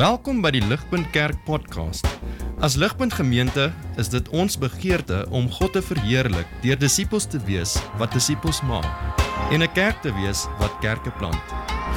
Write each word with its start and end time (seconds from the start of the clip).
Welkom 0.00 0.38
by 0.40 0.48
die 0.54 0.62
Ligpunt 0.64 1.10
Kerk 1.12 1.42
podcast. 1.44 2.06
As 2.64 2.72
Ligpunt 2.80 3.12
Gemeente 3.12 3.66
is 4.00 4.08
dit 4.08 4.30
ons 4.32 4.54
begeerte 4.56 5.26
om 5.28 5.50
God 5.52 5.74
te 5.76 5.82
verheerlik 5.84 6.48
deur 6.62 6.78
disippels 6.80 7.26
te 7.28 7.36
wees 7.44 7.74
wat 8.00 8.16
disippels 8.16 8.62
maak 8.64 8.88
en 9.52 9.60
'n 9.60 9.68
kerk 9.76 10.00
te 10.00 10.08
wees 10.16 10.46
wat 10.56 10.72
kerke 10.80 11.12
plant. 11.20 11.44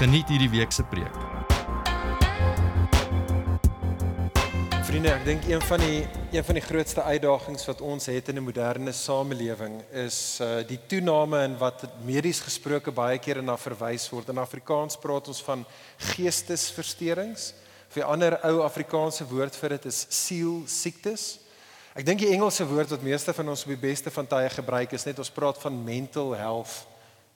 Geniet 0.02 0.28
hierdie 0.28 0.52
week 0.52 0.76
se 0.76 0.84
preek. 0.84 1.16
Vriende, 4.83 5.13
ek 5.15 5.26
dink 5.26 5.47
een 5.47 5.62
van 5.62 5.79
die 5.79 6.04
een 6.35 6.44
van 6.44 6.56
die 6.60 6.67
grootste 6.67 7.04
uitdagings 7.04 7.65
wat 7.65 7.81
ons 7.81 8.06
het 8.06 8.28
in 8.28 8.35
'n 8.35 8.44
moderne 8.44 8.92
samelewing 8.92 9.81
is 9.94 10.40
uh 10.42 10.60
die 10.67 10.79
toename 10.88 11.44
in 11.44 11.58
wat 11.58 11.88
medies 12.04 12.40
gesproke 12.40 12.92
baie 12.92 13.17
keer 13.17 13.44
na 13.44 13.56
verwys 13.58 14.10
word. 14.10 14.29
In 14.29 14.38
Afrikaans 14.38 14.97
praat 14.97 15.28
ons 15.28 15.42
van 15.42 15.65
geestesversteurings. 15.97 17.62
Of 17.93 17.99
'n 18.02 18.09
ander 18.09 18.39
ou 18.41 18.63
Afrikaanse 18.65 19.25
woord 19.27 19.55
vir 19.55 19.70
dit 19.70 19.85
is 19.85 20.05
siel 20.09 20.63
siektes. 20.65 21.38
Ek 21.93 22.05
dink 22.05 22.20
die 22.20 22.31
Engelse 22.34 22.65
woord 22.65 22.89
wat 22.89 23.03
meeste 23.05 23.34
van 23.34 23.49
ons 23.49 23.61
op 23.61 23.67
die 23.70 23.77
beste 23.77 24.09
van 24.09 24.25
tye 24.27 24.49
gebruik 24.49 24.93
is 24.97 25.05
net 25.05 25.20
ons 25.20 25.29
praat 25.29 25.59
van 25.61 25.84
mental 25.84 26.34
health 26.34 26.87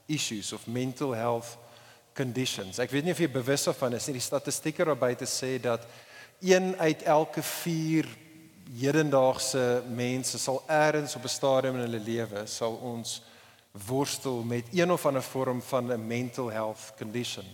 issues 0.08 0.54
of 0.54 0.66
mental 0.68 1.14
health 1.14 1.58
conditions. 2.16 2.80
Ek 2.80 2.90
weet 2.90 3.04
nie 3.04 3.12
of 3.12 3.20
jy 3.20 3.30
bewus 3.30 3.68
daarvan 3.70 3.94
is 3.94 4.08
nie. 4.08 4.14
Die 4.18 4.26
statistieke 4.26 4.86
daarby 4.86 5.14
te 5.14 5.30
sê 5.30 5.62
dat 5.62 5.86
een 6.42 6.74
uit 6.80 7.04
elke 7.04 7.44
4 7.44 8.10
hedendaagse 8.80 9.84
mense 9.94 10.40
sal 10.40 10.64
eers 10.66 11.16
op 11.16 11.24
'n 11.24 11.36
stadium 11.38 11.76
in 11.76 11.86
hulle 11.86 12.00
lewe 12.00 12.48
sal 12.48 12.74
ons 12.82 13.22
worstel 13.86 14.42
met 14.42 14.66
een 14.74 14.92
of 14.92 15.06
ander 15.06 15.24
vorm 15.24 15.62
van 15.62 15.94
'n 15.94 16.08
mental 16.08 16.50
health 16.50 16.94
condition. 16.98 17.46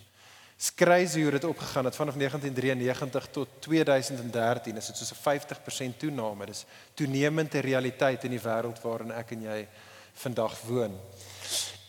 Skryse 0.63 1.19
hoe 1.19 1.31
dit 1.31 1.43
opgegaan 1.43 1.85
het 1.85 1.95
vanaf 1.95 2.15
1993 2.15 3.27
tot 3.31 3.47
2013 3.59 4.77
is 4.77 4.85
dit 4.85 4.97
soos 4.97 5.11
'n 5.11 5.21
50% 5.21 5.99
toename. 5.99 6.45
Dis 6.45 6.65
toenemende 6.93 7.59
realiteit 7.59 8.23
in 8.23 8.29
die 8.29 8.39
wêreld 8.39 8.81
waarin 8.81 9.11
ek 9.11 9.31
en 9.31 9.41
jy 9.41 9.67
vandag 10.13 10.61
woon. 10.61 10.99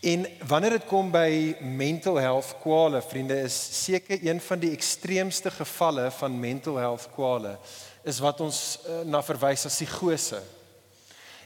En 0.00 0.26
wanneer 0.46 0.70
dit 0.70 0.86
kom 0.86 1.10
by 1.10 1.56
mental 1.60 2.16
health 2.16 2.56
kwale, 2.62 3.02
vriende, 3.02 3.40
is 3.40 3.84
seker 3.84 4.18
een 4.26 4.40
van 4.40 4.58
die 4.58 4.72
ekstreemste 4.72 5.50
gevalle 5.50 6.10
van 6.10 6.40
mental 6.40 6.76
health 6.76 7.08
kwale 7.14 7.58
is 8.02 8.18
wat 8.18 8.40
ons 8.40 8.78
uh, 8.88 9.00
na 9.00 9.22
verwys 9.22 9.66
as 9.66 9.74
psigose. 9.74 10.42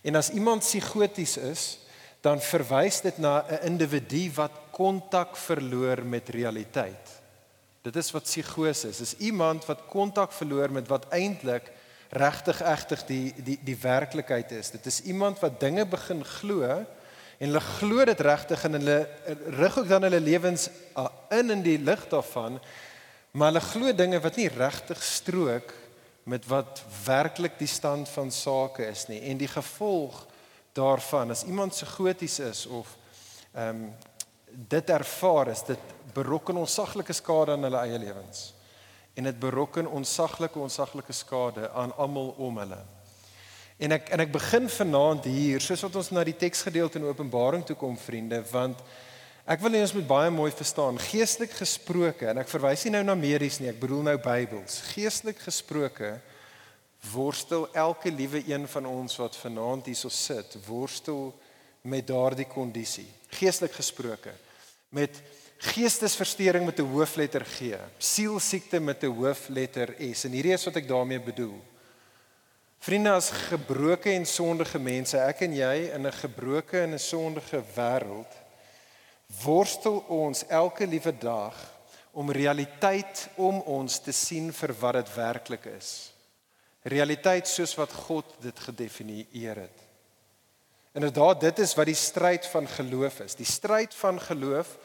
En 0.03 0.15
as 0.15 0.31
iemand 0.31 0.62
psigoties 0.62 1.37
is, 1.37 1.79
dan 2.21 2.41
verwys 2.41 3.01
dit 3.01 3.19
na 3.19 3.45
'n 3.47 3.67
individu 3.67 4.31
wat 4.34 4.53
kontak 4.71 5.37
verloor 5.37 6.05
met 6.05 6.29
realiteit. 6.29 7.18
Dit 7.83 7.97
is 7.97 8.11
wat 8.11 8.23
psigose 8.23 8.89
is. 8.89 9.01
Is 9.01 9.17
iemand 9.17 9.67
wat 9.67 9.87
kontak 9.87 10.33
verloor 10.33 10.71
met 10.73 10.89
wat 10.89 11.09
eintlik 11.15 11.71
regtig 12.11 12.62
egtig 12.62 13.05
die 13.07 13.34
die 13.45 13.59
die 13.65 13.79
werklikheid 13.81 14.53
is. 14.53 14.71
Dit 14.71 14.87
is 14.87 15.03
iemand 15.03 15.41
wat 15.41 15.61
dinge 15.61 15.87
begin 15.87 16.25
glo 16.25 16.87
en 17.39 17.47
hulle 17.47 17.61
glo 17.62 18.05
dit 18.05 18.21
regtig 18.21 18.65
en 18.67 18.79
hulle 18.79 18.99
rig 19.59 19.79
ook 19.79 19.89
dan 19.89 20.06
hulle 20.09 20.21
lewens 20.21 20.69
uh, 20.99 21.06
in 21.39 21.55
in 21.55 21.62
die 21.62 21.79
lig 21.79 22.06
daarvan 22.11 22.59
maar 23.31 23.53
hulle 23.53 23.62
glo 23.62 23.93
dinge 23.95 24.19
wat 24.25 24.41
nie 24.41 24.49
regtig 24.51 25.03
strook 25.05 25.75
met 26.29 26.47
wat 26.51 26.83
werklik 27.05 27.59
die 27.61 27.71
stand 27.71 28.11
van 28.11 28.33
sake 28.34 28.89
is 28.91 29.06
nie 29.09 29.21
en 29.31 29.39
die 29.39 29.51
gevolg 29.51 30.25
daarvan 30.75 31.31
as 31.31 31.45
iemand 31.47 31.75
se 31.75 31.87
goties 31.87 32.39
is 32.51 32.67
of 32.67 32.97
ehm 33.55 33.87
um, 33.87 33.89
dit 34.49 34.91
ervaar 34.91 35.51
is 35.53 35.61
dit 35.69 35.81
berokken 36.19 36.61
onsaglike 36.61 37.17
skade 37.17 37.55
aan 37.55 37.67
hulle 37.69 37.87
eie 37.87 38.05
lewens 38.05 38.53
en 39.19 39.27
dit 39.31 39.41
berokken 39.41 39.87
onsaglike 39.87 40.59
onsaglike 40.59 41.15
skade 41.17 41.71
aan 41.71 41.95
almal 41.97 42.35
om 42.39 42.59
hulle 42.63 42.83
En 43.79 43.95
ek 43.95 44.09
en 44.11 44.25
ek 44.25 44.33
begin 44.35 44.67
vanaand 44.75 45.27
hier, 45.31 45.62
soos 45.62 45.84
wat 45.87 45.97
ons 46.01 46.09
na 46.11 46.25
die 46.27 46.34
teksgedeelte 46.34 46.99
in 46.99 47.07
Openbaring 47.07 47.62
toe 47.67 47.77
kom, 47.78 47.95
vriende, 47.99 48.41
want 48.51 48.81
ek 49.49 49.62
wil 49.62 49.77
hê 49.77 49.83
ons 49.84 49.95
moet 49.95 50.09
baie 50.09 50.33
mooi 50.34 50.51
verstaan, 50.51 50.99
geestelik 50.99 51.55
gesproke, 51.61 52.27
en 52.27 52.43
ek 52.43 52.51
verwys 52.51 52.83
nie 52.84 52.97
nou 52.97 53.05
na 53.07 53.15
medies 53.19 53.61
nie, 53.62 53.71
ek 53.71 53.78
bedoel 53.78 54.03
nou 54.11 54.17
Bybels. 54.25 54.81
Geestelik 54.91 55.39
gesproke 55.47 56.17
worstel 57.12 57.69
elke 57.78 58.11
liewe 58.11 58.43
een 58.51 58.67
van 58.67 58.91
ons 58.91 59.15
wat 59.23 59.39
vanaand 59.39 59.87
hierso 59.87 60.11
sit, 60.11 60.59
worstel 60.67 61.31
met 61.87 62.11
daardie 62.11 62.49
kondisie. 62.51 63.07
Geestelik 63.39 63.78
gesproke 63.78 64.34
met 64.91 65.23
geestesversteuring 65.59 66.65
met 66.65 66.79
'n 66.79 66.91
hoofletter 66.93 67.45
G, 67.45 67.75
sielsiekte 67.99 68.81
met 68.81 69.03
'n 69.03 69.15
hoofletter 69.15 69.95
S. 70.15 70.25
En 70.25 70.33
hierdie 70.33 70.53
is 70.53 70.65
wat 70.65 70.77
ek 70.77 70.89
daarmee 70.89 71.21
bedoel. 71.21 71.61
Vriende 72.79 73.11
as 73.11 73.31
gebroke 73.31 74.11
en 74.11 74.27
sondige 74.27 74.79
mense, 74.79 75.19
ek 75.19 75.41
en 75.41 75.55
jy 75.55 75.91
in 75.95 76.07
'n 76.07 76.13
gebroke 76.13 76.81
en 76.81 76.95
'n 76.95 76.99
sondige 76.99 77.63
wêreld 77.75 78.47
worstel 79.45 79.99
ons 80.09 80.47
elke 80.47 80.87
liewe 80.87 81.19
dag 81.19 81.55
om 82.13 82.31
realiteit 82.31 83.29
om 83.37 83.61
ons 83.61 84.01
te 84.01 84.13
sien 84.13 84.53
vir 84.53 84.73
wat 84.81 84.95
dit 84.95 85.15
werklik 85.15 85.65
is. 85.65 86.13
Realiteit 86.83 87.49
soos 87.49 87.75
wat 87.75 87.93
God 87.93 88.25
dit 88.41 88.59
gedefinieer 88.59 89.57
het. 89.57 89.85
Inderdaad, 90.97 91.41
dit 91.41 91.59
is 91.59 91.75
wat 91.76 91.87
die 91.91 91.99
stryd 91.99 92.47
van 92.47 92.69
geloof 92.69 93.21
is. 93.21 93.37
Die 93.37 93.47
stryd 93.47 93.94
van 93.94 94.21
geloof 94.21 94.76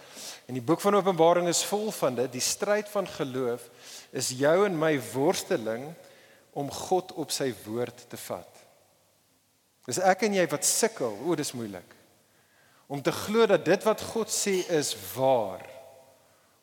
en 0.46 0.58
die 0.58 0.66
boek 0.66 0.82
van 0.84 0.96
Openbaring 0.96 1.48
is 1.48 1.64
vol 1.66 1.92
van 1.96 2.16
dit. 2.16 2.32
Die 2.32 2.44
stryd 2.44 2.90
van 2.92 3.08
geloof 3.08 3.70
is 4.12 4.34
jou 4.38 4.66
en 4.66 4.78
my 4.80 4.98
worsteling 5.14 5.88
om 6.54 6.70
God 6.72 7.14
op 7.18 7.32
sy 7.34 7.50
woord 7.66 8.06
te 8.12 8.20
vat. 8.28 8.62
Dis 9.88 10.00
ek 10.00 10.28
en 10.28 10.38
jy 10.38 10.46
wat 10.52 10.68
sukkel, 10.68 11.16
o, 11.26 11.36
dis 11.36 11.56
moeilik. 11.58 11.96
Om 12.88 13.02
te 13.04 13.12
glo 13.16 13.48
dat 13.50 13.66
dit 13.66 13.84
wat 13.88 14.04
God 14.14 14.32
sê 14.32 14.60
is 14.76 14.94
waar. 15.16 15.64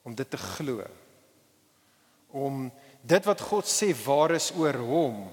Om 0.07 0.15
dit 0.17 0.31
te 0.31 0.41
glo. 0.41 0.85
Om 2.31 2.69
dit 3.03 3.27
wat 3.27 3.43
God 3.51 3.69
sê 3.69 3.91
waar 4.05 4.37
is 4.37 4.51
oor 4.57 4.79
hom 4.85 5.25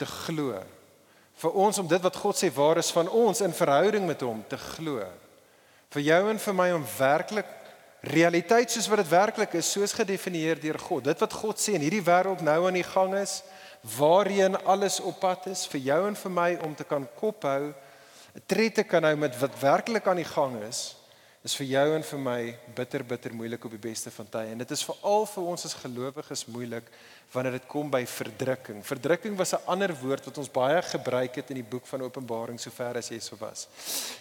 te 0.00 0.08
glo. 0.08 0.58
Vir 1.44 1.58
ons 1.60 1.78
om 1.82 1.88
dit 1.88 2.00
wat 2.00 2.16
God 2.16 2.38
sê 2.38 2.48
waar 2.56 2.78
is 2.80 2.88
van 2.94 3.10
ons 3.12 3.42
in 3.44 3.52
verhouding 3.52 4.06
met 4.08 4.22
hom 4.24 4.40
te 4.48 4.56
glo. 4.56 5.04
Vir 5.92 6.06
jou 6.06 6.22
en 6.30 6.40
vir 6.40 6.56
my 6.56 6.70
om 6.72 6.86
werklik 6.96 7.50
realiteit 8.04 8.72
soos 8.72 8.88
wat 8.88 9.02
dit 9.02 9.10
werklik 9.12 9.56
is, 9.60 9.68
soos 9.68 9.92
gedefinieer 9.96 10.60
deur 10.60 10.78
God. 10.80 11.04
Dit 11.04 11.20
wat 11.20 11.36
God 11.36 11.60
sê 11.60 11.76
in 11.76 11.84
hierdie 11.84 12.04
wêreld 12.04 12.40
nou 12.44 12.58
aan 12.64 12.78
die 12.78 12.86
gang 12.86 13.12
is, 13.20 13.42
waarheen 13.98 14.56
alles 14.64 14.98
op 15.04 15.20
pad 15.20 15.50
is 15.52 15.66
vir 15.68 15.84
jou 15.90 16.00
en 16.08 16.16
vir 16.16 16.32
my 16.32 16.50
om 16.64 16.74
te 16.76 16.88
kan 16.88 17.04
kophou, 17.20 17.72
'n 18.34 18.42
tred 18.48 18.74
te 18.74 18.84
kan 18.84 19.04
hou 19.04 19.16
met 19.16 19.36
wat 19.40 19.60
werklik 19.60 20.06
aan 20.08 20.20
die 20.24 20.32
gang 20.32 20.56
is, 20.64 20.96
is 21.44 21.52
vir 21.60 21.66
jou 21.68 21.88
en 21.92 22.04
vir 22.08 22.20
my 22.24 22.38
bitter 22.76 23.02
bitter 23.04 23.34
moeilik 23.36 23.64
op 23.68 23.74
die 23.74 23.82
beste 23.90 24.08
van 24.14 24.28
tye 24.32 24.54
en 24.54 24.62
dit 24.62 24.70
is 24.72 24.84
veral 24.88 25.26
vir 25.28 25.50
ons 25.52 25.66
as 25.68 25.74
gelowiges 25.76 26.46
moeilik 26.48 26.86
wanneer 27.34 27.58
dit 27.58 27.66
kom 27.68 27.90
by 27.92 28.00
verdrukking. 28.08 28.78
Verdrukking 28.86 29.36
was 29.36 29.52
'n 29.52 29.60
ander 29.66 29.92
woord 29.92 30.24
wat 30.24 30.38
ons 30.38 30.48
baie 30.48 30.80
gebruik 30.82 31.34
het 31.34 31.50
in 31.50 31.60
die 31.60 31.70
boek 31.70 31.86
van 31.86 32.00
Openbaring 32.02 32.58
sover 32.60 32.96
as 32.96 33.10
jy 33.10 33.18
so 33.18 33.36
was. 33.40 33.68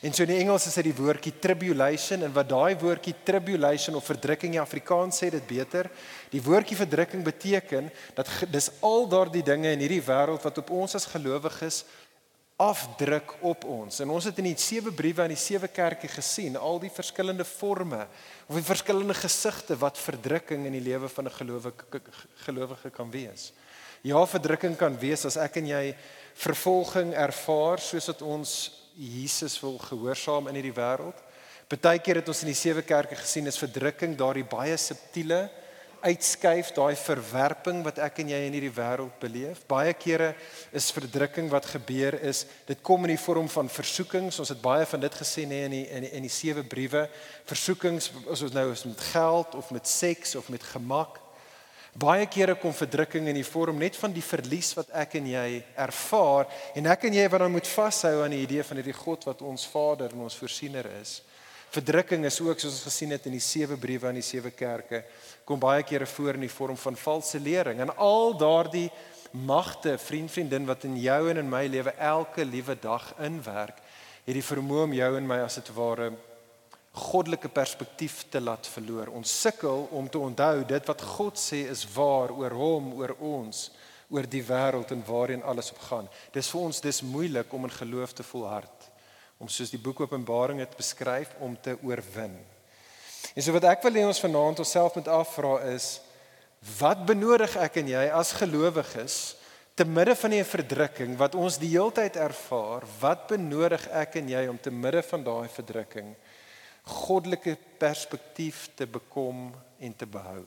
En 0.02 0.14
so 0.14 0.24
in 0.24 0.30
die 0.30 0.40
Engels 0.40 0.68
is 0.68 0.74
dit 0.74 0.84
die 0.84 1.04
woordjie 1.04 1.40
tribulation 1.40 2.24
en 2.24 2.34
wat 2.34 2.50
daai 2.50 2.76
woordjie 2.76 3.16
tribulation 3.24 3.96
of 3.96 4.06
verdrukking 4.06 4.54
in 4.56 4.62
Afrikaans 4.62 5.18
sê 5.18 5.30
dit 5.30 5.48
beter. 5.48 5.90
Die 6.30 6.42
woordjie 6.42 6.76
verdrukking 6.76 7.24
beteken 7.24 7.92
dat 8.16 8.28
dis 8.52 8.72
al 8.82 9.08
daardie 9.08 9.44
dinge 9.44 9.72
in 9.72 9.80
hierdie 9.80 10.04
wêreld 10.04 10.44
wat 10.44 10.58
op 10.58 10.70
ons 10.70 10.96
as 10.96 11.06
gelowiges 11.06 11.86
afdruk 12.64 13.34
op 13.42 13.66
ons. 13.68 14.00
En 14.04 14.12
ons 14.14 14.26
het 14.28 14.38
in 14.40 14.48
die 14.52 14.60
sewe 14.60 14.92
briewe 14.96 15.24
aan 15.24 15.34
die 15.34 15.40
sewe 15.40 15.68
kerke 15.68 16.08
gesien 16.12 16.56
al 16.60 16.80
die 16.82 16.92
verskillende 16.94 17.46
forme 17.48 18.06
of 18.48 18.56
die 18.56 18.66
verskillende 18.66 19.16
gesigte 19.18 19.76
wat 19.82 20.00
verdrukking 20.00 20.68
in 20.70 20.78
die 20.78 20.84
lewe 20.84 21.10
van 21.10 21.28
'n 21.28 21.38
gelowige 21.40 21.74
gelowige 22.46 22.90
kan 22.90 23.12
wees. 23.12 23.52
Ja, 24.02 24.26
verdrukking 24.28 24.76
kan 24.76 24.98
wees 25.00 25.26
as 25.26 25.38
ek 25.38 25.58
en 25.58 25.68
jy 25.68 25.96
vervolging 26.36 27.14
ervaar 27.14 27.80
soos 27.80 28.08
wat 28.08 28.22
ons 28.22 28.72
Jesus 28.98 29.60
wil 29.62 29.78
gehoorsaam 29.78 30.48
in 30.48 30.56
hierdie 30.56 30.76
wêreld. 30.76 31.18
Partykeer 31.68 32.16
het 32.16 32.28
ons 32.28 32.42
in 32.44 32.52
die 32.52 32.58
sewe 32.58 32.82
kerke 32.82 33.16
gesien 33.16 33.48
is 33.48 33.58
verdrukking 33.58 34.18
daardie 34.18 34.44
baie 34.44 34.78
subtiele 34.78 35.50
uitskuif 36.04 36.74
daai 36.76 36.96
verwerping 37.00 37.80
wat 37.86 38.00
ek 38.04 38.20
en 38.24 38.34
jy 38.34 38.40
in 38.48 38.56
hierdie 38.58 38.74
wêreld 38.76 39.16
beleef. 39.22 39.64
Baie 39.70 39.94
kere 39.96 40.34
is 40.76 40.92
verdrukking 40.96 41.48
wat 41.52 41.70
gebeur 41.72 42.18
is, 42.22 42.44
dit 42.68 42.82
kom 42.86 43.08
in 43.08 43.14
die 43.16 43.24
vorm 43.24 43.48
van 43.52 43.72
versoekings. 43.72 44.40
Ons 44.44 44.52
het 44.52 44.62
baie 44.64 44.86
van 44.90 45.04
dit 45.04 45.18
gesien 45.24 45.52
hè 45.56 45.64
in 45.70 45.78
die 45.78 45.84
in 45.88 46.08
die, 46.08 46.14
in 46.20 46.28
die 46.28 46.34
sewe 46.34 46.64
briewe. 46.68 47.08
Versoekings 47.50 48.12
as 48.28 48.44
ons 48.44 48.56
nou 48.56 48.70
is 48.74 48.86
met 48.88 49.06
geld 49.14 49.56
of 49.56 49.72
met 49.72 49.88
seks 49.88 50.36
of 50.40 50.52
met 50.54 50.64
gemak. 50.74 51.22
Baie 51.94 52.26
kere 52.26 52.56
kom 52.58 52.74
verdrukking 52.74 53.28
in 53.30 53.38
die 53.38 53.46
vorm 53.46 53.78
net 53.78 53.96
van 54.00 54.14
die 54.14 54.26
verlies 54.26 54.72
wat 54.74 54.90
ek 54.98 55.20
en 55.20 55.28
jy 55.30 55.50
ervaar 55.78 56.50
en 56.74 56.90
ek 56.90 57.06
en 57.06 57.20
jy 57.20 57.28
wat 57.30 57.44
dan 57.46 57.54
moet 57.54 57.70
vashou 57.70 58.16
aan 58.24 58.34
die 58.34 58.42
idee 58.48 58.66
van 58.66 58.82
hierdie 58.82 58.98
God 58.98 59.28
wat 59.30 59.44
ons 59.46 59.68
Vader 59.70 60.16
en 60.16 60.26
ons 60.26 60.38
voorsiener 60.42 60.90
is. 61.00 61.20
Verdrukking 61.74 62.26
is 62.30 62.38
ook 62.42 62.60
soos 62.62 62.76
ons 62.76 62.86
gesien 62.86 63.16
het 63.16 63.24
in 63.26 63.34
die 63.34 63.42
sewe 63.42 63.74
briewe 63.82 64.06
aan 64.06 64.20
die 64.20 64.26
sewe 64.26 64.52
kerke 64.54 65.00
kom 65.44 65.58
baie 65.60 65.82
kere 65.82 66.06
voor 66.06 66.38
in 66.38 66.46
die 66.46 66.52
vorm 66.54 66.78
van 66.78 66.98
valse 67.02 67.40
lering 67.42 67.82
en 67.82 67.92
al 67.98 68.36
daardie 68.38 68.92
magte 69.34 69.96
vriend 69.98 70.30
vriendin 70.32 70.68
wat 70.70 70.86
in 70.86 71.00
jou 71.02 71.18
en 71.32 71.42
in 71.42 71.50
my 71.50 71.64
lewe 71.66 71.96
elke 71.98 72.46
liewe 72.46 72.76
dag 72.78 73.08
inwerk 73.26 73.82
het 74.28 74.38
die 74.38 74.46
vermoë 74.46 74.84
om 74.86 74.94
jou 75.00 75.10
en 75.18 75.32
my 75.34 75.40
as 75.48 75.58
dit 75.58 75.74
ware 75.74 76.12
goddelike 76.94 77.50
perspektief 77.50 78.20
te 78.30 78.38
laat 78.38 78.70
verloor. 78.70 79.10
Ons 79.18 79.34
sukkel 79.42 79.88
om 79.98 80.06
te 80.10 80.22
onthou 80.22 80.62
dit 80.70 80.92
wat 80.92 81.02
God 81.16 81.42
sê 81.42 81.64
is 81.74 81.82
waar 81.96 82.30
oor 82.38 82.54
hom, 82.54 82.92
oor 83.02 83.16
ons, 83.18 83.64
oor 84.14 84.30
die 84.30 84.44
wêreld 84.46 84.94
en 84.94 85.02
waarheen 85.08 85.42
alles 85.42 85.74
op 85.74 85.82
gaan. 85.90 86.10
Dis 86.38 86.54
vir 86.54 86.62
ons 86.62 86.86
dis 86.86 87.02
moeilik 87.02 87.54
om 87.54 87.66
in 87.66 87.74
geloof 87.82 88.14
te 88.14 88.30
volhard 88.30 88.73
om 89.44 89.52
soos 89.52 89.74
die 89.74 89.82
boek 89.82 90.06
Openbaring 90.06 90.62
dit 90.64 90.76
beskryf 90.80 91.34
om 91.44 91.58
te 91.60 91.76
oorwin. 91.84 92.38
En 93.36 93.44
so 93.44 93.52
wat 93.56 93.68
ek 93.68 93.84
wil 93.84 94.00
hê 94.00 94.04
ons 94.08 94.22
vanaand 94.24 94.62
onsself 94.64 94.96
moet 94.96 95.10
afvra 95.12 95.58
is 95.74 95.98
wat 96.80 97.02
benodig 97.04 97.58
ek 97.60 97.82
en 97.82 97.90
jy 97.92 98.04
as 98.16 98.32
gelowiges 98.40 99.18
te 99.76 99.84
midde 99.84 100.16
van 100.16 100.32
die 100.32 100.46
verdrukking 100.48 101.18
wat 101.20 101.36
ons 101.36 101.58
die 101.60 101.74
heeltyd 101.74 102.16
ervaar, 102.24 102.86
wat 103.02 103.28
benodig 103.34 103.84
ek 103.92 104.16
en 104.22 104.32
jy 104.32 104.46
om 104.48 104.60
te 104.62 104.72
midde 104.72 105.04
van 105.10 105.28
daai 105.28 105.52
verdrukking 105.52 106.14
goddelike 106.84 107.56
perspektief 107.80 108.70
te 108.80 108.88
bekom 108.88 109.50
en 109.80 109.94
te 109.96 110.08
behou? 110.08 110.44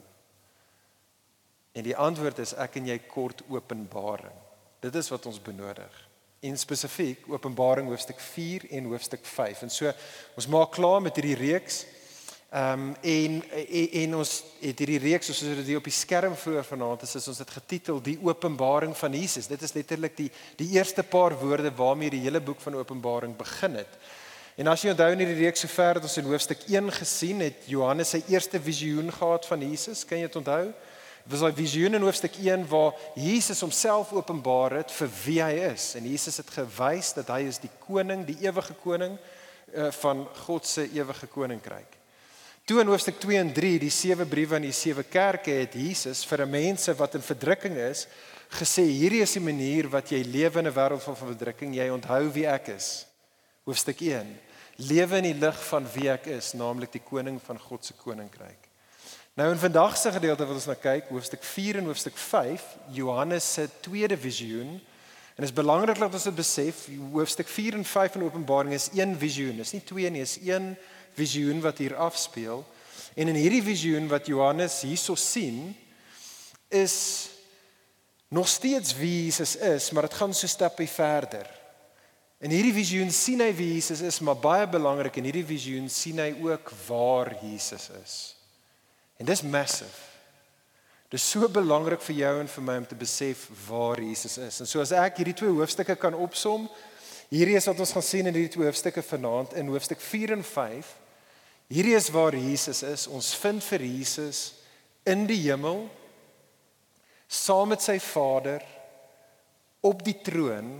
En 1.76 1.84
die 1.84 1.96
antwoord 1.96 2.40
is 2.40 2.56
ek 2.56 2.78
en 2.80 2.88
jy 2.88 2.96
kort 3.12 3.42
openbaring. 3.52 4.36
Dit 4.80 4.96
is 4.96 5.12
wat 5.12 5.28
ons 5.28 5.40
benodig. 5.42 5.96
En 6.40 6.58
spesifiek 6.58 7.24
Openbaring 7.28 7.88
hoofstuk 7.88 8.20
4 8.20 8.70
en 8.70 8.84
hoofstuk 8.84 9.24
5. 9.24 9.62
En 9.62 9.70
so 9.70 9.92
ons 10.34 10.46
maak 10.46 10.72
klaar 10.72 11.02
met 11.02 11.16
hierdie 11.16 11.38
reeks 11.40 11.84
Ehm 12.50 12.80
um, 12.80 12.96
en, 13.00 13.42
en 13.50 13.88
en 13.90 14.14
ons 14.16 14.30
het 14.60 14.78
hierdie 14.78 15.00
reeks 15.02 15.26
soos 15.26 15.40
dit 15.42 15.66
hier 15.66 15.80
op 15.80 15.88
die 15.88 15.92
skerm 15.92 16.36
vroeër 16.38 16.64
vanaand 16.64 17.02
is, 17.02 17.14
is 17.18 17.26
ons 17.28 17.40
dit 17.42 17.50
getitel 17.50 17.98
die 18.00 18.14
openbaring 18.22 18.94
van 18.96 19.16
Jesus. 19.18 19.48
Dit 19.50 19.62
is 19.66 19.74
letterlik 19.74 20.14
die 20.16 20.30
die 20.56 20.68
eerste 20.78 21.02
paar 21.02 21.34
woorde 21.40 21.72
waarmee 21.74 22.14
die 22.14 22.22
hele 22.22 22.40
boek 22.40 22.60
van 22.62 22.78
Openbaring 22.78 23.34
begin 23.36 23.74
het. 23.82 23.98
En 24.56 24.70
as 24.70 24.84
jy 24.84 24.94
onthou 24.94 25.10
in 25.12 25.24
hierdie 25.24 25.42
reeks 25.42 25.66
sover 25.66 25.98
het 25.98 26.06
ons 26.06 26.16
in 26.16 26.30
hoofstuk 26.30 26.62
1 26.70 26.92
gesien 27.00 27.42
het 27.44 27.66
Johannes 27.66 28.14
sy 28.14 28.22
eerste 28.30 28.60
visioen 28.62 29.10
gehad 29.12 29.46
van 29.46 29.66
Jesus. 29.66 30.04
Kan 30.06 30.22
jy 30.22 30.30
dit 30.30 30.38
onthou? 30.40 30.62
Dit 30.70 30.95
was 31.28 31.42
'n 31.42 31.54
visioen 31.54 31.94
in 31.94 32.02
hoofstuk 32.02 32.34
1 32.36 32.68
waar 32.68 32.94
Jesus 33.14 33.60
homself 33.60 34.12
openbaar 34.12 34.70
het 34.70 34.90
vir 34.92 35.10
wie 35.24 35.42
hy 35.42 35.72
is. 35.72 35.94
En 35.94 36.10
Jesus 36.10 36.36
het 36.36 36.50
gewys 36.50 37.12
dat 37.12 37.28
hy 37.28 37.40
is 37.40 37.58
die 37.58 37.70
koning, 37.78 38.24
die 38.24 38.38
ewige 38.46 38.74
koning 38.74 39.18
uh, 39.74 39.90
van 39.90 40.28
God 40.46 40.66
se 40.66 40.90
ewige 40.92 41.26
koninkryk. 41.26 41.96
Toe 42.64 42.80
in 42.80 42.86
hoofstuk 42.86 43.18
2 43.18 43.38
en 43.38 43.52
3, 43.52 43.78
die 43.78 43.90
sewe 43.90 44.26
briewe 44.26 44.54
aan 44.54 44.62
die 44.66 44.72
sewe 44.72 45.02
kerke 45.02 45.50
het 45.50 45.74
Jesus 45.74 46.24
vir 46.26 46.46
mense 46.46 46.94
wat 46.94 47.14
in 47.14 47.22
verdrukking 47.22 47.76
is, 47.76 48.06
gesê 48.50 48.82
hierdie 48.82 49.22
is 49.22 49.32
die 49.32 49.42
manier 49.42 49.88
wat 49.88 50.10
jy 50.10 50.22
lewe 50.22 50.58
in 50.58 50.66
'n 50.66 50.74
wêreld 50.74 51.02
van 51.02 51.16
verdrukking, 51.16 51.74
jy 51.74 51.88
onthou 51.90 52.32
wie 52.32 52.46
ek 52.46 52.68
is. 52.68 53.06
Hoofstuk 53.64 54.00
1. 54.00 54.38
Lewe 54.76 55.16
in 55.16 55.24
die 55.24 55.40
lig 55.46 55.64
van 55.68 55.86
wie 55.94 56.10
ek 56.10 56.26
is, 56.26 56.54
naamlik 56.54 56.92
die 56.92 57.02
koning 57.02 57.40
van 57.42 57.58
God 57.58 57.84
se 57.84 57.94
koninkryk. 57.94 58.65
Nou 59.36 59.50
in 59.52 59.58
vandag 59.58 59.96
se 60.00 60.08
gedeelte 60.12 60.46
wat 60.48 60.56
ons 60.56 60.64
nou 60.64 60.74
kyk, 60.80 61.10
hoofstuk 61.12 61.42
4 61.44 61.76
en 61.76 61.90
hoofstuk 61.90 62.16
5, 62.16 62.62
Johannes 62.96 63.44
se 63.52 63.66
tweede 63.84 64.16
visioen. 64.16 64.68
En 65.36 65.42
dit 65.44 65.48
is 65.50 65.52
belangrik 65.52 65.98
dat 66.00 66.14
ons 66.16 66.22
dit 66.24 66.34
besef, 66.34 66.78
hoofstuk 67.12 67.50
4 67.52 67.74
en 67.76 67.84
5 67.84 68.14
in 68.16 68.22
Openbaring 68.24 68.72
is 68.72 68.86
een 68.96 69.12
visioen, 69.20 69.58
dis 69.60 69.74
nie 69.76 69.82
twee 69.84 70.08
nie, 70.10 70.22
is 70.24 70.38
een 70.40 70.70
visioen 71.18 71.60
wat 71.60 71.82
hier 71.84 71.92
afspeel. 72.00 72.62
En 73.12 73.28
in 73.28 73.36
hierdie 73.36 73.60
visioen 73.66 74.08
wat 74.08 74.30
Johannes 74.32 74.78
hierso 74.88 75.18
sien, 75.20 75.76
is 76.72 76.96
nog 78.32 78.48
steeds 78.48 78.96
wie 78.96 79.26
Jesus 79.26 79.52
is, 79.56 79.90
maar 79.90 80.08
dit 80.08 80.16
gaan 80.16 80.32
so 80.34 80.48
stappie 80.48 80.88
verder. 80.88 81.44
In 82.40 82.56
hierdie 82.56 82.72
visioen 82.80 83.12
sien 83.12 83.44
hy 83.44 83.52
wie 83.60 83.68
Jesus 83.74 84.00
is, 84.00 84.22
maar 84.24 84.40
baie 84.40 84.64
belangrik 84.64 85.20
in 85.20 85.28
hierdie 85.28 85.44
visioen 85.52 85.92
sien 85.92 86.24
hy 86.24 86.32
ook 86.40 86.72
waar 86.88 87.34
Jesus 87.44 87.90
is. 88.00 88.16
En 89.16 89.28
dis 89.28 89.42
massive. 89.42 90.04
Dis 91.10 91.22
so 91.30 91.48
belangrik 91.48 92.02
vir 92.02 92.16
jou 92.18 92.34
en 92.40 92.50
vir 92.50 92.66
my 92.66 92.76
om 92.82 92.86
te 92.86 92.98
besef 92.98 93.46
waar 93.68 94.00
Jesus 94.02 94.38
is. 94.42 94.60
En 94.60 94.68
so 94.68 94.82
as 94.82 94.92
ek 94.92 95.22
hierdie 95.22 95.36
twee 95.38 95.54
hoofstukke 95.54 95.94
kan 96.00 96.14
opsom, 96.18 96.66
hierdie 97.30 97.56
is 97.56 97.68
wat 97.70 97.80
ons 97.80 97.94
gaan 97.94 98.04
sien 98.04 98.26
in 98.26 98.34
hierdie 98.34 98.52
twee 98.56 98.66
hoofstukke 98.66 99.04
vanaand 99.06 99.54
in 99.56 99.70
hoofstuk 99.70 100.02
4 100.02 100.34
en 100.36 100.44
5 100.44 100.94
Hierdie 101.66 101.96
is 101.98 102.10
waar 102.14 102.34
Jesus 102.34 102.82
is. 102.86 103.06
Ons 103.10 103.32
vind 103.42 103.64
vir 103.72 103.82
Jesus 103.82 104.52
in 105.06 105.24
die 105.26 105.40
hemel 105.48 105.86
saam 107.26 107.72
met 107.72 107.82
sy 107.82 107.96
Vader 108.02 108.62
op 109.86 110.04
die 110.06 110.14
troon 110.22 110.76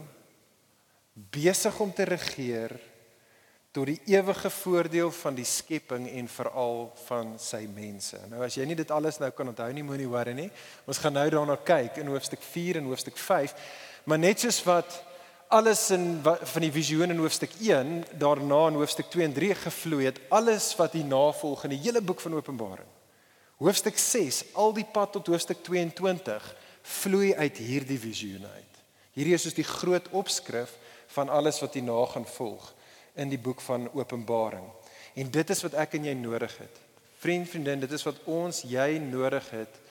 besig 1.35 1.75
om 1.83 1.91
te 1.91 2.07
regeer 2.07 2.77
tot 3.77 3.91
die 3.91 4.01
ewige 4.09 4.49
voordeel 4.51 5.11
van 5.13 5.35
die 5.37 5.45
skepping 5.45 6.07
en 6.09 6.29
veral 6.33 6.87
van 7.05 7.35
sy 7.41 7.67
mense. 7.69 8.17
Nou 8.31 8.41
as 8.47 8.55
jy 8.57 8.65
nie 8.65 8.79
dit 8.79 8.93
alles 8.95 9.19
nou 9.21 9.29
kan 9.37 9.51
onthou 9.53 9.69
nie, 9.77 9.85
moenie 9.85 10.09
worry 10.09 10.33
nie. 10.37 10.49
Ons 10.89 11.01
gaan 11.03 11.13
nou 11.19 11.27
daarna 11.35 11.59
kyk 11.61 11.99
in 12.01 12.09
hoofstuk 12.09 12.41
4 12.41 12.81
en 12.81 12.89
hoofstuk 12.89 13.21
5, 13.21 13.53
maar 14.09 14.23
net 14.23 14.41
soos 14.41 14.63
wat 14.65 14.97
alles 15.53 15.83
in 15.95 16.07
van 16.25 16.65
die 16.65 16.73
visioen 16.73 17.13
in 17.13 17.21
hoofstuk 17.21 17.53
1 17.61 18.17
daarna 18.19 18.63
in 18.71 18.79
hoofstuk 18.81 19.11
2 19.13 19.29
en 19.29 19.37
3 19.37 19.59
gevloei 19.67 20.09
het 20.09 20.23
alles 20.33 20.71
wat 20.81 20.97
hier 20.97 21.07
navolg 21.07 21.67
in 21.69 21.77
die 21.77 21.83
hele 21.85 22.01
boek 22.01 22.25
van 22.25 22.39
Openbaring. 22.39 22.89
Hoofstuk 23.61 24.01
6 24.01 24.41
al 24.57 24.73
die 24.77 24.87
pad 24.89 25.13
tot 25.19 25.29
hoofstuk 25.29 25.61
22 25.69 26.49
vloei 27.03 27.35
uit 27.35 27.61
hierdie 27.61 28.01
visioen 28.01 28.49
uit. 28.49 28.83
Hierdie 29.13 29.37
is 29.37 29.45
soos 29.45 29.57
die 29.57 29.69
groot 29.69 30.09
opskrif 30.17 30.73
van 31.13 31.29
alles 31.29 31.61
wat 31.61 31.77
hierna 31.77 32.01
gaan 32.17 32.27
volg 32.39 32.73
in 33.17 33.33
die 33.33 33.41
boek 33.41 33.61
van 33.65 33.89
Openbaring. 33.93 34.67
En 35.17 35.31
dit 35.33 35.51
is 35.51 35.63
wat 35.65 35.77
ek 35.87 35.97
en 35.97 36.09
jy 36.11 36.15
nodig 36.19 36.53
het. 36.61 36.81
Vriend, 37.19 37.49
vriendin, 37.49 37.81
dit 37.81 37.93
is 37.93 38.05
wat 38.05 38.19
ons 38.29 38.63
jy 38.69 38.99
nodig 39.03 39.51
het 39.51 39.83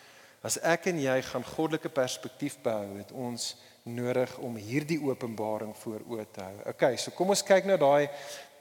as 0.46 0.60
ek 0.62 0.92
en 0.92 1.00
jy 1.02 1.16
gaan 1.26 1.46
goddelike 1.56 1.90
perspektief 1.90 2.60
behou 2.62 3.00
het 3.00 3.10
ons 3.18 3.56
nodig 3.86 4.30
om 4.46 4.58
hierdie 4.58 5.00
openbaring 5.02 5.72
voor 5.78 6.04
oë 6.10 6.26
te 6.34 6.42
hou. 6.42 6.60
Okay, 6.70 6.98
so 7.02 7.14
kom 7.18 7.34
ons 7.34 7.42
kyk 7.46 7.66
nou 7.70 7.78
daai 7.82 8.10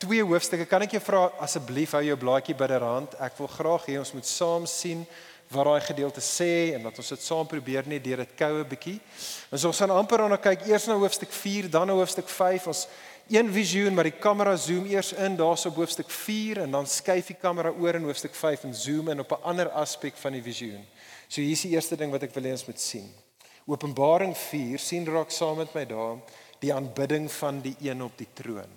twee 0.01 0.25
hoofstukke. 0.25 0.67
Kan 0.69 0.85
ek 0.85 0.97
jou 0.97 1.03
vra 1.05 1.27
asseblief 1.45 1.93
hou 1.97 2.03
jou 2.05 2.17
blaadjie 2.21 2.57
bidderhand? 2.57 3.17
Ek 3.25 3.37
wil 3.41 3.49
graag 3.53 3.89
hê 3.89 3.99
ons 4.01 4.13
moet 4.17 4.29
saam 4.29 4.69
sien 4.69 5.05
wat 5.49 5.65
daai 5.69 5.81
gedeelte 5.81 6.21
sê 6.21 6.75
en 6.75 6.83
dat 6.83 6.99
ons 6.99 7.09
dit 7.09 7.23
saam 7.23 7.47
probeer 7.47 7.87
net 7.87 8.05
deur 8.05 8.23
dit 8.25 8.37
koue 8.39 8.65
bietjie. 8.65 9.01
Ons 9.53 9.65
ons 9.65 9.83
gaan 9.83 9.91
amper 9.95 10.25
aan 10.25 10.37
kyk 10.41 10.67
eers 10.69 10.87
na 10.89 10.97
hoofstuk 10.99 11.33
4, 11.33 11.69
dan 11.71 11.87
na 11.87 11.97
hoofstuk 11.99 12.29
5. 12.29 12.67
Ons 12.73 12.87
een 13.29 13.53
visioen, 13.53 13.95
maar 13.95 14.05
die 14.05 14.19
kamera 14.21 14.57
zoom 14.57 14.85
eers 14.91 15.13
in 15.13 15.37
daarso 15.37 15.71
op 15.71 15.79
hoofstuk 15.81 16.11
4 16.11 16.65
en 16.67 16.71
dan 16.77 16.87
skuif 16.87 17.31
die 17.33 17.39
kamera 17.41 17.73
oor 17.73 17.97
in 17.97 18.05
hoofstuk 18.05 18.35
5 18.37 18.67
en 18.69 18.75
zoom 18.75 19.09
in 19.09 19.21
op 19.21 19.33
'n 19.33 19.43
ander 19.43 19.71
aspek 19.71 20.17
van 20.17 20.33
die 20.33 20.43
visioen. 20.43 20.85
So 21.29 21.41
hier 21.41 21.53
is 21.53 21.63
die 21.63 21.71
eerste 21.71 21.97
ding 21.97 22.11
wat 22.11 22.23
ek 22.23 22.35
wil 22.35 22.45
hê 22.45 22.51
ons 22.51 22.67
moet 22.67 22.81
sien. 22.81 23.09
Openbaring 23.67 24.37
4 24.37 24.79
sien 24.79 25.07
raak 25.07 25.31
saam 25.31 25.57
met 25.57 25.75
my 25.75 25.85
daar 25.85 26.19
die 26.61 26.75
aanbidding 26.75 27.33
van 27.33 27.61
die 27.61 27.77
een 27.81 28.03
op 28.03 28.19
die 28.19 28.29
troon. 28.35 28.71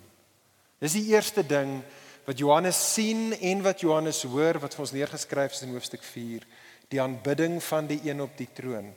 Dis 0.80 0.94
die 0.94 1.08
eerste 1.14 1.44
ding 1.46 1.84
wat 2.28 2.40
Johannes 2.40 2.78
sien 2.94 3.32
en 3.40 3.62
wat 3.64 3.82
Johannes 3.82 4.20
hoor 4.28 4.60
wat 4.60 4.74
vir 4.76 4.84
ons 4.84 4.96
neergeskryf 4.96 5.54
is 5.56 5.64
in 5.64 5.72
hoofstuk 5.72 6.04
4, 6.04 6.44
die 6.92 7.00
aanbidding 7.00 7.62
van 7.64 7.88
die 7.88 8.02
een 8.04 8.20
op 8.24 8.34
die 8.36 8.50
troon. 8.56 8.90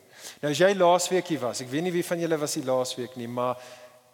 Nou 0.43 0.51
as 0.51 0.59
jy 0.59 0.73
laasweek 0.75 1.31
hier 1.31 1.45
was, 1.45 1.63
ek 1.63 1.71
weet 1.71 1.87
nie 1.87 1.95
wie 1.95 2.07
van 2.07 2.19
julle 2.23 2.39
was 2.41 2.57
hier 2.59 2.67
laasweek 2.67 3.15
nie, 3.19 3.29
maar 3.31 3.61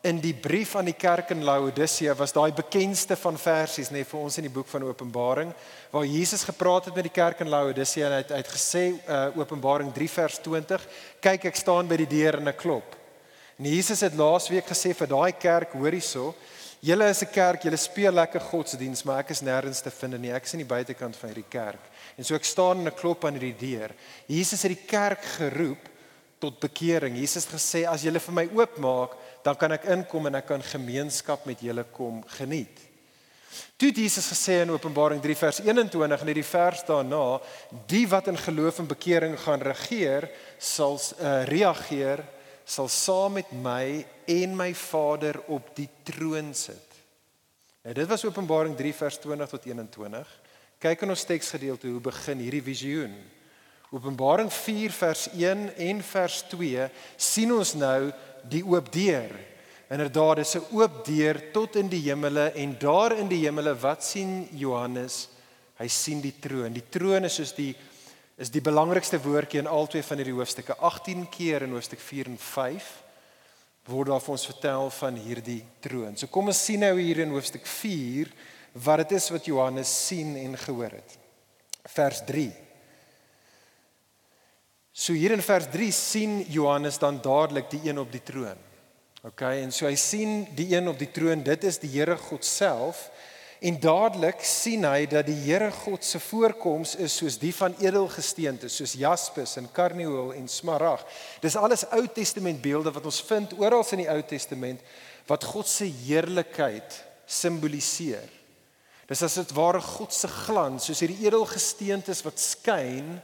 in 0.07 0.21
die 0.21 0.35
brief 0.37 0.75
aan 0.77 0.91
die 0.91 0.97
kerk 0.97 1.33
in 1.33 1.47
Laodicea 1.49 2.13
was 2.15 2.35
daai 2.37 2.53
bekendste 2.55 3.17
van 3.19 3.39
versies 3.41 3.89
nê 3.91 4.03
nee, 4.03 4.07
vir 4.07 4.21
ons 4.21 4.37
in 4.39 4.45
die 4.47 4.53
boek 4.53 4.69
van 4.71 4.85
Openbaring 4.87 5.51
waar 5.91 6.05
Jesus 6.07 6.45
gepraat 6.47 6.91
het 6.91 6.95
met 6.95 7.09
die 7.09 7.15
kerk 7.17 7.41
in 7.43 7.51
Laodicea 7.51 8.11
en 8.11 8.15
hy 8.19 8.21
het, 8.21 8.35
hy 8.37 8.43
het 8.45 8.53
gesê 8.53 8.85
uh, 8.93 9.25
Openbaring 9.41 9.91
3 9.97 10.11
vers 10.13 10.37
20 10.45 10.85
kyk 11.25 11.49
ek 11.51 11.59
staan 11.59 11.89
by 11.91 11.99
die 12.05 12.11
deur 12.13 12.39
en 12.39 12.53
ek 12.53 12.61
klop. 12.61 12.95
En 13.57 13.67
Jesus 13.73 14.05
het 14.05 14.15
laasweek 14.21 14.69
gesê 14.69 14.93
vir 14.95 15.11
daai 15.11 15.33
kerk 15.41 15.75
hoor 15.75 15.97
hierso 15.97 16.35
julle 16.87 17.09
is 17.11 17.23
'n 17.23 17.33
kerk 17.33 17.63
julle 17.67 17.77
speel 17.77 18.13
lekker 18.13 18.41
godsdiens 18.41 19.03
maar 19.05 19.19
ek 19.19 19.31
is 19.31 19.43
nêrens 19.43 19.83
te 19.83 19.91
vind 19.91 20.21
nie 20.21 20.33
ek 20.33 20.45
is 20.45 20.55
in 20.55 20.63
die 20.63 20.75
buitekant 20.75 21.17
van 21.17 21.29
hierdie 21.31 21.51
kerk. 21.51 21.83
En 22.17 22.25
so 22.25 22.35
ek 22.35 22.45
staan 22.45 22.81
en 22.81 22.87
ek 22.87 22.97
klop 22.97 23.25
aan 23.25 23.35
hierdie 23.35 23.59
deur. 23.59 23.91
Jesus 24.27 24.63
het 24.63 24.73
die 24.73 24.87
kerk 24.87 25.25
geroep 25.39 25.89
tot 26.39 26.61
bekering. 26.61 27.17
Jesus 27.17 27.45
het 27.45 27.55
gesê 27.55 27.87
as 27.89 28.03
julle 28.03 28.21
vir 28.21 28.35
my 28.35 28.49
oopmaak 28.55 29.17
dan 29.43 29.57
kan 29.57 29.73
ek 29.73 29.85
inkom 29.85 30.27
en 30.27 30.35
ek 30.35 30.47
kan 30.47 30.63
gemeenskap 30.63 31.47
met 31.47 31.61
julle 31.61 31.85
kom 31.85 32.23
geniet. 32.39 32.79
Toe 33.77 33.93
Jesus 33.93 34.27
gesê 34.29 34.63
in 34.63 34.71
Openbaring 34.71 35.21
3 35.23 35.37
vers 35.37 35.61
21 35.61 36.21
en 36.21 36.27
hierdie 36.27 36.45
vers 36.45 36.83
daarna, 36.85 37.41
die 37.89 38.07
wat 38.09 38.29
in 38.29 38.39
geloof 38.39 38.79
en 38.79 38.89
bekering 38.89 39.37
gaan 39.41 39.61
regeer, 39.61 40.29
sal 40.59 40.99
uh, 41.21 41.45
reageer, 41.45 42.25
sal 42.67 42.89
saam 42.91 43.39
met 43.39 43.53
my 43.63 44.03
en 44.27 44.57
my 44.59 44.73
Vader 44.75 45.39
op 45.55 45.71
die 45.79 45.89
troon 46.09 46.51
sit. 46.55 46.99
Nou 47.87 47.95
dit 47.95 48.09
was 48.11 48.25
Openbaring 48.27 48.75
3 48.75 48.93
vers 48.99 49.19
20 49.23 49.51
tot 49.53 49.67
21. 49.71 50.33
Kyk 50.83 51.05
in 51.07 51.15
ons 51.15 51.25
teksgedeelte 51.25 51.89
hoe 51.89 52.03
begin 52.03 52.43
hierdie 52.43 52.65
visioen. 52.67 53.15
Openbaring 53.95 54.51
4 54.51 54.91
vers 54.93 55.29
1 55.31 55.69
en 55.87 56.03
vers 56.03 56.41
2 56.51 56.89
sien 57.17 57.53
ons 57.55 57.77
nou 57.79 58.11
die 58.51 58.65
oop 58.67 58.91
deur. 58.93 59.31
Inderdaad, 59.87 60.43
dis 60.43 60.57
'n 60.57 60.67
oop 60.75 61.05
deur 61.07 61.39
tot 61.53 61.77
in 61.77 61.89
die 61.89 62.03
hemele 62.11 62.51
en 62.51 62.77
daar 62.79 63.15
in 63.15 63.29
die 63.29 63.47
hemele 63.47 63.75
wat 63.79 64.03
sien 64.05 64.49
Johannes? 64.51 65.29
Hy 65.79 65.87
sien 65.89 66.21
die 66.21 66.35
troon. 66.41 66.73
Die 66.73 66.89
troon 66.91 67.25
is 67.25 67.35
soos 67.35 67.55
die 67.55 67.77
is 68.37 68.53
die 68.53 68.61
belangrikste 68.61 69.19
woordjie 69.25 69.63
in 69.63 69.71
albei 69.71 70.03
van 70.05 70.21
hierdie 70.21 70.37
hoofstukke. 70.37 70.77
18 70.85 71.29
keer 71.33 71.65
in 71.65 71.73
hoofstuk 71.77 72.03
4 72.05 72.33
en 72.35 72.39
5 72.41 72.91
word 73.87 74.11
daar 74.11 74.23
vir 74.23 74.35
ons 74.35 74.47
vertel 74.51 74.91
van 74.99 75.19
hierdie 75.23 75.63
troon. 75.81 76.17
So 76.19 76.29
kom 76.33 76.51
ons 76.51 76.61
sien 76.69 76.83
nou 76.83 76.97
hier 76.99 77.23
in 77.23 77.33
hoofstuk 77.33 77.67
4 77.71 78.33
wat 78.85 79.05
dit 79.05 79.17
is 79.17 79.31
wat 79.33 79.47
Johannes 79.49 79.93
sien 80.09 80.35
en 80.41 80.57
gehoor 80.59 80.99
het. 80.99 81.17
Vers 81.95 82.21
3. 82.27 82.51
So 84.97 85.15
hier 85.15 85.33
in 85.37 85.45
vers 85.45 85.69
3 85.73 85.91
sien 85.93 86.41
Johannes 86.51 86.99
dan 86.99 87.23
dadelik 87.25 87.71
die 87.73 87.85
een 87.87 88.01
op 88.03 88.11
die 88.13 88.25
troon. 88.27 88.59
OK, 89.27 89.43
en 89.43 89.73
so 89.75 89.89
hy 89.89 89.97
sien 89.99 90.45
die 90.59 90.69
een 90.75 90.87
op 90.89 90.99
die 91.01 91.11
troon, 91.11 91.41
dit 91.43 91.65
is 91.67 91.81
die 91.83 91.91
Here 91.97 92.15
God 92.29 92.45
self. 92.47 93.09
En 93.65 93.79
dadelik 93.81 94.43
sien 94.45 94.85
hy 94.85 95.07
dat 95.09 95.27
die 95.29 95.39
Here 95.47 95.71
God 95.73 96.05
se 96.05 96.21
voorkoms 96.21 96.95
is 97.01 97.15
soos 97.17 97.39
die 97.41 97.55
van 97.57 97.75
edelgesteente, 97.81 98.69
soos 98.69 98.97
jaspis 99.01 99.57
en 99.57 99.71
karnieul 99.73 100.35
en 100.37 100.49
smarag. 100.49 101.05
Dis 101.41 101.57
alles 101.57 101.87
Ou 101.97 102.05
Testament 102.13 102.61
beelde 102.63 102.93
wat 102.93 103.09
ons 103.09 103.23
vind 103.25 103.57
oral 103.57 103.87
in 103.97 104.05
die 104.05 104.11
Ou 104.13 104.21
Testament 104.29 104.85
wat 105.27 105.45
God 105.45 105.69
se 105.69 105.89
heerlikheid 105.89 107.01
simboliseer. 107.27 108.29
Dis 109.07 109.23
as 109.23 109.39
dit 109.39 109.55
ware 109.55 109.81
God 109.83 110.13
se 110.15 110.29
glans, 110.31 110.87
soos 110.87 111.01
hierdie 111.03 111.27
edelgesteentes 111.27 112.25
wat 112.27 112.43
skyn, 112.43 113.17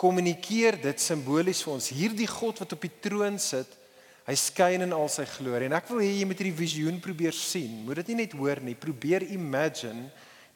kommunikeer 0.00 0.78
dit 0.80 1.00
simbolies 1.00 1.60
vir 1.64 1.74
ons. 1.76 1.90
Hierdie 1.92 2.28
God 2.28 2.62
wat 2.62 2.72
op 2.72 2.86
die 2.86 2.92
troon 3.04 3.36
sit, 3.40 3.79
Hy 4.28 4.36
skyn 4.36 4.84
in 4.84 4.92
al 4.94 5.08
sy 5.10 5.24
glorie 5.26 5.70
en 5.70 5.76
ek 5.78 5.88
wil 5.90 6.02
hê 6.04 6.10
jy 6.18 6.26
moet 6.28 6.40
hierdie 6.42 6.58
visioen 6.58 7.00
probeer 7.02 7.34
sien. 7.36 7.80
Moet 7.86 8.02
dit 8.02 8.12
nie 8.12 8.22
net 8.22 8.36
hoor 8.36 8.60
nie, 8.64 8.76
probeer 8.78 9.24
imagine 9.32 10.10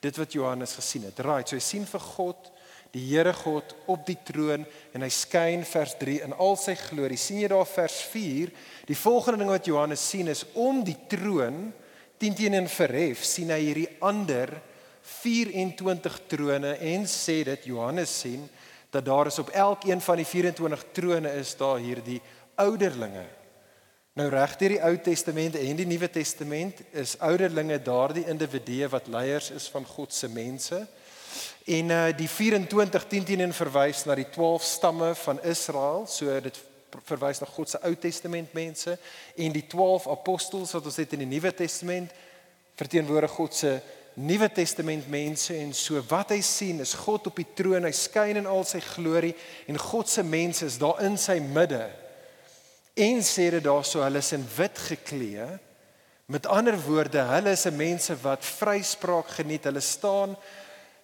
dit 0.04 0.18
wat 0.21 0.37
Johannes 0.37 0.76
gesien 0.76 1.06
het. 1.09 1.23
Right, 1.25 1.49
so 1.49 1.56
hy 1.56 1.64
sien 1.64 1.87
vir 1.88 2.02
God, 2.04 2.50
die 2.94 3.02
Here 3.09 3.33
God 3.35 3.73
op 3.90 4.04
die 4.06 4.18
troon 4.23 4.66
en 4.94 5.02
hy 5.02 5.11
skyn 5.11 5.64
vers 5.66 5.97
3 5.99 6.21
in 6.28 6.37
al 6.38 6.54
sy 6.61 6.76
glorie. 6.78 7.18
sien 7.18 7.40
jy 7.40 7.49
daar 7.50 7.66
vers 7.66 7.97
4? 8.12 8.52
Die 8.87 8.99
volgende 8.99 9.42
ding 9.42 9.50
wat 9.50 9.66
Johannes 9.66 10.04
sien 10.04 10.30
is 10.30 10.44
om 10.54 10.85
die 10.87 10.99
troon 11.11 11.73
teen 12.21 12.37
teen 12.37 12.54
en 12.54 12.71
verhef, 12.71 13.25
sien 13.26 13.50
hy 13.50 13.59
hierdie 13.64 13.88
ander 14.00 14.52
24 15.04 16.21
trone 16.30 16.76
en 16.78 17.09
sê 17.11 17.42
dit 17.44 17.66
Johannes 17.73 18.12
sien 18.23 18.47
dat 18.94 19.04
daar 19.04 19.26
is 19.26 19.40
op 19.42 19.50
elkeen 19.50 20.00
van 20.00 20.21
die 20.21 20.28
24 20.28 20.85
trone 20.94 21.33
is 21.40 21.56
daar 21.59 21.83
hierdie 21.83 22.21
ouderlinge 22.62 23.26
Nou 24.14 24.28
reg 24.30 24.52
deur 24.61 24.71
die 24.76 24.83
Ou 24.87 24.94
Testament 25.02 25.56
en 25.59 25.75
die 25.75 25.88
Nuwe 25.90 26.06
Testament 26.06 26.78
is 26.94 27.16
ouderlinge 27.18 27.80
daardie 27.83 28.23
individue 28.30 28.87
wat 28.92 29.09
leiers 29.11 29.49
is 29.50 29.64
van 29.73 29.83
God 29.90 30.14
se 30.14 30.28
mense. 30.30 30.76
En 31.66 31.90
uh 31.90 32.04
die 32.14 32.28
24 32.30 33.09
10 33.11 33.26
10 33.33 33.54
verwys 33.59 34.04
na 34.06 34.14
die 34.14 34.28
12 34.30 34.68
stamme 34.68 35.09
van 35.18 35.40
Israel, 35.42 36.06
so 36.06 36.37
dit 36.44 36.61
verwys 37.09 37.42
na 37.42 37.49
God 37.56 37.73
se 37.73 37.80
Ou 37.83 37.90
Testament 37.99 38.54
mense. 38.54 38.94
En 39.35 39.59
die 39.59 39.64
12 39.66 40.06
apostels 40.14 40.76
wat 40.78 40.87
ons 40.92 41.00
het 41.02 41.18
in 41.18 41.25
die 41.26 41.30
Nuwe 41.33 41.50
Testament 41.50 42.14
verteenwoordig 42.78 43.35
God 43.35 43.59
se 43.64 43.75
Nuwe 44.14 44.52
Testament 44.54 45.11
mense. 45.11 45.59
En 45.59 45.75
so 45.75 45.99
wat 46.14 46.30
hy 46.30 46.38
sien 46.38 46.87
is 46.87 46.94
God 47.02 47.26
op 47.33 47.42
die 47.42 47.50
troon, 47.59 47.83
hy 47.83 47.94
skyn 48.04 48.44
in 48.44 48.47
al 48.47 48.62
sy 48.62 48.78
glorie 48.94 49.35
en 49.66 49.85
God 49.90 50.06
se 50.06 50.23
mense 50.23 50.71
is 50.71 50.78
daar 50.78 51.02
in 51.02 51.18
sy 51.18 51.40
midde 51.42 51.83
En 52.94 53.22
sê 53.26 53.50
dit 53.50 53.64
daarso 53.64 54.02
hulle 54.02 54.22
is 54.22 54.32
in 54.32 54.44
wit 54.56 54.78
geklee. 54.78 55.46
Met 56.30 56.46
ander 56.46 56.76
woorde, 56.80 57.18
hulle 57.18 57.50
is 57.50 57.64
mense 57.74 58.14
wat 58.22 58.44
vryspraak 58.44 59.28
geniet. 59.28 59.66
Hulle 59.66 59.80
staan 59.80 60.36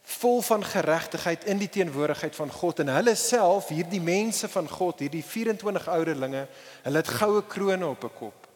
vol 0.03 0.43
van 0.43 0.65
geregtigheid 0.65 1.45
in 1.45 1.59
die 1.59 1.69
teenwoordigheid 1.69 2.35
van 2.35 2.51
God 2.53 2.81
en 2.83 2.89
hulle 2.89 3.15
self, 3.15 3.69
hierdie 3.69 4.01
mense 4.01 4.49
van 4.49 4.69
God, 4.69 5.03
hierdie 5.05 5.25
24 5.25 5.89
ouderlinge, 5.93 6.47
hulle 6.83 7.03
het 7.03 7.13
goue 7.21 7.43
krones 7.47 7.89
op 7.89 8.05
'n 8.05 8.17
kop. 8.19 8.49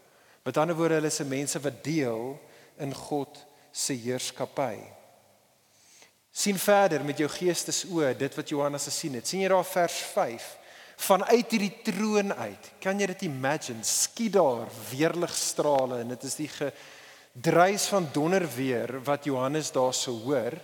Met 0.43 0.57
ander 0.57 0.77
woorde, 0.77 0.95
hulle 0.95 1.07
is 1.07 1.19
mense 1.19 1.61
wat 1.61 1.85
deel 1.85 2.41
in 2.79 2.95
God 2.95 3.45
se 3.73 3.93
heerskappy. 3.93 4.79
sien 6.31 6.59
verder 6.59 7.05
met 7.05 7.19
jou 7.19 7.29
geestesoë 7.31 8.17
dit 8.17 8.35
wat 8.35 8.49
Johannes 8.49 8.85
gesien 8.85 9.15
het. 9.15 9.29
sien 9.29 9.41
jy 9.41 9.49
daar 9.49 9.65
vers 9.65 9.95
5? 9.95 10.59
Vanuit 11.05 11.51
hierdie 11.53 11.73
troon 11.85 12.33
uit. 12.33 12.71
Kan 12.83 13.01
jy 13.01 13.09
dit 13.13 13.27
imagine? 13.29 13.85
Skiet 13.85 14.37
daar 14.37 14.69
weerligstrale 14.91 16.01
en 16.03 16.15
dit 16.15 16.27
is 16.29 16.37
die 16.39 16.51
gedruis 16.51 17.89
van 17.93 18.09
donderweer 18.13 18.99
wat 19.05 19.29
Johannes 19.29 19.73
daar 19.75 19.95
sou 19.95 20.17
hoor. 20.25 20.57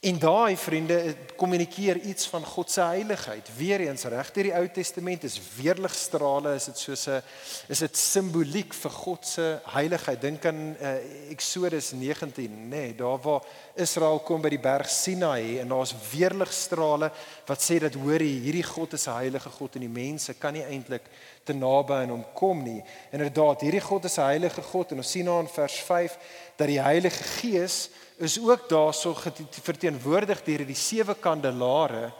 En 0.00 0.18
daai 0.18 0.56
vriende 0.56 1.14
kommunikeer 1.36 1.98
iets 2.00 2.26
van 2.26 2.44
God 2.44 2.70
se 2.70 2.80
heiligheid. 2.80 3.48
Weereens 3.56 4.04
reg 4.04 4.30
deur 4.32 4.48
die 4.48 4.54
Ou 4.56 4.68
Testament 4.72 5.24
is 5.24 5.40
weerligstrale 5.56 6.54
is 6.54 6.68
dit 6.70 6.78
soos 6.78 7.06
'n 7.08 7.22
is 7.68 7.78
dit 7.78 7.96
simboliek 7.96 8.74
vir 8.74 8.90
God 8.90 9.26
se 9.26 9.58
heiligheid. 9.64 10.20
Dink 10.20 10.46
aan 10.46 10.76
uh, 10.80 10.94
Eksodus 11.30 11.92
19, 11.92 12.48
nê, 12.68 12.68
nee, 12.68 12.94
daar 12.94 13.18
waar 13.18 13.42
Israel 13.74 14.18
kom 14.18 14.42
by 14.42 14.48
die 14.48 14.62
berg 14.62 14.88
Sinai 14.90 15.58
en 15.58 15.68
daar's 15.68 15.94
weerligstrale 16.12 17.12
wat 17.46 17.62
sê 17.62 17.78
dat 17.78 17.94
hoor 17.94 18.20
hierdie 18.20 18.62
God 18.62 18.92
is 18.92 19.06
'n 19.06 19.16
heilige 19.16 19.50
God 19.50 19.74
en 19.74 19.80
die 19.80 19.88
mense 19.88 20.34
kan 20.34 20.52
nie 20.52 20.64
eintlik 20.64 21.02
te 21.44 21.54
naby 21.54 22.02
aan 22.02 22.12
hom 22.14 22.24
kom 22.34 22.62
nie. 22.62 22.82
Inderdaad, 23.10 23.64
hierdie 23.66 23.82
God 23.82 24.04
is 24.04 24.18
'n 24.18 24.30
heilige 24.30 24.62
God 24.62 24.92
en 24.92 24.98
ons 24.98 25.10
sien 25.10 25.24
nou 25.24 25.40
in 25.40 25.48
vers 25.48 25.78
5 25.80 26.18
dat 26.56 26.66
die 26.66 26.80
Heilige 26.80 27.24
Gees 27.40 27.88
is 28.18 28.38
ook 28.38 28.68
daarso 28.68 29.14
verteenwoordig 29.62 30.42
deur 30.44 30.66
die 30.66 30.74
sewe 30.74 31.14
kandelare 31.14 32.12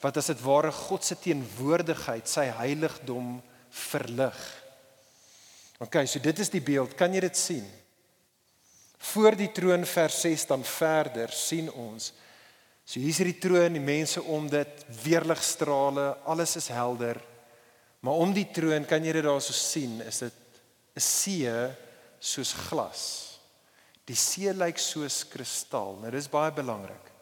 wat 0.00 0.16
as 0.16 0.26
dit 0.26 0.40
ware 0.42 0.72
God 0.72 1.04
se 1.04 1.16
teenwoordigheid, 1.18 2.28
sy 2.28 2.44
heiligdom 2.44 3.42
verlig. 3.70 4.36
OK, 5.80 6.06
so 6.06 6.18
dit 6.18 6.38
is 6.38 6.50
die 6.52 6.60
beeld. 6.60 6.94
Kan 6.94 7.14
jy 7.14 7.20
dit 7.20 7.36
sien? 7.36 7.64
Voor 8.98 9.36
die 9.36 9.52
troon 9.52 9.84
vers 9.84 10.20
6 10.20 10.46
dan 10.46 10.64
verder 10.64 11.32
sien 11.32 11.72
ons 11.72 12.12
so 12.86 13.00
hier's 13.02 13.18
hierdie 13.18 13.40
troon, 13.42 13.74
die 13.74 13.82
mense 13.82 14.22
om 14.22 14.46
dit, 14.46 14.84
weerligstrale, 15.02 16.12
alles 16.24 16.54
is 16.60 16.68
helder. 16.70 17.18
Maar 18.00 18.12
om 18.22 18.32
die 18.32 18.48
troon 18.52 18.84
kan 18.84 19.04
jy 19.04 19.12
dit 19.12 19.24
daarso 19.24 19.52
sien, 19.52 20.00
is 20.00 20.18
dit 20.18 20.32
'n 20.96 21.00
see 21.00 21.52
soos 22.18 22.52
glas. 22.52 23.02
Die 24.06 24.16
see 24.16 24.52
lyk 24.52 24.78
soos 24.78 25.24
kristal. 25.24 25.98
Nou 26.00 26.10
dis 26.10 26.28
baie 26.28 26.52
belangrik. 26.52 27.12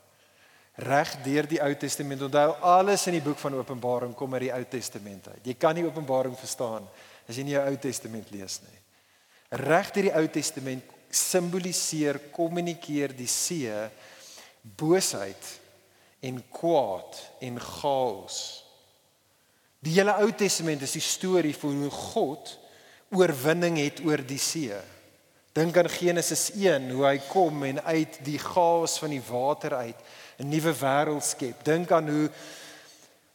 Reg 0.75 1.23
deur 1.23 1.47
die 1.47 1.61
Ou 1.63 1.75
Testament. 1.75 2.23
Onthou 2.23 2.57
alles 2.61 3.07
in 3.07 3.13
die 3.13 3.23
boek 3.23 3.39
van 3.39 3.55
Openbaring 3.55 4.15
kom 4.15 4.35
uit 4.35 4.49
die 4.49 4.53
Ou 4.53 4.65
Testament 4.65 5.29
uit. 5.29 5.47
Jy 5.47 5.55
kan 5.55 5.75
nie 5.75 5.85
Openbaring 5.87 6.35
verstaan 6.37 6.89
as 7.29 7.37
jy 7.37 7.45
nie 7.47 7.55
die 7.55 7.63
Ou 7.63 7.77
Testament 7.77 8.31
lees 8.35 8.59
nie. 8.65 8.81
Reg 9.51 9.93
deur 9.95 10.09
die 10.09 10.17
Ou 10.19 10.27
Testament 10.29 10.91
simboliseer, 11.15 12.19
kommunikeer 12.35 13.15
die 13.15 13.31
see 13.31 13.71
boosheid 14.77 15.61
en 16.25 16.41
kwaad 16.51 17.21
en 17.45 17.61
chaos. 17.61 18.64
Die 19.85 19.99
hele 19.99 20.15
Ou 20.23 20.31
Testament 20.33 20.83
is 20.87 20.95
die 20.97 21.05
storie 21.05 21.55
van 21.57 21.83
hoe 21.85 21.93
God 21.93 22.55
oorwinning 23.13 23.77
het 23.83 24.01
oor 24.07 24.23
die 24.25 24.41
see. 24.41 24.73
Dink 25.55 25.77
aan 25.79 25.91
Genesis 25.93 26.49
1 26.57 26.89
hoe 26.95 27.05
hy 27.05 27.19
kom 27.29 27.63
en 27.69 27.83
uit 27.85 28.17
die 28.27 28.41
chaos 28.43 28.97
van 29.03 29.13
die 29.13 29.23
water 29.29 29.77
uit 29.77 30.01
'n 30.41 30.49
nuwe 30.49 30.73
wêreld 30.81 31.23
skep. 31.23 31.63
Dink 31.65 31.93
aan 31.93 32.09
hoe 32.09 32.31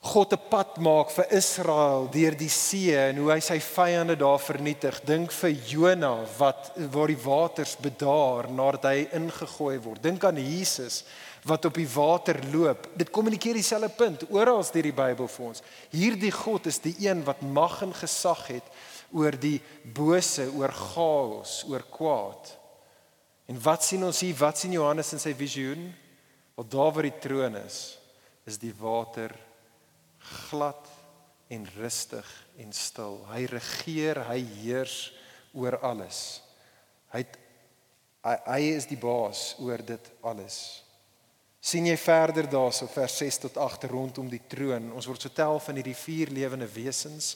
God 0.01 0.33
'n 0.33 0.47
pad 0.49 0.77
maak 0.77 1.11
vir 1.11 1.31
Israel 1.31 2.07
deur 2.11 2.35
die 2.35 2.49
see 2.49 2.97
en 2.97 3.17
hoe 3.17 3.31
hy 3.31 3.39
sy 3.39 3.59
vyande 3.59 4.15
daar 4.15 4.39
vernietig. 4.39 5.01
Dink 5.05 5.31
vir 5.31 5.51
Jona 5.51 6.25
wat 6.37 6.71
waar 6.91 7.07
die 7.07 7.23
waters 7.23 7.75
bedaar 7.75 8.49
nadat 8.51 8.83
hy 8.83 9.07
ingegooi 9.11 9.79
word. 9.79 10.03
Dink 10.03 10.23
aan 10.23 10.37
Jesus 10.37 11.03
wat 11.47 11.65
op 11.65 11.77
die 11.77 11.87
water 11.87 12.39
loop. 12.51 12.87
Dit 12.99 13.11
kommunikeer 13.13 13.57
dieselfde 13.59 13.89
punt 13.95 14.25
oral 14.33 14.63
deur 14.71 14.87
die 14.89 14.95
Bybel 14.95 15.29
vir 15.31 15.45
ons. 15.45 15.63
Hierdie 15.93 16.33
God 16.35 16.69
is 16.71 16.81
die 16.83 16.95
een 17.05 17.23
wat 17.27 17.41
mag 17.41 17.79
en 17.85 17.93
gesag 17.95 18.45
het 18.51 18.67
oor 19.15 19.35
die 19.39 19.57
bose, 19.83 20.49
oor 20.53 20.73
chaos, 20.75 21.63
oor 21.69 21.85
kwaad. 21.89 22.53
En 23.49 23.57
wat 23.63 23.83
sien 23.83 24.03
ons 24.05 24.21
hier? 24.21 24.37
Wat 24.37 24.59
sien 24.59 24.75
Johannes 24.75 25.13
in 25.15 25.21
sy 25.21 25.33
visioen? 25.37 25.89
Wat 26.59 26.69
daar 26.69 26.93
waar 26.93 27.07
die 27.07 27.19
troon 27.23 27.55
is, 27.63 27.97
is 28.45 28.59
die 28.61 28.73
water 28.77 29.33
glad 30.49 30.89
en 31.49 31.65
rustig 31.79 32.27
en 32.61 32.73
stil. 32.75 33.21
Hy 33.31 33.45
regeer, 33.49 34.25
hy 34.27 34.41
heers 34.59 34.97
oor 35.57 35.79
alles. 35.81 36.41
Hy 37.09 37.23
het 37.23 37.39
Hy, 38.19 38.35
hy 38.51 38.63
is 38.75 38.87
die 38.89 38.99
baas 38.99 39.53
oor 39.63 39.79
dit 39.85 40.09
alles. 40.27 40.83
Sien 41.59 41.85
jy 41.85 41.97
verder 41.97 42.47
daarso 42.49 42.87
vers 42.87 43.17
6 43.17 43.37
tot 43.37 43.57
8 43.57 43.83
rondom 43.91 44.29
die 44.29 44.41
troon. 44.47 44.93
Ons 44.95 45.05
word 45.05 45.21
vertel 45.21 45.59
van 45.59 45.75
hierdie 45.75 45.97
vier 45.97 46.31
lewende 46.31 46.67
wesens. 46.73 47.35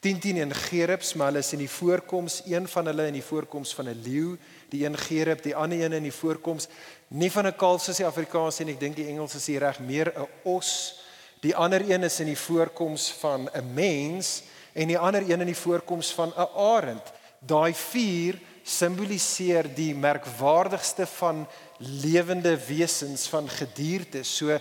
10:10 0.00 0.40
in 0.40 0.54
gerubs, 0.54 1.14
maar 1.14 1.26
hulle 1.26 1.38
is 1.38 1.52
in 1.52 1.58
die 1.58 1.70
voorkoms 1.70 2.42
een 2.46 2.68
van 2.68 2.86
hulle 2.86 3.06
in 3.06 3.12
die 3.12 3.22
voorkoms 3.22 3.74
van 3.74 3.88
'n 3.88 4.00
leeu, 4.02 4.38
die 4.68 4.84
een 4.84 4.96
gerub, 4.96 5.42
die 5.42 5.54
ander 5.54 5.80
een 5.80 5.92
in 5.92 6.02
die 6.02 6.12
voorkoms 6.12 6.68
nie 7.08 7.30
van 7.30 7.46
'n 7.46 7.56
kalf 7.56 7.82
soos 7.82 7.96
die 7.96 8.06
Afrikaans 8.06 8.56
sê 8.56 8.60
en 8.60 8.68
ek 8.68 8.80
dink 8.80 8.96
die 8.96 9.06
Engels 9.06 9.34
is 9.34 9.46
hier 9.46 9.60
reg 9.60 9.78
meer 9.80 10.12
'n 10.16 10.28
os. 10.42 11.00
Die 11.40 11.56
ander 11.56 11.90
een 11.90 12.02
is 12.02 12.20
in 12.20 12.26
die 12.26 12.38
voorkoms 12.38 13.12
van 13.12 13.50
'n 13.52 13.74
mens 13.74 14.42
en 14.72 14.86
die 14.86 14.98
ander 14.98 15.22
een 15.22 15.40
in 15.40 15.46
die 15.46 15.56
voorkoms 15.56 16.12
van 16.12 16.32
'n 16.36 16.48
arend. 16.56 17.12
Daai 17.38 17.74
vier 17.74 18.40
simboliseer 18.70 19.68
die 19.74 19.92
merkwaardigste 19.98 21.06
van 21.18 21.42
lewende 21.78 22.54
wesens 22.68 23.26
van 23.32 23.48
gediertes. 23.50 24.30
So 24.36 24.58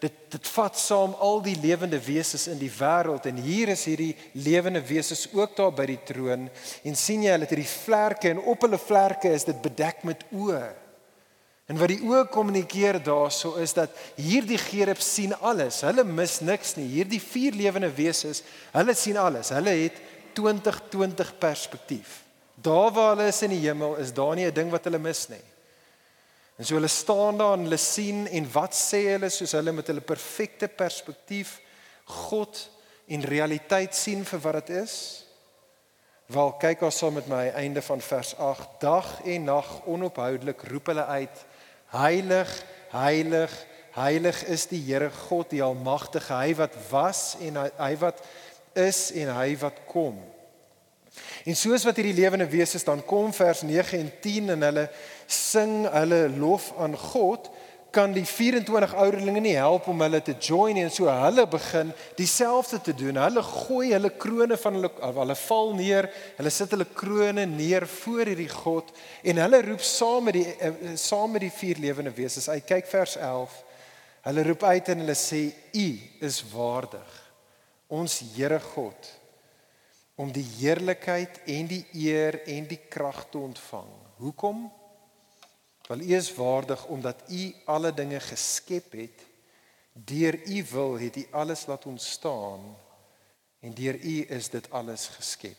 dit 0.00 0.16
dit 0.32 0.50
vat 0.54 0.78
saam 0.78 1.12
al 1.20 1.42
die 1.44 1.56
lewende 1.60 1.98
wesens 2.00 2.46
in 2.48 2.60
die 2.60 2.72
wêreld 2.72 3.26
en 3.28 3.40
hier 3.44 3.72
is 3.74 3.82
hierdie 3.84 4.14
lewende 4.32 4.80
wesens 4.88 5.26
ook 5.36 5.56
daar 5.58 5.74
by 5.76 5.84
die 5.90 5.98
troon 6.08 6.46
en 6.48 6.96
sien 6.96 7.26
jy 7.26 7.34
hulle 7.34 7.44
het 7.44 7.52
hierdie 7.52 7.72
vlerke 7.72 8.30
en 8.30 8.40
op 8.48 8.64
hulle 8.64 8.78
vlerke 8.80 9.32
is 9.34 9.44
dit 9.48 9.58
bedek 9.60 10.00
met 10.08 10.24
oë. 10.32 10.62
En 11.70 11.78
wat 11.78 11.92
die 11.92 12.00
oë 12.02 12.24
kommunikeer 12.32 12.98
daarso 13.04 13.52
is 13.62 13.76
dat 13.76 13.92
hierdie 14.16 14.58
gerub 14.58 14.98
sien 15.04 15.36
alles. 15.38 15.84
Hulle 15.86 16.02
mis 16.02 16.40
niks 16.42 16.74
nie. 16.74 16.88
Hierdie 16.96 17.20
vier 17.22 17.54
lewende 17.54 17.92
wesens, 17.94 18.40
hulle 18.74 18.96
sien 18.98 19.20
alles. 19.20 19.52
Hulle 19.54 19.76
het 19.84 20.00
2020 20.34 21.30
perspektief. 21.38 22.16
Daar 22.62 22.92
waar 22.92 23.16
hulle 23.16 23.28
is 23.28 23.42
in 23.42 23.54
die 23.54 23.62
hemel, 23.64 23.96
is 23.96 24.12
daar 24.12 24.34
nie 24.36 24.46
'n 24.46 24.54
ding 24.54 24.70
wat 24.70 24.84
hulle 24.84 24.98
mis 24.98 25.28
nie. 25.28 25.44
En 26.58 26.64
so 26.64 26.74
hulle 26.74 26.88
staan 26.88 27.38
daar 27.38 27.52
en 27.56 27.62
hulle 27.62 27.76
sien 27.76 28.26
en 28.26 28.52
wat 28.52 28.74
sê 28.74 29.00
hulle 29.16 29.28
soos 29.28 29.52
hulle 29.52 29.72
met 29.72 29.86
hulle 29.86 30.00
perfekte 30.00 30.68
perspektief 30.68 31.60
God 32.04 32.70
en 33.06 33.24
realiteit 33.24 33.94
sien 33.94 34.24
vir 34.24 34.40
wat 34.40 34.66
dit 34.66 34.76
is? 34.82 35.24
Wel 36.26 36.52
kyk 36.62 36.82
ons 36.82 36.98
saam 36.98 37.16
met 37.18 37.26
my 37.26 37.48
einde 37.48 37.82
van 37.82 38.00
vers 38.00 38.36
8. 38.36 38.68
Dag 38.80 39.08
en 39.24 39.44
nag 39.44 39.70
onophoudelik 39.84 40.62
roep 40.62 40.86
hulle 40.92 41.04
uit: 41.04 41.40
Heilig, 41.90 42.52
heilig, 42.92 43.66
heilig 43.96 44.44
is 44.44 44.66
die 44.70 44.82
Here 44.84 45.10
God, 45.10 45.50
die 45.50 45.62
almagtige, 45.62 46.34
hy 46.34 46.54
wat 46.54 46.76
was 46.90 47.34
en 47.40 47.56
hy, 47.56 47.70
hy 47.78 47.96
wat 48.04 48.22
is 48.78 49.08
en 49.10 49.32
hy 49.34 49.56
wat 49.58 49.80
kom. 49.90 50.20
En 51.44 51.56
soos 51.56 51.84
wat 51.84 51.96
hierdie 51.96 52.16
lewende 52.16 52.48
wesens 52.50 52.84
dan 52.84 53.04
kom 53.04 53.32
vers 53.32 53.62
9 53.62 53.98
en 53.98 54.12
10 54.20 54.54
en 54.56 54.68
hulle 54.68 54.86
sing 55.26 55.84
hulle 55.88 56.28
lof 56.36 56.72
aan 56.78 56.96
God, 56.96 57.50
kan 57.90 58.12
die 58.14 58.24
24 58.26 58.92
ouderlinge 58.94 59.40
nie 59.42 59.56
help 59.58 59.88
om 59.90 60.02
hulle 60.04 60.20
te 60.22 60.34
join 60.38 60.78
en 60.78 60.92
so 60.94 61.10
hulle 61.10 61.46
begin 61.50 61.90
dieselfde 62.18 62.78
te 62.86 62.94
doen. 62.94 63.18
Hulle 63.18 63.42
gooi 63.42 63.90
hulle 63.92 64.12
krones 64.14 64.62
van 64.62 64.78
hulle 64.78 64.90
hulle 65.18 65.36
val 65.42 65.72
neer, 65.78 66.10
hulle 66.38 66.52
sit 66.54 66.70
hulle 66.74 66.86
krones 66.86 67.50
neer 67.50 67.86
voor 67.90 68.30
hierdie 68.30 68.50
God 68.52 68.92
en 69.26 69.42
hulle 69.42 69.62
roep 69.66 69.84
saam 69.86 70.28
met 70.30 70.38
die 70.38 70.46
eh, 70.54 70.94
saam 71.00 71.34
met 71.34 71.46
die 71.46 71.54
vier 71.54 71.82
lewende 71.82 72.14
wesens. 72.14 72.48
Uit 72.48 72.68
kyk 72.68 72.90
vers 72.90 73.16
11. 73.18 73.58
Hulle 74.28 74.44
roep 74.46 74.66
uit 74.68 74.92
en 74.92 75.02
hulle 75.02 75.18
sê: 75.18 75.48
"U 75.74 75.88
is 76.26 76.42
waardig, 76.52 77.16
ons 77.88 78.20
Here 78.36 78.60
God." 78.74 79.19
Om 80.20 80.28
die 80.32 80.44
heerlikheid 80.58 81.40
en 81.48 81.68
die 81.70 81.84
eer 81.96 82.42
en 82.50 82.66
die 82.68 82.80
krag 82.92 83.22
te 83.32 83.40
ontvang. 83.40 83.88
Hoekom? 84.20 84.66
Want 85.88 86.04
U 86.04 86.12
is 86.14 86.28
waardig 86.36 86.84
omdat 86.92 87.24
U 87.32 87.40
alle 87.64 87.94
dinge 87.94 88.20
geskep 88.20 88.92
het. 88.92 89.24
Deur 89.92 90.36
U 90.46 90.64
wil 90.70 90.98
het 91.00 91.16
U 91.16 91.26
alles 91.30 91.66
laat 91.66 91.86
ontstaan 91.86 92.68
en 93.60 93.74
deur 93.74 93.96
U 93.96 94.14
is 94.28 94.48
dit 94.52 94.70
alles 94.70 95.08
geskep. 95.16 95.58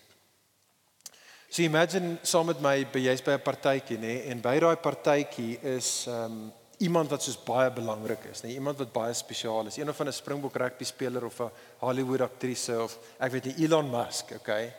So 1.51 1.63
imagine 1.63 2.17
saam 2.23 2.47
met 2.47 2.61
my 2.63 2.85
by 2.93 3.01
jy's 3.03 3.23
by 3.25 3.33
'n 3.35 3.43
partytjie 3.43 3.97
nê 3.99 4.13
en 4.31 4.39
by 4.41 4.59
daai 4.59 4.77
partytjie 4.77 5.59
is 5.77 6.07
ehm 6.07 6.31
um, 6.31 6.53
iemand 6.81 7.09
wat 7.13 7.23
soos 7.23 7.37
baie 7.45 7.69
belangrik 7.73 8.25
is, 8.31 8.41
nee, 8.43 8.53
iemand 8.57 8.79
wat 8.81 8.93
baie 8.93 9.13
spesiaal 9.13 9.67
is, 9.69 9.77
een 9.77 9.89
of 9.89 9.99
'n 9.99 10.11
Springbok 10.11 10.55
rugby 10.55 10.83
speler 10.83 11.25
of 11.25 11.39
'n 11.39 11.51
Hollywood 11.79 12.21
aktrise 12.21 12.81
of 12.81 12.97
ek 13.19 13.31
weet 13.31 13.45
nie 13.45 13.65
Elon 13.65 13.89
Musk, 13.89 14.31
okay? 14.35 14.73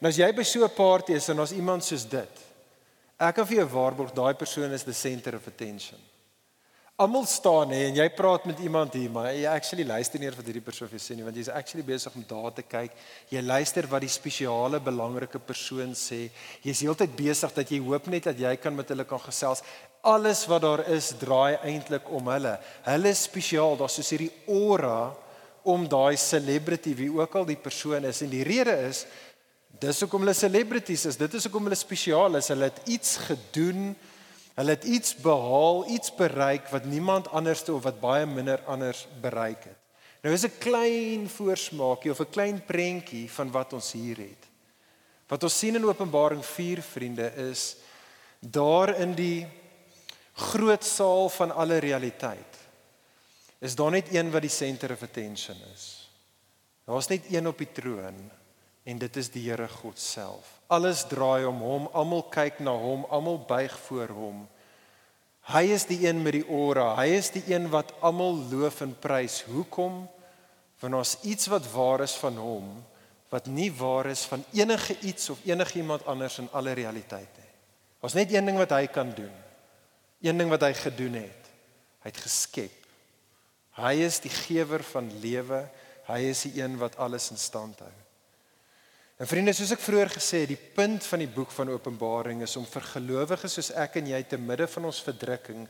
Nou 0.00 0.10
as 0.10 0.16
jy 0.16 0.32
by 0.32 0.42
so 0.42 0.64
'n 0.64 0.74
party 0.74 1.12
is 1.12 1.28
en 1.28 1.36
daar's 1.36 1.52
iemand 1.52 1.84
soos 1.84 2.04
dit, 2.08 2.40
ek 3.18 3.34
kan 3.34 3.46
vir 3.46 3.56
jou 3.56 3.68
waarborg 3.68 4.12
daai 4.12 4.34
persoon 4.34 4.72
is 4.72 4.82
the 4.82 4.92
center 4.92 5.34
of 5.34 5.46
attention. 5.46 5.98
Almal 6.96 7.24
staan 7.26 7.72
hè 7.74 7.88
en 7.88 7.96
jy 7.98 8.04
praat 8.14 8.44
met 8.46 8.60
iemand 8.62 8.92
hier, 8.94 9.10
maar 9.10 9.32
jy 9.34 9.48
actually 9.50 9.82
luister 9.82 10.20
nie 10.22 10.28
wat 10.30 10.46
hierdie 10.46 10.62
persoon 10.62 10.86
vir 10.92 11.00
sê 11.02 11.16
nie, 11.18 11.24
want 11.26 11.34
jy's 11.34 11.48
actually 11.50 11.82
besig 11.82 12.14
om 12.14 12.22
daar 12.28 12.54
te 12.54 12.62
kyk. 12.62 12.94
Jy 13.34 13.42
luister 13.42 13.88
wat 13.90 14.04
die 14.04 14.10
spesiale 14.14 14.78
belangrike 14.78 15.40
persoon 15.42 15.96
sê. 15.98 16.28
Jy's 16.62 16.84
heeltyd 16.86 17.16
besig 17.18 17.56
dat 17.56 17.74
jy 17.74 17.80
hoop 17.82 18.06
net 18.14 18.30
dat 18.30 18.38
jy 18.38 18.54
kan 18.62 18.78
met 18.78 18.94
hulle 18.94 19.08
kan 19.10 19.18
gesels. 19.24 19.64
Alles 20.06 20.44
wat 20.46 20.62
daar 20.62 20.84
is 20.94 21.10
draai 21.18 21.58
eintlik 21.66 22.06
om 22.14 22.30
hulle. 22.30 22.54
Hulle 22.86 23.10
is 23.10 23.26
spesiaal, 23.26 23.74
daar's 23.80 23.98
soos 23.98 24.14
hierdie 24.14 24.30
aura 24.46 25.10
om 25.66 25.90
daai 25.90 26.14
celebrity 26.14 26.94
wie 26.94 27.10
ook 27.10 27.38
al 27.40 27.50
die 27.50 27.58
persoon 27.58 28.06
is 28.06 28.22
en 28.22 28.30
die 28.30 28.46
rede 28.46 28.78
is 28.86 29.02
dis 29.82 29.98
hoekom 30.04 30.22
hulle 30.22 30.38
celebrities 30.38 31.08
is. 31.10 31.18
Dit 31.18 31.34
is 31.34 31.48
hoekom 31.48 31.66
hulle 31.66 31.76
spesiaal 31.76 32.38
is. 32.38 32.54
Hulle 32.54 32.70
het 32.70 32.84
iets 32.86 33.16
gedoen 33.26 33.96
Hulle 34.54 34.70
het 34.70 34.84
iets 34.84 35.16
behaal, 35.16 35.88
iets 35.90 36.14
bereik 36.14 36.68
wat 36.70 36.84
niemand 36.84 37.30
anderste 37.30 37.72
of 37.74 37.82
wat 37.82 38.00
baie 38.00 38.26
minder 38.26 38.62
anders 38.70 39.06
bereik 39.20 39.64
het. 39.64 39.80
Nou 40.22 40.34
is 40.34 40.44
'n 40.46 40.58
klein 40.58 41.28
voorsmaakie 41.28 42.10
of 42.10 42.20
'n 42.20 42.30
klein 42.30 42.64
prentjie 42.64 43.30
van 43.30 43.50
wat 43.50 43.72
ons 43.72 43.92
hier 43.92 44.16
het. 44.16 44.46
Wat 45.26 45.42
ons 45.42 45.58
sien 45.58 45.74
in 45.74 45.84
Openbaring 45.84 46.44
4 46.44 46.82
vriende 46.82 47.32
is 47.34 47.76
daar 48.40 49.00
in 49.00 49.14
die 49.14 49.46
groot 50.32 50.84
saal 50.84 51.28
van 51.28 51.54
alle 51.54 51.78
realiteit. 51.78 52.56
Is 53.58 53.74
daar 53.74 53.90
net 53.90 54.14
een 54.14 54.30
wat 54.30 54.40
die 54.40 54.50
center 54.50 54.92
of 54.92 55.02
attention 55.02 55.56
is. 55.74 56.10
Daar's 56.84 57.06
net 57.06 57.32
een 57.32 57.46
op 57.48 57.58
die 57.58 57.72
troon 57.72 58.30
en 58.82 58.98
dit 58.98 59.16
is 59.16 59.30
die 59.30 59.50
Here 59.50 59.68
God 59.68 59.98
self. 59.98 60.53
Alles 60.72 61.04
draai 61.08 61.44
om 61.48 61.60
hom, 61.60 61.88
almal 61.92 62.24
kyk 62.32 62.60
na 62.64 62.72
hom, 62.72 63.04
almal 63.12 63.38
buig 63.48 63.74
voor 63.86 64.14
hom. 64.16 64.42
Hy 65.52 65.64
is 65.74 65.84
die 65.84 66.00
een 66.06 66.22
met 66.24 66.38
die 66.38 66.46
ora, 66.48 66.94
hy 66.96 67.10
is 67.18 67.28
die 67.34 67.44
een 67.52 67.68
wat 67.72 67.92
almal 68.00 68.38
loof 68.50 68.80
en 68.80 68.94
prys. 68.96 69.42
Hoekom? 69.50 70.06
Want 70.80 70.96
ons 70.96 71.18
iets 71.22 71.50
wat 71.52 71.68
waar 71.72 72.04
is 72.04 72.16
van 72.16 72.40
hom 72.40 72.72
wat 73.34 73.50
nie 73.50 73.70
waar 73.74 74.06
is 74.06 74.22
van 74.30 74.44
enige 74.54 74.94
iets 75.00 75.30
of 75.30 75.40
enigiemand 75.44 76.06
anders 76.06 76.38
in 76.38 76.48
alle 76.52 76.72
realiteit 76.72 77.40
nie. 77.40 77.50
Ons 78.04 78.14
net 78.14 78.30
een 78.30 78.46
ding 78.46 78.60
wat 78.60 78.70
hy 78.76 78.86
kan 78.86 79.10
doen. 79.16 79.32
Een 80.22 80.38
ding 80.38 80.50
wat 80.52 80.62
hy 80.62 80.70
gedoen 80.78 81.16
het. 81.18 81.50
Hy 82.04 82.12
het 82.12 82.20
geskep. 82.22 82.86
Hy 83.80 83.94
is 84.06 84.20
die 84.22 84.30
gewer 84.30 84.84
van 84.86 85.08
lewe. 85.22 85.64
Hy 86.06 86.20
is 86.30 86.44
die 86.46 86.60
een 86.60 86.76
wat 86.78 86.98
alles 87.00 87.30
in 87.34 87.40
stand 87.40 87.80
hou. 87.82 87.94
En 89.14 89.28
vriende, 89.30 89.52
soos 89.54 89.70
ek 89.70 89.82
vroeër 89.82 90.10
gesê 90.16 90.40
het, 90.42 90.50
die 90.50 90.70
punt 90.74 91.04
van 91.06 91.20
die 91.22 91.30
boek 91.30 91.52
van 91.54 91.70
Openbaring 91.70 92.40
is 92.42 92.56
om 92.58 92.64
vir 92.66 92.86
gelowiges 92.96 93.52
soos 93.54 93.68
ek 93.78 94.00
en 94.00 94.08
jy 94.10 94.18
te 94.26 94.38
midde 94.42 94.66
van 94.72 94.88
ons 94.90 95.02
verdrukking 95.06 95.68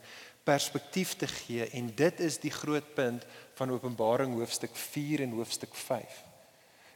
perspektief 0.49 1.13
te 1.21 1.29
gee 1.29 1.67
en 1.77 1.91
dit 1.97 2.23
is 2.25 2.39
die 2.41 2.53
groot 2.53 2.87
punt 2.97 3.27
van 3.59 3.73
Openbaring 3.73 4.33
hoofstuk 4.39 4.73
4 4.77 5.27
en 5.27 5.37
hoofstuk 5.37 5.77
5. 5.77 6.23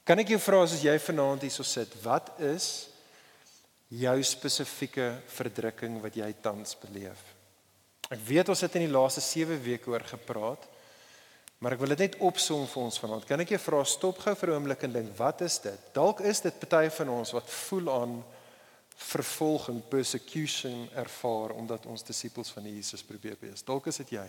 Kan 0.09 0.25
ek 0.25 0.33
jou 0.33 0.41
vra 0.41 0.63
as 0.65 0.79
jy 0.81 0.95
vanaand 1.05 1.45
hierso 1.45 1.67
sit, 1.69 1.93
wat 2.01 2.33
is 2.41 2.89
jou 3.93 4.17
spesifieke 4.25 5.11
verdrukking 5.37 6.01
wat 6.01 6.17
jy 6.17 6.31
tans 6.41 6.73
beleef? 6.81 7.21
Ek 8.09 8.25
weet 8.25 8.49
ons 8.49 8.65
het 8.65 8.81
in 8.81 8.87
die 8.87 8.95
laaste 8.95 9.21
7 9.21 9.61
weke 9.69 9.93
oor 9.93 10.05
gepraat. 10.17 10.65
Maar 11.59 11.75
ek 11.75 11.81
wil 11.83 11.95
dit 11.97 12.05
net 12.07 12.19
opsom 12.23 12.67
vir 12.71 12.83
ons 12.85 12.99
vanaand. 13.03 13.25
Kan 13.27 13.43
ek 13.43 13.51
jou 13.57 13.59
vra 13.59 13.85
stop 13.85 14.19
gou 14.23 14.35
vir 14.35 14.49
'n 14.51 14.55
oomblik 14.55 14.83
en 14.85 14.93
dink, 14.93 15.17
wat 15.19 15.41
is 15.43 15.59
dit? 15.59 15.81
Dalk 15.93 16.21
is 16.21 16.41
dit 16.41 16.61
party 16.61 16.89
van 16.89 17.09
ons 17.09 17.33
wat 17.33 17.51
voel 17.51 17.91
aan 17.91 18.25
vervolging, 18.99 19.83
persecution 19.89 20.89
ervaar 20.95 21.51
omdat 21.51 21.87
ons 21.87 22.03
disippels 22.03 22.51
van 22.51 22.63
Jesus 22.63 23.03
probeer 23.03 23.37
wees. 23.41 23.63
Dalk 23.63 23.87
is 23.87 23.97
dit 23.97 24.11
jy. 24.11 24.29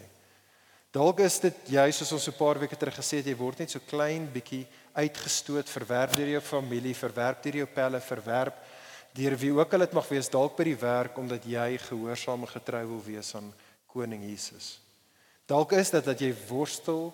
Dalk 0.91 1.19
is 1.19 1.39
dit 1.39 1.55
jy 1.69 1.91
soos 1.91 2.11
ons 2.11 2.23
so 2.23 2.31
'n 2.31 2.37
paar 2.37 2.59
weke 2.59 2.75
terug 2.75 2.95
gesê 2.95 3.17
het, 3.17 3.25
jy 3.25 3.35
word 3.35 3.59
net 3.59 3.69
so 3.69 3.79
klein 3.79 4.27
bietjie 4.33 4.65
uitgestoot, 4.95 5.69
verwerp 5.69 6.15
deur 6.15 6.27
jou 6.27 6.41
familie, 6.41 6.95
verwerp 6.95 7.43
deur 7.43 7.55
jou 7.55 7.67
pelle, 7.67 7.99
verwerp 8.01 8.55
deur 9.13 9.35
wie 9.37 9.51
ook 9.51 9.73
al 9.73 9.79
dit 9.79 9.93
mag 9.93 10.07
wees, 10.07 10.29
dalk 10.29 10.57
by 10.57 10.63
die 10.63 10.75
werk 10.75 11.17
omdat 11.17 11.45
jy 11.45 11.77
gehoorsaam 11.77 12.41
en 12.41 12.47
getrou 12.47 12.87
wil 12.87 13.03
wees 13.03 13.35
aan 13.35 13.53
koning 13.87 14.23
Jesus. 14.23 14.79
Dalk 15.49 15.73
is 15.73 15.89
dit 15.89 16.05
dat 16.05 16.19
jy 16.21 16.29
worstel 16.45 17.07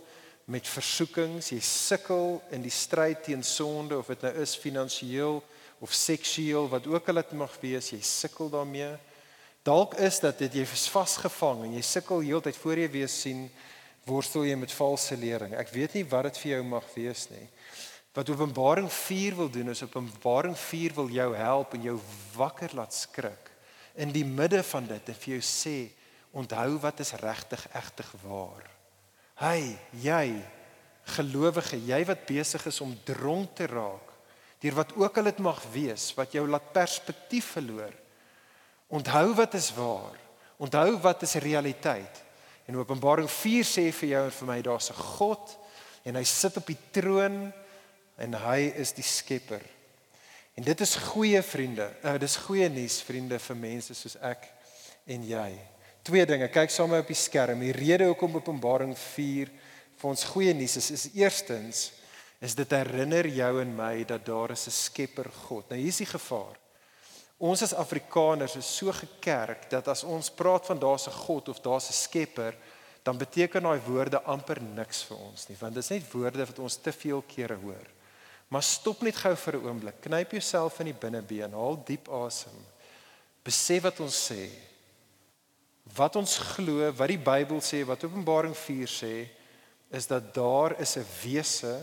met 0.52 0.68
versoekings, 0.68 1.54
jy 1.54 1.62
sukkel 1.64 2.42
in 2.54 2.66
die 2.66 2.74
stryd 2.74 3.24
teen 3.26 3.46
sonde 3.48 3.96
of 3.98 4.12
dit 4.12 4.26
nou 4.28 4.34
is 4.44 4.58
finansiëel 4.60 5.40
of 5.80 5.96
seksueel 5.96 6.68
wat 6.72 6.90
ook 6.92 7.08
al 7.10 7.22
dit 7.22 7.32
mag 7.40 7.56
wees, 7.64 7.94
jy 7.94 8.02
sukkel 8.04 8.52
daarmee. 8.52 8.92
Dalk 9.66 9.96
is 10.04 10.20
dit 10.22 10.44
dat 10.44 10.60
jy 10.60 10.68
vasgevang 10.68 11.64
en 11.66 11.80
jy 11.80 11.86
sukkel 11.88 12.28
heeltyd 12.28 12.60
voor 12.60 12.84
jy 12.84 12.92
weer 13.00 13.10
sien 13.12 13.48
worstel 14.06 14.46
jy 14.46 14.60
met 14.60 14.74
valse 14.78 15.16
lering. 15.18 15.56
Ek 15.58 15.72
weet 15.74 15.96
nie 15.96 16.06
wat 16.12 16.28
dit 16.28 16.44
vir 16.44 16.58
jou 16.58 16.64
mag 16.76 16.92
wees 16.94 17.26
nie. 17.32 17.48
Wat 18.16 18.30
Openbaring 18.30 18.92
4 18.92 19.40
wil 19.40 19.50
doen 19.52 19.72
is 19.72 19.84
Openbaring 19.84 20.60
4 20.60 20.94
wil 21.00 21.10
jou 21.12 21.32
help 21.40 21.74
en 21.74 21.88
jou 21.88 22.00
wakker 22.36 22.76
laat 22.76 22.94
skrik 22.94 23.52
in 23.96 24.12
die 24.12 24.28
midde 24.28 24.60
van 24.68 24.92
dit 24.92 25.10
en 25.10 25.24
vir 25.24 25.38
jou 25.38 25.46
sê 25.48 25.80
onthou 26.36 26.80
wat 26.84 27.00
is 27.00 27.16
regtig 27.22 27.64
egtig 27.72 28.10
waar. 28.26 28.66
Hy, 29.40 29.78
jy 30.04 30.28
gelowige, 31.16 31.80
jy 31.80 32.02
wat 32.08 32.26
besig 32.28 32.66
is 32.68 32.82
om 32.84 32.96
dronk 33.08 33.56
te 33.56 33.70
raak 33.72 34.12
deur 34.64 34.80
wat 34.80 34.96
ook 34.98 35.18
al 35.20 35.28
dit 35.30 35.40
mag 35.46 35.60
wees 35.74 36.08
wat 36.18 36.32
jou 36.34 36.46
laat 36.50 36.72
perspektief 36.74 37.52
verloor. 37.54 37.92
Onthou 38.88 39.36
wat 39.38 39.54
is 39.54 39.68
waar. 39.76 40.16
Onthou 40.58 40.96
wat 41.04 41.22
is 41.22 41.36
realiteit. 41.44 42.24
En 42.66 42.80
Openbaring 42.80 43.30
4 43.30 43.68
sê 43.68 43.84
vir 43.94 44.10
jou 44.10 44.24
en 44.26 44.34
vir 44.40 44.48
my 44.48 44.62
daar's 44.66 44.90
'n 44.90 44.98
God 44.98 45.58
en 46.04 46.16
hy 46.16 46.24
sit 46.24 46.58
op 46.58 46.66
die 46.66 46.80
troon 46.92 47.54
en 48.18 48.34
hy 48.34 48.74
is 48.76 48.92
die 48.94 49.04
skepper. 49.04 49.62
En 50.56 50.64
dit 50.64 50.82
is 50.82 50.96
goeie 50.96 51.42
vriende. 51.42 51.92
Uh, 52.04 52.18
dis 52.18 52.36
goeie 52.36 52.70
nuus 52.70 53.02
vriende 53.02 53.40
vir 53.40 53.56
mense 53.56 53.94
soos 53.94 54.16
ek 54.16 54.48
en 55.06 55.24
jy. 55.24 55.75
Twee 56.06 56.26
dinge. 56.30 56.46
Kyk 56.54 56.70
saam 56.70 56.92
met 56.94 57.02
op 57.02 57.08
die 57.10 57.18
skerm. 57.18 57.64
Die 57.66 57.74
rede 57.74 58.06
hoekom 58.06 58.36
Openbaring 58.38 58.92
4 58.94 59.50
vir 59.98 60.10
ons 60.12 60.26
goeie 60.30 60.52
nuus 60.54 60.76
is, 60.78 60.92
is 60.94 61.06
eerstens 61.18 61.88
is 62.46 62.54
dit 62.54 62.74
herinner 62.76 63.26
jou 63.32 63.50
en 63.62 63.72
my 63.74 64.04
dat 64.06 64.22
daar 64.28 64.52
is 64.54 64.68
'n 64.68 64.72
skepper 64.72 65.32
God. 65.48 65.70
Nou 65.70 65.80
hier 65.80 65.90
is 65.90 65.98
die 65.98 66.06
gevaar. 66.06 66.60
Ons 67.40 67.64
as 67.64 67.74
Afrikaners 67.74 68.56
is 68.56 68.78
so 68.78 68.92
gekerk 68.92 69.70
dat 69.70 69.88
as 69.88 70.04
ons 70.04 70.30
praat 70.30 70.66
van 70.66 70.80
daar's 70.80 71.08
'n 71.08 71.12
God 71.26 71.50
of 71.50 71.60
daar's 71.60 71.90
'n 71.90 71.94
Skepper, 71.94 72.56
dan 73.04 73.18
beteken 73.18 73.64
daai 73.64 73.80
woorde 73.80 74.22
amper 74.22 74.62
niks 74.62 75.04
vir 75.04 75.18
ons 75.18 75.48
nie, 75.50 75.58
want 75.60 75.74
dit 75.74 75.84
is 75.84 75.90
net 75.90 76.12
woorde 76.12 76.46
wat 76.46 76.60
ons 76.60 76.76
te 76.76 76.92
veel 76.92 77.24
kere 77.28 77.56
hoor. 77.56 77.88
Maar 78.48 78.64
stop 78.64 79.02
net 79.02 79.16
gou 79.16 79.36
vir 79.36 79.56
'n 79.56 79.66
oomblik. 79.66 80.02
Knyp 80.02 80.32
jouself 80.32 80.80
in 80.80 80.86
die 80.86 81.00
binnebeen, 81.00 81.52
haal 81.52 81.84
diep 81.86 82.10
asem. 82.10 82.66
Besef 83.44 83.82
wat 83.82 84.00
ons 84.00 84.32
sê. 84.32 84.75
Wat 85.94 86.16
ons 86.16 86.38
glo, 86.56 86.90
wat 86.98 87.12
die 87.12 87.22
Bybel 87.22 87.62
sê, 87.62 87.84
wat 87.86 88.04
Openbaring 88.04 88.56
4 88.58 88.90
sê, 88.90 89.14
is 89.94 90.08
dat 90.10 90.34
daar 90.34 90.80
is 90.82 90.98
'n 90.98 91.06
wese 91.22 91.80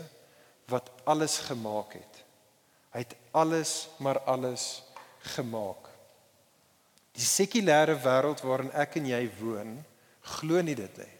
wat 0.67 0.91
alles 1.03 1.37
gemaak 1.37 1.93
het. 1.93 2.23
Hy 2.91 2.99
het 2.99 3.15
alles 3.31 3.87
maar 3.97 4.19
alles 4.19 4.83
gemaak. 5.35 5.89
Die 7.13 7.25
sekulêre 7.25 7.95
wêreld 7.95 8.41
waarin 8.41 8.71
ek 8.71 8.95
en 8.95 9.05
jy 9.05 9.29
woon, 9.39 9.85
glo 10.21 10.61
nie 10.61 10.75
dit 10.75 10.97
nie. 10.97 11.13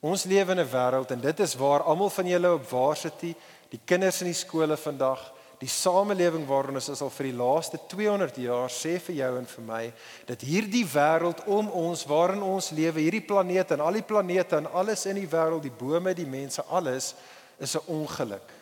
Ons 0.00 0.24
lewe 0.24 0.52
in 0.52 0.60
'n 0.60 0.70
wêreld 0.70 1.10
en 1.10 1.20
dit 1.20 1.40
is 1.40 1.54
waar 1.54 1.82
almal 1.82 2.10
van 2.10 2.26
julle 2.26 2.52
op 2.52 2.66
varsity, 2.66 3.34
die 3.70 3.80
kinders 3.84 4.20
in 4.20 4.26
die 4.26 4.34
skole 4.34 4.76
vandag, 4.76 5.32
die 5.58 5.68
samelewing 5.68 6.44
waarin 6.46 6.76
ons 6.76 6.90
is 6.92 7.00
al 7.00 7.12
vir 7.14 7.30
die 7.30 7.38
laaste 7.38 7.78
200 7.88 8.36
jaar 8.44 8.72
sê 8.72 8.98
vir 9.00 9.14
jou 9.22 9.30
en 9.38 9.46
vir 9.48 9.64
my 9.64 9.84
dat 10.28 10.44
hierdie 10.44 10.84
wêreld 10.84 11.40
om 11.48 11.70
ons 11.70 12.04
waarin 12.08 12.42
ons 12.44 12.70
lewe, 12.76 13.00
hierdie 13.00 13.24
planeet 13.24 13.72
en 13.72 13.80
al 13.80 13.96
die 13.96 14.04
planete 14.04 14.60
en 14.60 14.68
alles 14.68 15.06
in 15.08 15.16
die 15.16 15.30
wêreld, 15.30 15.64
die 15.64 15.72
bome, 15.72 16.12
die 16.14 16.28
mense, 16.28 16.64
alles 16.68 17.14
is 17.58 17.76
'n 17.76 17.88
ongeluk. 17.88 18.52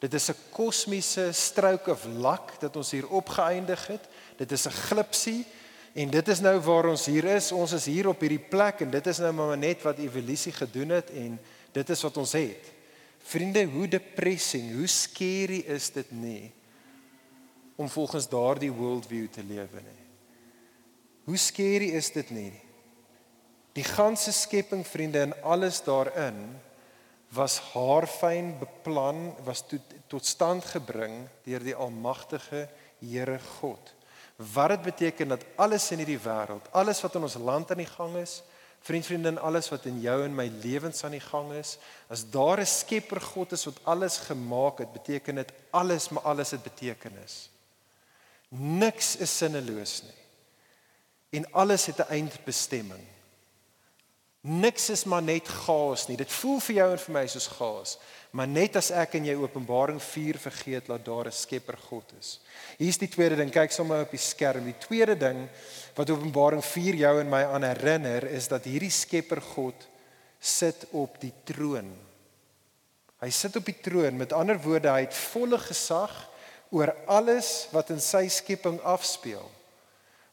Dit 0.00 0.14
is 0.14 0.28
'n 0.28 0.36
kosmiese 0.52 1.32
stroke 1.32 1.90
of 1.90 2.04
luck 2.04 2.60
dat 2.60 2.76
ons 2.76 2.90
hier 2.90 3.08
opgeëindig 3.08 3.86
het. 3.86 4.04
Dit 4.36 4.52
is 4.52 4.66
'n 4.66 4.70
glipsie 4.70 5.46
en 5.94 6.10
dit 6.10 6.28
is 6.28 6.40
nou 6.40 6.60
waar 6.60 6.86
ons 6.86 7.06
hier 7.06 7.24
is. 7.24 7.52
Ons 7.52 7.72
is 7.72 7.86
hier 7.86 8.08
op 8.08 8.20
hierdie 8.20 8.46
plek 8.50 8.80
en 8.80 8.90
dit 8.90 9.06
is 9.06 9.18
nou 9.18 9.32
maar 9.32 9.58
net 9.58 9.82
wat 9.82 9.98
evolusie 9.98 10.52
gedoen 10.52 10.88
het 10.88 11.10
en 11.10 11.40
dit 11.72 11.90
is 11.90 12.02
wat 12.02 12.16
ons 12.16 12.32
het. 12.32 12.77
Vriende, 13.28 13.64
hoe 13.68 13.88
depressing, 13.88 14.70
hoe 14.78 14.88
scary 14.88 15.60
is 15.68 15.90
dit 15.92 16.10
nie 16.16 16.52
om 17.78 17.88
volgens 17.88 18.26
daardie 18.28 18.72
worldview 18.72 19.28
te 19.30 19.44
lewe 19.46 19.82
nie. 19.84 20.06
Hoe 21.28 21.36
scary 21.38 21.92
is 21.94 22.08
dit 22.10 22.30
nie? 22.34 22.50
Die 23.76 23.84
ganse 23.86 24.32
skepping, 24.34 24.82
vriende, 24.86 25.20
en 25.20 25.34
alles 25.46 25.78
daarin 25.86 26.40
was 27.36 27.58
haarfyn 27.74 28.54
beplan, 28.58 29.28
was 29.46 29.62
tot, 29.68 29.94
tot 30.08 30.26
stand 30.26 30.64
gebring 30.72 31.20
deur 31.44 31.62
die 31.62 31.76
almagtige 31.76 32.66
Here 32.98 33.38
God. 33.60 33.92
Wat 34.54 34.72
dit 34.72 34.82
beteken 34.88 35.36
dat 35.36 35.44
alles 35.54 35.90
in 35.94 36.00
hierdie 36.02 36.18
wêreld, 36.18 36.66
alles 36.74 37.02
wat 37.04 37.14
in 37.14 37.26
ons 37.28 37.36
land 37.38 37.70
aan 37.70 37.82
die 37.84 37.92
gang 37.92 38.16
is, 38.18 38.40
vriend 38.88 39.06
vriendin, 39.06 39.38
alles 39.38 39.68
wat 39.68 39.84
in 39.84 40.00
jou 40.00 40.16
en 40.24 40.34
my 40.34 40.46
lewens 40.62 41.04
aan 41.04 41.16
die 41.16 41.24
gang 41.24 41.52
is, 41.58 41.76
as 42.08 42.24
daar 42.32 42.60
'n 42.60 42.66
Skepper 42.66 43.20
God 43.20 43.52
is 43.52 43.64
wat 43.64 43.80
alles 43.84 44.16
gemaak 44.18 44.78
het, 44.78 44.92
beteken 44.92 45.34
dit 45.34 45.52
alles, 45.70 46.08
maar 46.08 46.22
alles 46.22 46.50
het 46.50 46.62
betekenis. 46.62 47.50
Niks 48.48 49.16
is 49.16 49.36
sinneloos 49.36 50.02
nie. 50.02 50.20
En 51.30 51.52
alles 51.52 51.86
het 51.86 51.98
'n 51.98 52.10
eindbestemming. 52.10 53.04
Niks 54.40 54.90
is 54.90 55.04
maar 55.04 55.22
net 55.22 55.48
chaos 55.48 56.06
nie. 56.06 56.16
Dit 56.16 56.32
voel 56.32 56.60
vir 56.60 56.74
jou 56.74 56.90
en 56.90 56.98
vir 56.98 57.12
my 57.12 57.26
soos 57.26 57.46
chaos. 57.46 57.98
Maar 58.30 58.48
net 58.48 58.76
as 58.76 58.90
ek 58.92 59.14
en 59.16 59.24
jy 59.24 59.34
Openbaring 59.40 60.00
4 60.02 60.36
vergeet 60.38 60.86
dat 60.86 61.04
daar 61.04 61.26
'n 61.26 61.32
Skepper 61.32 61.78
God 61.88 62.12
is. 62.20 62.40
Hier's 62.76 62.98
die 62.98 63.08
tweede 63.08 63.36
ding. 63.36 63.50
Kyk 63.50 63.72
sommer 63.72 64.02
op 64.02 64.10
die 64.10 64.20
skerm. 64.20 64.64
Die 64.64 64.78
tweede 64.78 65.16
ding 65.16 65.48
wat 65.94 66.10
Openbaring 66.10 66.64
4 66.64 66.94
jou 66.94 67.20
en 67.20 67.28
my 67.28 67.44
aan 67.44 67.62
herinner 67.62 68.24
is 68.24 68.48
dat 68.48 68.64
hierdie 68.64 68.90
Skepper 68.90 69.40
God 69.40 69.88
sit 70.38 70.86
op 70.90 71.20
die 71.20 71.32
troon. 71.44 71.96
Hy 73.18 73.30
sit 73.30 73.56
op 73.56 73.64
die 73.64 73.80
troon. 73.82 74.16
Met 74.16 74.32
ander 74.32 74.60
woorde, 74.62 74.90
hy 74.90 75.00
het 75.00 75.14
volle 75.14 75.58
gesag 75.58 76.12
oor 76.70 76.92
alles 77.06 77.68
wat 77.72 77.90
in 77.90 78.00
sy 78.00 78.28
skepping 78.28 78.78
afspeel. 78.86 79.46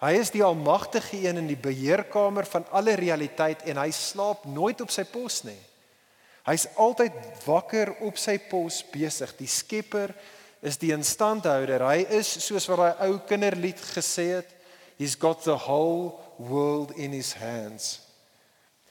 Hy 0.04 0.12
is 0.20 0.30
die 0.34 0.44
almagtige 0.44 1.18
een 1.24 1.40
in 1.40 1.48
die 1.48 1.60
beheerkamer 1.60 2.46
van 2.46 2.68
alle 2.76 2.98
realiteit 3.00 3.64
en 3.66 3.80
hy 3.80 3.90
slaap 3.96 4.44
nooit 4.46 4.82
op 4.84 4.92
sy 4.92 5.06
pos 5.08 5.44
nie. 5.48 5.58
Hy's 6.46 6.68
altyd 6.78 7.16
wakker 7.46 7.96
op 8.06 8.20
sy 8.22 8.38
pos 8.50 8.84
besig. 8.92 9.34
Die 9.40 9.50
Skepper 9.50 10.14
is 10.66 10.78
die 10.82 10.92
instandhouder. 10.94 11.88
Hy 11.90 12.06
is 12.20 12.30
soos 12.46 12.68
wat 12.70 12.82
daai 12.82 13.08
ou 13.08 13.18
kinderlied 13.28 13.82
gesê 13.96 14.28
het, 14.38 14.52
he's 15.00 15.18
got 15.20 15.44
the 15.44 15.58
whole 15.66 16.14
world 16.38 16.94
in 16.98 17.16
his 17.18 17.34
hands. 17.40 18.00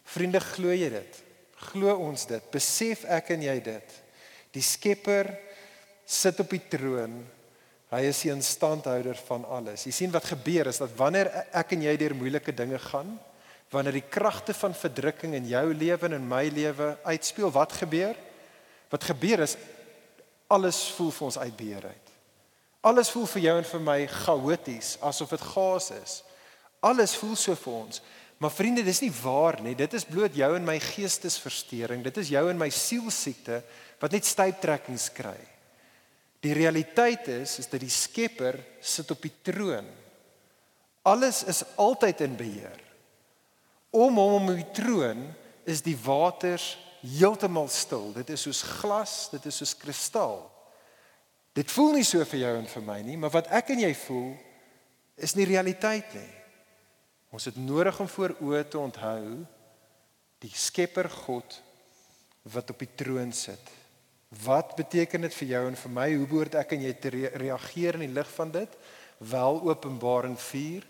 Vriende, 0.04 0.42
glo 0.42 0.74
jy 0.74 0.90
dit? 0.92 1.22
Glo 1.70 1.94
ons 2.10 2.26
dit? 2.28 2.50
Besef 2.52 3.06
ek 3.08 3.32
en 3.36 3.46
jy 3.46 3.56
dit? 3.64 3.96
Die 4.54 4.62
Skepper 4.62 5.30
sit 6.04 6.42
op 6.42 6.52
die 6.52 6.62
troon 6.70 7.22
Hy 7.94 8.08
is 8.08 8.24
die 8.24 8.32
instandhouder 8.32 9.18
van 9.28 9.44
alles. 9.46 9.84
Jy 9.86 9.92
sien 9.94 10.14
wat 10.14 10.26
gebeur 10.26 10.66
is 10.70 10.80
dat 10.82 10.94
wanneer 10.98 11.30
ek 11.54 11.76
en 11.76 11.84
jy 11.86 11.92
deur 12.00 12.16
moeilike 12.18 12.54
dinge 12.56 12.80
gaan, 12.88 13.12
wanneer 13.74 13.98
die 13.98 14.08
kragte 14.08 14.54
van 14.54 14.74
verdrukking 14.76 15.34
in 15.34 15.48
jou 15.50 15.66
lewe 15.74 16.08
en 16.08 16.18
in 16.20 16.28
my 16.30 16.44
lewe 16.54 16.94
uitspeel, 17.04 17.50
wat 17.54 17.74
gebeur? 17.82 18.16
Wat 18.92 19.04
gebeur 19.10 19.42
is 19.44 19.56
alles 20.54 20.80
voel 20.94 21.10
vir 21.14 21.26
ons 21.26 21.38
uit 21.40 21.56
beheer 21.58 21.86
uit. 21.88 22.12
Alles 22.84 23.10
voel 23.10 23.24
vir 23.32 23.42
jou 23.46 23.54
en 23.58 23.66
vir 23.70 23.82
my 23.82 23.98
chaoties, 24.12 24.90
asof 25.02 25.32
dit 25.34 25.46
gaas 25.54 25.88
is. 25.96 26.18
Alles 26.84 27.14
voel 27.16 27.34
so 27.40 27.56
vir 27.56 27.78
ons. 27.78 28.02
Maar 28.42 28.52
vriende, 28.52 28.84
dis 28.84 29.00
nie 29.00 29.12
waar 29.22 29.56
nie. 29.64 29.72
Dit 29.78 29.94
is 29.96 30.04
bloot 30.04 30.36
jou 30.36 30.50
en 30.52 30.66
my 30.66 30.76
geestesversteuring. 30.82 32.02
Dit 32.04 32.18
is 32.20 32.34
jou 32.34 32.44
en 32.50 32.60
my 32.60 32.68
sielsiekte 32.68 33.62
wat 34.02 34.12
net 34.12 34.28
stuiptrekkings 34.28 35.08
kry. 35.16 35.38
Die 36.44 36.52
realiteit 36.52 37.30
is 37.32 37.56
is 37.62 37.70
dat 37.72 37.80
die 37.80 37.92
Skepper 37.92 38.58
sit 38.84 39.08
op 39.14 39.22
die 39.24 39.32
troon. 39.46 39.88
Alles 41.08 41.40
is 41.48 41.62
altyd 41.80 42.20
in 42.26 42.36
beheer. 42.36 42.83
Om 43.94 44.18
hom 44.18 44.40
om 44.40 44.50
die 44.50 44.66
troon 44.74 45.22
is 45.70 45.84
die 45.84 45.96
waters 45.96 46.74
heeltemal 47.04 47.68
stil. 47.70 48.10
Dit 48.16 48.32
is 48.34 48.42
soos 48.46 48.62
glas, 48.80 49.14
dit 49.32 49.46
is 49.46 49.60
soos 49.62 49.74
kristal. 49.78 50.40
Dit 51.54 51.70
voel 51.70 52.00
nie 52.00 52.06
so 52.06 52.24
vir 52.26 52.40
jou 52.42 52.54
en 52.58 52.70
vir 52.70 52.84
my 52.84 52.98
nie, 53.06 53.18
maar 53.20 53.32
wat 53.34 53.50
ek 53.54 53.70
en 53.74 53.84
jy 53.84 53.92
voel 54.06 54.32
is 55.22 55.36
nie 55.38 55.46
realiteit 55.46 56.16
nie. 56.16 56.32
Ons 57.34 57.46
het 57.50 57.58
nodig 57.58 57.98
om 58.02 58.10
voor 58.10 58.34
oë 58.42 58.64
te 58.70 58.78
onthou 58.78 59.44
die 60.42 60.52
Skepper 60.54 61.08
God 61.10 61.60
wat 62.54 62.70
op 62.74 62.82
die 62.82 62.90
troon 62.98 63.32
sit. 63.34 63.70
Wat 64.44 64.74
beteken 64.76 65.24
dit 65.26 65.34
vir 65.38 65.48
jou 65.54 65.62
en 65.70 65.78
vir 65.78 65.94
my? 65.94 66.08
Hoe 66.14 66.26
behoort 66.26 66.58
ek 66.58 66.74
en 66.74 66.82
jy 66.84 66.92
te 66.98 67.12
re 67.14 67.30
reageer 67.38 67.98
in 67.98 68.06
die 68.08 68.14
lig 68.14 68.30
van 68.34 68.50
dit? 68.54 68.78
Wel 69.18 69.60
Openbaring 69.70 70.36
4. 70.40 70.86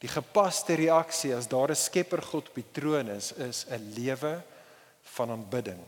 Die 0.00 0.08
gepaste 0.08 0.74
reaksie 0.74 1.34
as 1.36 1.48
daar 1.48 1.70
'n 1.70 1.76
Skepper 1.76 2.22
God 2.22 2.48
op 2.48 2.54
die 2.54 2.70
troon 2.72 3.08
is, 3.08 3.32
is 3.32 3.66
'n 3.68 3.92
lewe 3.96 4.42
van 5.02 5.30
aanbidding. 5.30 5.80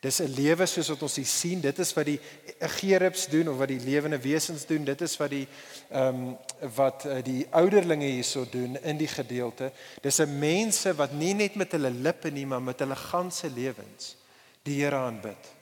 Dis 0.00 0.20
'n 0.20 0.30
lewe 0.30 0.66
soos 0.66 0.88
wat 0.88 1.02
ons 1.02 1.16
hier 1.16 1.26
sien. 1.26 1.60
Dit 1.60 1.78
is 1.78 1.90
wat 1.94 2.06
die 2.06 2.20
gerubs 2.60 3.26
doen 3.26 3.48
of 3.48 3.56
wat 3.58 3.68
die 3.68 3.80
lewende 3.80 4.18
wesens 4.22 4.66
doen. 4.66 4.84
Dit 4.84 5.00
is 5.00 5.16
wat 5.16 5.30
die 5.30 5.48
ehm 5.90 6.14
um, 6.14 6.36
wat 6.74 7.04
uh, 7.04 7.18
die 7.22 7.46
ouderlinge 7.50 8.06
hierso 8.06 8.44
doen 8.50 8.76
in 8.82 8.96
die 8.96 9.08
gedeelte. 9.08 9.72
Dis 10.02 10.20
'n 10.20 10.38
mense 10.38 10.94
wat 10.94 11.12
nie 11.12 11.34
net 11.34 11.54
met 11.54 11.72
hulle 11.72 11.90
lippe 11.90 12.30
nie, 12.30 12.46
maar 12.46 12.62
met 12.62 12.78
hulle 12.78 12.96
ganse 12.96 13.50
lewens 13.50 14.16
die 14.62 14.82
Here 14.82 14.96
aanbid. 14.96 15.54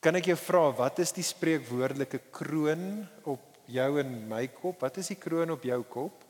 Kan 0.00 0.14
ek 0.14 0.24
jou 0.30 0.36
vra 0.36 0.70
wat 0.72 0.98
is 0.98 1.12
die 1.12 1.26
spreekwoordelike 1.26 2.20
kroon 2.30 3.08
op 3.24 3.47
jou 3.68 3.88
en 4.00 4.14
my 4.30 4.44
kop? 4.56 4.80
Wat 4.82 5.00
is 5.00 5.12
die 5.12 5.20
kroon 5.20 5.52
op 5.54 5.64
jou 5.66 5.80
kop? 5.88 6.24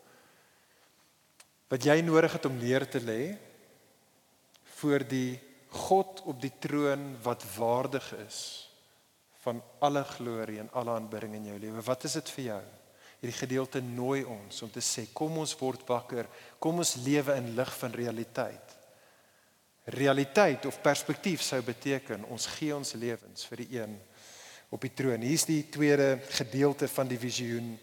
Wat 1.69 1.85
jy 1.85 2.01
nodig 2.03 2.33
het 2.33 2.49
om 2.49 2.57
neer 2.59 2.87
te 2.89 3.01
lê 3.03 3.37
voor 4.79 5.05
die 5.09 5.39
God 5.69 6.23
op 6.31 6.41
die 6.41 6.53
troon 6.63 7.11
wat 7.23 7.45
waardig 7.57 8.07
is 8.25 8.41
van 9.45 9.61
alle 9.85 10.05
glorie 10.05 10.59
en 10.63 10.71
alle 10.73 10.97
aanbidding 10.97 11.35
in 11.39 11.51
jou 11.51 11.59
lewe. 11.61 11.83
Wat 11.85 12.05
is 12.05 12.17
dit 12.19 12.33
vir 12.37 12.45
jou? 12.45 12.63
Hierdie 13.19 13.39
gedeelte 13.39 13.83
nooi 13.83 14.23
ons 14.29 14.63
om 14.63 14.71
te 14.71 14.83
sê 14.85 15.09
kom 15.13 15.39
ons 15.43 15.55
word 15.59 15.83
wakker, 15.89 16.29
kom 16.63 16.81
ons 16.83 16.97
lewe 17.05 17.35
in 17.41 17.53
lig 17.59 17.73
van 17.81 17.95
realiteit. 17.95 18.75
Realiteit 19.99 20.67
of 20.69 20.81
perspektief 20.85 21.43
sou 21.43 21.61
beteken 21.65 22.27
ons 22.29 22.47
gee 22.59 22.77
ons 22.77 22.95
lewens 23.01 23.47
vir 23.51 23.65
die 23.65 23.81
een 23.81 23.97
op 24.69 24.83
die 24.85 24.93
troon. 24.95 25.25
Hier's 25.25 25.47
die 25.49 25.65
tweede 25.73 26.19
gedeelte 26.37 26.89
van 26.89 27.09
die 27.09 27.19
visioen 27.19 27.77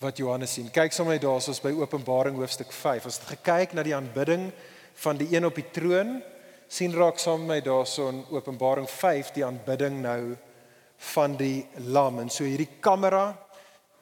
wat 0.00 0.20
Johannes 0.20 0.52
sien. 0.56 0.70
Kyk 0.72 0.92
sommer 0.92 1.16
net 1.16 1.24
daar, 1.24 1.40
ons 1.40 1.62
by 1.64 1.72
Openbaring 1.76 2.36
hoofstuk 2.40 2.72
5. 2.72 3.08
Ons 3.08 3.18
het 3.20 3.32
gekyk 3.34 3.74
na 3.76 3.84
die 3.84 3.96
aanbidding 3.96 4.48
van 5.02 5.20
die 5.20 5.28
een 5.34 5.48
op 5.48 5.56
die 5.56 5.68
troon. 5.72 6.20
sien 6.70 6.92
raak 6.94 7.18
saam 7.18 7.46
met 7.46 7.48
my 7.48 7.60
daarson 7.66 8.24
Openbaring 8.30 8.86
5 8.88 9.32
die 9.34 9.44
aanbidding 9.44 10.02
nou 10.04 10.36
van 11.14 11.36
die 11.36 11.66
lam. 11.76 12.20
En 12.20 12.30
so 12.30 12.44
hierdie 12.44 12.78
kamera 12.80 13.34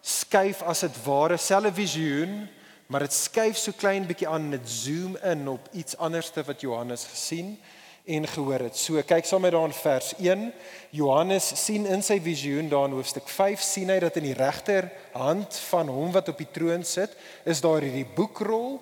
skuif 0.03 0.62
as 0.62 0.85
dit 0.85 0.99
ware 1.07 1.37
selfe 1.37 1.73
visioen 1.75 2.49
maar 2.88 3.05
dit 3.05 3.12
skuif 3.12 3.59
so 3.61 3.73
klein 3.77 4.07
bietjie 4.09 4.29
aan 4.29 4.49
en 4.49 4.57
dit 4.57 4.71
zoom 4.71 5.17
in 5.17 5.49
op 5.49 5.69
iets 5.73 5.97
anderste 5.97 6.45
wat 6.45 6.61
Johannes 6.64 7.05
gesien 7.05 7.59
en 8.09 8.27
gehoor 8.27 8.64
het. 8.68 8.77
So 8.77 9.03
kyk 9.05 9.27
saam 9.29 9.44
met 9.44 9.53
daan 9.53 9.73
vers 9.73 10.14
1. 10.16 10.49
Johannes 10.97 11.51
sien 11.61 11.87
in 11.87 12.03
sy 12.03 12.16
visioen 12.25 12.71
daar 12.73 12.88
in 12.88 12.97
hoofstuk 12.97 13.29
5 13.29 13.61
sien 13.61 13.92
hy 13.92 13.99
dat 14.01 14.16
in 14.16 14.31
die 14.31 14.37
regter 14.38 14.88
hand 15.12 15.59
van 15.68 15.90
hom 15.92 16.12
wat 16.14 16.31
op 16.33 16.40
die 16.40 16.49
troon 16.53 16.85
sit, 16.88 17.12
is 17.44 17.61
daar 17.61 17.85
hierdie 17.85 18.09
boekrol 18.16 18.79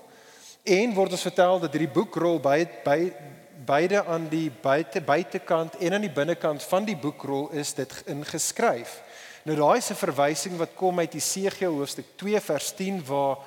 en 0.67 0.95
word 0.95 1.15
ons 1.19 1.27
vertel 1.27 1.61
dat 1.63 1.75
hierdie 1.75 1.95
boekrol 1.95 2.39
by 2.43 2.61
by 2.87 3.01
beide 3.67 4.05
aan 4.05 4.29
die 4.31 4.47
buite 4.63 5.01
buitekant 5.03 5.75
en 5.83 5.97
aan 5.97 6.05
die 6.05 6.13
binnekant 6.13 6.63
van 6.71 6.85
die 6.87 6.97
boekrol 6.97 7.49
is 7.51 7.73
dit 7.75 7.93
ingeskryf. 8.13 9.01
Nou 9.47 9.57
daai 9.59 9.79
is 9.79 9.91
'n 9.91 9.99
verwysing 10.07 10.57
wat 10.59 10.75
kom 10.75 10.99
uit 10.99 11.13
Jesegiel 11.13 11.75
hoofstuk 11.75 12.07
2 12.17 12.41
vers 12.41 12.73
10 12.75 13.05
waar 13.05 13.39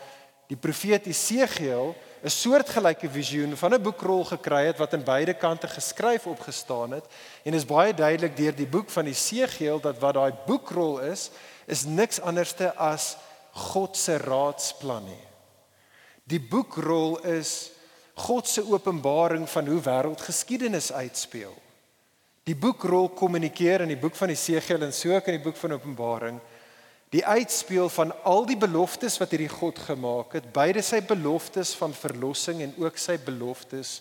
die 0.47 0.57
profeet 0.57 1.05
Jesegiel 1.05 1.95
'n 2.23 2.29
soortgelyke 2.29 3.09
visioen 3.09 3.57
van 3.57 3.73
'n 3.73 3.81
boekrol 3.81 4.25
gekry 4.25 4.65
het 4.65 4.77
wat 4.77 4.93
aan 4.93 5.03
beide 5.03 5.33
kante 5.33 5.67
geskryf 5.67 6.27
opgestaan 6.27 6.91
het 6.91 7.05
en 7.43 7.53
is 7.53 7.65
baie 7.65 7.93
duidelik 7.93 8.37
deur 8.37 8.55
die 8.55 8.67
boek 8.67 8.89
van 8.89 9.05
Jesegiel 9.05 9.79
dat 9.79 9.99
wat 9.99 10.13
daai 10.13 10.33
boekrol 10.45 10.99
is 10.99 11.29
is 11.65 11.85
niks 11.85 12.19
anderste 12.21 12.75
as 12.75 13.15
God 13.51 13.97
se 13.97 14.17
raadsplan 14.17 15.05
nie. 15.05 15.25
Die 16.23 16.41
boekrol 16.41 17.19
is 17.19 17.71
God 18.13 18.47
se 18.47 18.63
openbaring 18.71 19.49
van 19.49 19.67
hoe 19.67 19.81
wêreldgeskiedenis 19.81 20.91
uitspeel. 20.91 21.55
Die 22.43 22.55
boekrol 22.55 23.09
kommunikeer 23.09 23.81
in 23.81 23.87
die 23.87 23.99
boek 23.99 24.15
van 24.15 24.27
Jesegiel 24.27 24.81
en 24.81 24.93
so 24.93 25.15
ook 25.15 25.27
in 25.27 25.37
die 25.37 25.43
boek 25.43 25.55
van 25.55 25.73
Openbaring 25.73 26.39
die 27.13 27.25
uitspeel 27.25 27.89
van 27.89 28.13
al 28.23 28.45
die 28.45 28.57
beloftes 28.59 29.17
wat 29.21 29.31
hierdie 29.33 29.51
God 29.51 29.79
gemaak 29.81 30.35
het, 30.37 30.49
beide 30.53 30.83
sy 30.85 31.01
beloftes 31.01 31.73
van 31.79 31.93
verlossing 31.95 32.61
en 32.61 32.75
ook 32.77 32.99
sy 33.01 33.17
beloftes 33.25 33.99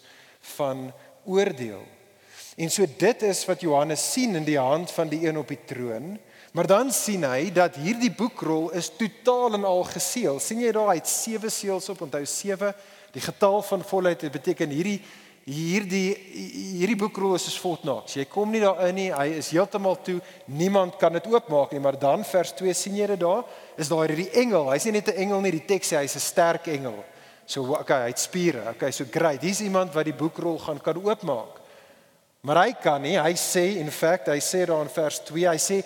van 0.57 0.91
oordeel. 1.25 1.85
En 2.59 2.73
so 2.75 2.85
dit 2.99 3.23
is 3.23 3.45
wat 3.47 3.63
Johannes 3.63 4.03
sien 4.13 4.37
in 4.37 4.45
die 4.45 4.59
hand 4.59 4.91
van 4.91 5.09
die 5.09 5.23
een 5.25 5.39
op 5.39 5.49
die 5.49 5.61
troon, 5.69 6.17
maar 6.53 6.67
dan 6.67 6.91
sien 6.93 7.23
hy 7.29 7.53
dat 7.55 7.77
hierdie 7.79 8.11
boekrol 8.13 8.73
is 8.77 8.91
totaal 8.99 9.55
en 9.55 9.65
al 9.69 9.85
geseël. 9.87 10.41
sien 10.41 10.61
jy 10.61 10.73
daar 10.73 10.91
hy 10.91 10.99
het 10.99 11.09
sewe 11.09 11.51
seels 11.53 11.89
op, 11.93 12.03
onthou 12.03 12.25
sewe, 12.27 12.73
die 13.15 13.23
getal 13.25 13.63
van 13.63 13.85
volheid, 13.85 14.21
dit 14.21 14.33
beteken 14.33 14.75
hierdie 14.75 15.01
hierdie 15.49 16.13
hierdie 16.79 16.99
boekrol 16.99 17.35
is 17.39 17.57
vol 17.59 17.79
naaks. 17.87 18.17
Jy 18.19 18.27
kom 18.31 18.53
nie 18.53 18.61
daarin 18.63 18.95
nie. 18.95 19.09
Hy 19.15 19.39
is 19.41 19.51
heeltemal 19.55 19.97
toe. 20.05 20.19
Niemand 20.47 20.99
kan 21.01 21.15
dit 21.17 21.27
oopmaak 21.27 21.73
nie. 21.73 21.83
Maar 21.83 21.99
dan 21.99 22.25
vers 22.29 22.53
2 22.59 22.75
sien 22.77 22.99
jy 22.99 23.07
dit 23.15 23.21
daar? 23.21 23.47
Is 23.81 23.91
daar 23.91 24.07
hierdie 24.09 24.31
engel. 24.43 24.71
Hy's 24.73 24.85
nie 24.85 24.99
net 24.99 25.09
'n 25.09 25.21
engel 25.25 25.41
nie. 25.41 25.53
Die 25.53 25.67
teks 25.67 25.93
sê 25.93 26.03
hy's 26.03 26.17
'n 26.17 26.21
sterk 26.21 26.69
engel. 26.69 27.05
So 27.47 27.63
okay, 27.75 28.03
hy 28.03 28.09
het 28.09 28.19
spiere. 28.19 28.69
Okay, 28.71 28.91
so 28.93 29.05
great. 29.11 29.43
Hier's 29.43 29.61
iemand 29.61 29.95
wat 29.95 30.05
die 30.05 30.13
boekrol 30.13 30.59
gaan 30.59 30.81
kan 30.81 30.97
oopmaak. 30.97 31.59
Maar 32.41 32.65
hy 32.65 32.73
kan 32.83 33.03
nie. 33.03 33.17
Hy 33.19 33.35
sê 33.35 33.79
in 33.81 33.91
feite, 33.91 34.31
hy 34.31 34.41
sê 34.41 34.67
daar 34.67 34.83
in 34.83 34.93
vers 34.93 35.19
2, 35.27 35.49
hy 35.49 35.59
sê 35.59 35.83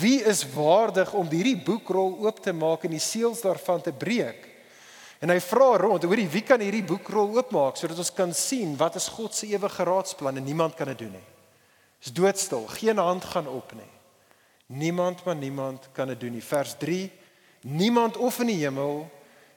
wie 0.00 0.22
is 0.22 0.44
waardig 0.54 1.12
om 1.14 1.26
hierdie 1.28 1.56
boekrol 1.56 2.18
oop 2.22 2.40
te 2.40 2.52
maak 2.52 2.84
en 2.84 2.90
die 2.90 3.02
seels 3.02 3.40
daarvan 3.40 3.82
te 3.82 3.92
breek? 3.92 4.55
En 5.20 5.32
hy 5.32 5.38
vra 5.40 5.70
rond, 5.80 6.04
hoorie, 6.04 6.28
wie 6.28 6.44
kan 6.44 6.60
hierdie 6.60 6.84
boekrol 6.84 7.32
oopmaak 7.38 7.78
sodat 7.80 8.00
ons 8.02 8.12
kan 8.12 8.34
sien 8.36 8.74
wat 8.76 8.98
is 9.00 9.08
God 9.16 9.34
se 9.34 9.48
ewige 9.48 9.84
raadsplan 9.88 10.36
en 10.36 10.44
niemand 10.44 10.76
kan 10.76 10.90
dit 10.92 11.06
doen 11.06 11.14
nie. 11.16 11.26
Dis 12.04 12.12
doodstil, 12.12 12.66
geen 12.76 13.00
hand 13.00 13.24
gaan 13.24 13.48
op 13.48 13.72
nie. 13.74 13.92
Niemand 14.66 15.24
maar 15.24 15.36
niemand 15.36 15.88
kan 15.92 16.08
dit 16.12 16.20
doen 16.20 16.36
nie. 16.36 16.44
Vers 16.44 16.74
3: 16.78 17.10
Niemand 17.60 18.16
of 18.16 18.40
in 18.40 18.46
die 18.46 18.60
hemel, 18.60 19.06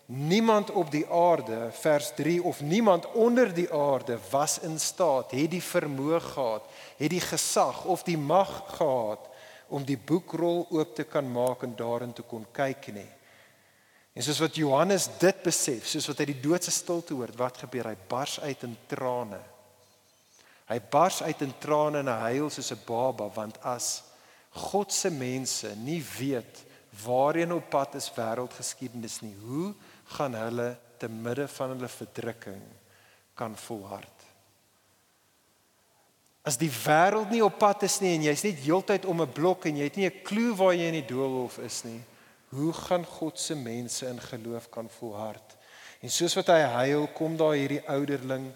niemand 0.05 0.71
op 0.71 0.91
die 0.91 1.05
aarde, 1.11 1.69
vers 1.71 2.11
3 2.15 2.43
of 2.43 2.61
niemand 2.61 3.11
onder 3.11 3.53
die 3.53 3.73
aarde 3.73 4.17
was 4.29 4.59
in 4.59 4.79
staat, 4.79 5.31
het 5.31 5.51
die 5.51 5.61
vermoë 5.61 6.19
gehad, 6.19 6.65
het 6.97 7.09
die 7.09 7.21
gesag 7.21 7.83
of 7.85 8.03
die 8.03 8.17
mag 8.17 8.63
gehad 8.77 9.27
om 9.67 9.85
die 9.85 9.97
boekrol 9.97 10.65
oop 10.69 10.95
te 10.95 11.03
kan 11.03 11.31
maak 11.31 11.63
en 11.63 11.75
daarin 11.77 12.13
te 12.13 12.21
kon 12.21 12.45
kyk 12.51 12.89
nie. 12.93 13.09
En 14.13 14.23
soos 14.23 14.39
wat 14.39 14.55
Johannes 14.55 15.07
dit 15.19 15.43
besef, 15.43 15.87
soos 15.87 16.07
wat 16.09 16.19
hy 16.19 16.25
die 16.31 16.41
doodse 16.41 16.71
stilte 16.73 17.13
hoor, 17.13 17.31
wat 17.37 17.57
gebeur? 17.57 17.91
Hy 17.91 17.97
bars 18.09 18.39
uit 18.41 18.63
in 18.63 18.75
trane. 18.89 19.39
Hy 20.69 20.79
bars 20.91 21.21
uit 21.25 21.41
in 21.41 21.53
trane 21.61 22.03
en 22.03 22.11
hy 22.11 22.33
huil 22.37 22.49
soos 22.53 22.71
'n 22.71 22.85
baba 22.85 23.29
want 23.33 23.57
as 23.63 24.03
God 24.49 24.91
se 24.93 25.09
mense 25.09 25.75
nie 25.75 26.01
weet 26.01 26.65
waarheen 27.05 27.53
op 27.53 27.69
pad 27.69 27.95
is 27.95 28.11
wêreldgeskiedenis 28.15 29.21
nie, 29.21 29.35
hoe 29.45 29.73
gaan 30.15 30.33
hulle 30.33 30.77
te 30.97 31.07
midde 31.07 31.47
van 31.47 31.69
hulle 31.69 31.87
verdrukking 31.87 32.61
kan 33.33 33.55
volhard? 33.55 34.17
As 36.43 36.57
die 36.57 36.71
wêreld 36.71 37.29
nie 37.29 37.43
op 37.45 37.59
pad 37.59 37.83
is 37.83 37.99
nie 38.01 38.15
en 38.15 38.23
jy's 38.29 38.43
net 38.43 38.61
heeltyd 38.63 39.05
om 39.05 39.21
'n 39.21 39.31
blok 39.31 39.65
en 39.65 39.77
jy 39.77 39.83
het 39.83 39.95
nie 39.95 40.09
'n 40.09 40.23
klou 40.23 40.55
waar 40.55 40.73
jy 40.73 40.87
in 40.87 41.01
die 41.01 41.09
doolhof 41.13 41.57
is 41.59 41.83
nie, 41.83 42.01
hoe 42.49 42.73
gaan 42.73 43.05
God 43.05 43.39
se 43.39 43.55
mense 43.55 44.07
in 44.07 44.21
geloof 44.21 44.69
kan 44.69 44.89
volhard? 44.89 45.57
En 45.99 46.11
soos 46.11 46.35
wat 46.39 46.47
hy 46.53 46.61
huil, 46.61 47.07
kom 47.13 47.35
daar 47.37 47.57
hierdie 47.57 47.83
ouderling 47.91 48.49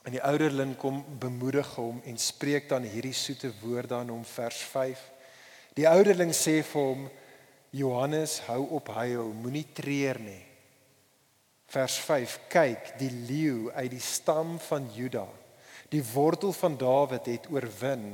en 0.00 0.14
die 0.16 0.22
ouderling 0.24 0.72
kom 0.80 1.02
bemoedig 1.20 1.68
hom 1.76 2.00
en 2.08 2.16
spreek 2.18 2.70
dan 2.70 2.86
hierdie 2.88 3.14
soete 3.14 3.52
woorde 3.60 3.94
aan 3.94 4.08
hom 4.08 4.24
vers 4.24 4.60
5. 4.72 5.02
Die 5.76 5.88
ouderling 5.88 6.32
sê 6.34 6.60
vir 6.66 6.86
hom 6.88 7.08
Johannes, 7.70 8.40
hou 8.48 8.64
op 8.80 8.88
huil, 8.96 9.28
moenie 9.36 9.66
treur 9.76 10.18
nie. 10.24 10.40
Vers 11.70 12.00
5: 12.02 12.38
Kyk, 12.50 12.96
die 12.98 13.12
leeu 13.28 13.68
uit 13.76 13.92
die 13.92 14.02
stam 14.02 14.56
van 14.64 14.88
Juda, 14.90 15.28
die 15.92 16.02
wortel 16.12 16.52
van 16.56 16.74
Dawid 16.78 17.30
het 17.30 17.46
oorwin 17.52 18.12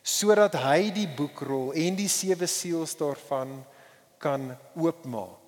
sodat 0.00 0.54
hy 0.62 0.88
die 0.94 1.08
boekrol 1.12 1.74
en 1.76 1.96
die 1.98 2.08
sewe 2.08 2.46
seels 2.48 2.94
daarvan 2.96 3.58
kan 4.20 4.50
oopmaak. 4.76 5.40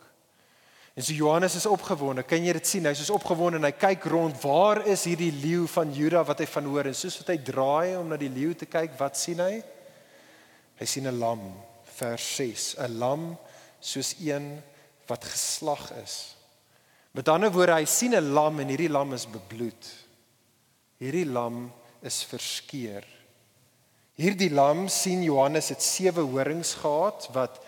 En 0.93 1.05
so 1.05 1.15
Johannes 1.17 1.55
is 1.57 1.67
opgewonde. 1.67 2.25
Kan 2.29 2.45
jy 2.45 2.53
dit 2.59 2.69
sien? 2.69 2.85
Hy's 2.85 3.01
so 3.07 3.17
opgewonde 3.17 3.61
en 3.61 3.65
hy 3.65 3.73
kyk 3.73 4.05
rond. 4.13 4.37
Waar 4.43 4.83
is 4.93 5.07
hierdie 5.09 5.33
leeu 5.33 5.65
van 5.73 5.93
Juda 5.97 6.21
wat 6.29 6.43
hy 6.45 6.49
van 6.53 6.69
hoor? 6.69 6.91
En 6.91 6.97
soos 6.97 7.17
wat 7.23 7.33
hy 7.33 7.39
draai 7.41 7.95
om 7.97 8.13
na 8.13 8.19
die 8.21 8.33
leeu 8.33 8.53
te 8.59 8.69
kyk, 8.69 8.99
wat 9.01 9.17
sien 9.17 9.41
hy? 9.41 9.63
Hy 10.77 10.89
sien 10.89 11.09
'n 11.09 11.19
lam, 11.19 11.41
vers 11.97 12.27
6, 12.37 12.77
'n 12.77 12.99
lam 12.99 13.39
soos 13.81 14.15
een 14.21 14.61
wat 15.09 15.25
geslag 15.25 15.93
is. 16.03 16.37
Met 17.13 17.29
ander 17.29 17.53
woorde, 17.53 17.75
hy 17.77 17.85
sien 17.85 18.15
'n 18.15 18.33
lam 18.33 18.61
en 18.61 18.69
hierdie 18.69 18.93
lam 18.93 19.13
is 19.13 19.27
bebloed. 19.27 19.89
Hierdie 21.01 21.27
lam 21.27 21.73
is 22.03 22.23
verskeur. 22.25 23.05
Hierdie 24.17 24.51
lam 24.53 24.89
sien 24.89 25.23
Johannes 25.23 25.69
het 25.73 25.83
sewe 25.83 26.21
horings 26.21 26.75
gehad 26.75 27.29
wat 27.33 27.63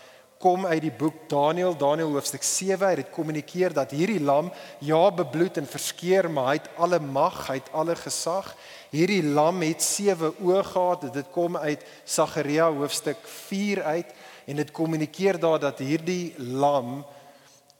kom 0.45 0.67
uit 0.69 0.83
die 0.83 0.93
boek 0.93 1.23
Daniël, 1.31 1.73
Daniël 1.73 2.11
hoofstuk 2.13 2.43
7. 2.45 2.77
Hy 2.85 2.99
het 2.99 3.13
kommunikeer 3.15 3.73
dat 3.73 3.95
hierdie 3.95 4.21
lam 4.21 4.51
ja 4.85 5.07
bebloed 5.09 5.57
en 5.57 5.65
verskeer, 5.65 6.27
maar 6.29 6.51
hy 6.51 6.59
het 6.59 6.69
alle 6.85 6.99
mag, 7.01 7.39
hy 7.47 7.55
het 7.57 7.71
alle 7.73 7.95
gesag. 7.97 8.51
Hierdie 8.93 9.23
lam 9.25 9.63
het 9.65 9.81
sewe 9.81 10.35
oë 10.37 10.61
gehad. 10.69 11.07
Dit 11.17 11.33
kom 11.33 11.57
uit 11.57 11.81
Sagaria 12.05 12.69
hoofstuk 12.69 13.25
4 13.49 13.81
uit 13.97 14.13
en 14.45 14.61
dit 14.61 14.75
kommunikeer 14.75 15.41
daar 15.41 15.57
dat 15.65 15.81
hierdie 15.81 16.35
lam 16.37 16.99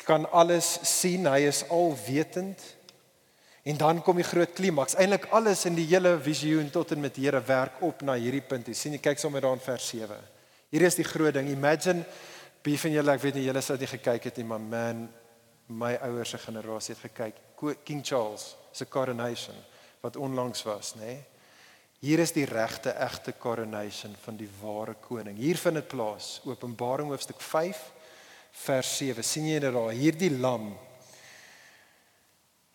kan 0.07 0.25
alles 0.33 0.79
sien. 0.89 1.29
Hy 1.29 1.45
is 1.45 1.61
alwetend. 1.69 2.65
En 3.65 3.77
dan 3.77 4.01
kom 4.05 4.17
die 4.17 4.25
groot 4.25 4.57
klimaks. 4.57 4.97
Eintlik 4.97 5.29
alles 5.29 5.67
in 5.69 5.77
die 5.77 5.85
hele 5.93 6.17
visioen 6.17 6.73
tot 6.73 6.97
en 6.97 7.05
met 7.05 7.21
Here 7.21 7.45
werk 7.45 7.77
op 7.85 8.01
na 8.01 8.17
hierdie 8.17 8.45
punt. 8.45 8.73
Jy 8.73 8.79
sien 8.79 8.97
jy 8.97 9.05
kyk 9.05 9.21
sommer 9.21 9.45
daar 9.45 9.53
in 9.53 9.67
vers 9.69 9.93
7. 9.93 10.17
Hier 10.73 10.89
is 10.89 10.97
die 10.97 11.05
groot 11.05 11.37
ding. 11.37 11.53
Imagine 11.53 12.01
wie 12.65 12.79
van 12.81 12.91
julle, 12.91 13.13
ek 13.13 13.21
weet 13.21 13.37
nie 13.37 13.45
julle 13.45 13.61
sou 13.61 13.77
dit 13.77 13.89
gekyk 13.89 14.29
het 14.29 14.41
nie, 14.41 14.47
maar 14.49 14.61
man, 14.61 15.05
my 15.67 15.93
ouers 16.07 16.33
se 16.35 16.41
generasie 16.41 16.95
het 16.95 17.05
gekyk. 17.07 17.41
King 17.85 18.03
Charles 18.05 18.55
se 18.75 18.85
coronation 18.89 19.55
wat 20.03 20.17
onlangs 20.21 20.63
was, 20.67 20.93
nê? 20.99 21.05
Nee? 21.05 21.23
Hier 22.05 22.19
is 22.21 22.35
die 22.35 22.45
regte 22.45 22.91
egte 23.01 23.33
coronation 23.41 24.13
van 24.21 24.35
die 24.37 24.49
ware 24.59 24.93
koning. 25.01 25.37
Hier 25.41 25.57
vind 25.57 25.79
dit 25.79 25.87
plaas. 25.89 26.41
Openbaring 26.45 27.09
hoofstuk 27.09 27.39
5 27.41 27.79
vers 28.65 28.91
7. 28.99 29.23
sien 29.23 29.47
jy 29.47 29.59
dit 29.63 29.73
daar? 29.73 29.95
Hierdie 29.95 30.29
lam 30.37 30.75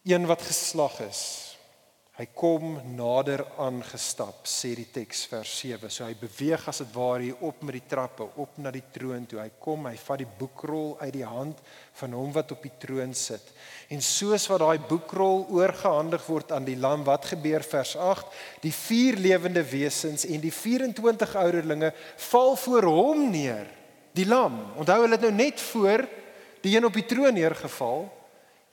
een 0.09 0.26
wat 0.26 0.42
geslag 0.42 0.98
is. 1.05 1.22
Hy 2.20 2.26
kom 2.37 2.74
nader 2.98 3.40
aangestap, 3.64 4.42
sê 4.44 4.74
die 4.76 4.90
teks 4.92 5.22
vers 5.30 5.54
7. 5.62 5.88
So 5.88 6.04
hy 6.04 6.12
beweeg 6.20 6.66
as 6.68 6.83
dit 6.83 6.90
ware 6.92 7.24
hier 7.24 7.44
op 7.48 7.62
met 7.64 7.78
die 7.78 7.87
trappe 7.88 8.26
op 8.42 8.59
na 8.61 8.68
die 8.74 8.83
troon 8.92 9.24
toe. 9.24 9.38
Hy 9.40 9.54
kom, 9.56 9.87
hy 9.88 9.94
vat 9.96 10.20
die 10.20 10.26
boekrol 10.42 10.90
uit 11.00 11.14
die 11.14 11.24
hand 11.24 11.62
van 11.96 12.16
hom 12.18 12.35
wat 12.35 12.52
op 12.52 12.66
die 12.66 12.74
troon 12.83 13.16
sit. 13.16 13.48
En 13.88 14.04
soos 14.04 14.44
wat 14.52 14.61
daai 14.61 14.85
boekrol 14.90 15.46
oorgehandig 15.48 16.26
word 16.28 16.52
aan 16.52 16.68
die 16.68 16.76
lam, 16.76 17.06
wat 17.09 17.30
gebeur 17.30 17.64
vers 17.64 17.94
8? 17.96 18.37
Die 18.66 18.74
vier 18.83 19.16
lewende 19.16 19.64
wesens 19.72 20.28
en 20.28 20.44
die 20.44 20.52
24 20.52 21.35
ouderlinge 21.40 21.94
val 22.26 22.52
voor 22.66 22.90
hom 22.98 23.24
neer, 23.33 23.64
die 24.12 24.28
lam. 24.28 24.61
Onthou 24.76 25.00
hulle 25.06 25.16
het 25.16 25.24
nou 25.30 25.33
net 25.40 25.64
voor 25.70 26.04
die 26.61 26.76
een 26.76 26.85
op 26.85 27.00
die 27.00 27.09
troon 27.09 27.33
neergeval. 27.40 28.11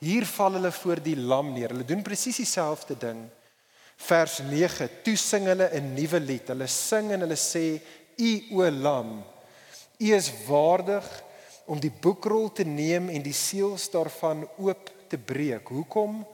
Hier 0.03 0.27
val 0.35 0.59
hulle 0.59 0.75
voor 0.83 0.99
die 0.99 1.15
lam 1.15 1.55
neer. 1.55 1.71
Hulle 1.71 1.87
doen 1.87 2.03
presies 2.03 2.43
dieselfde 2.43 2.99
ding. 2.99 3.23
Vers 3.97 4.39
9: 4.45 4.89
Toe 5.03 5.15
sing 5.17 5.47
hulle 5.49 5.69
'n 5.73 5.93
nuwe 5.93 6.19
lied. 6.19 6.47
Hulle 6.47 6.67
sing 6.67 7.11
en 7.11 7.25
hulle 7.25 7.35
sê: 7.35 7.81
U 8.17 8.61
o 8.61 8.69
lam, 8.71 9.23
u 9.97 10.13
is 10.13 10.31
waardig 10.47 11.05
om 11.65 11.79
die 11.79 11.91
boekrol 11.91 12.51
te 12.51 12.63
neem 12.63 13.09
en 13.09 13.21
die 13.21 13.35
seels 13.35 13.89
daarvan 13.91 14.45
oop 14.57 14.91
te 15.09 15.17
breek. 15.17 15.67
Hoekom? 15.67 16.25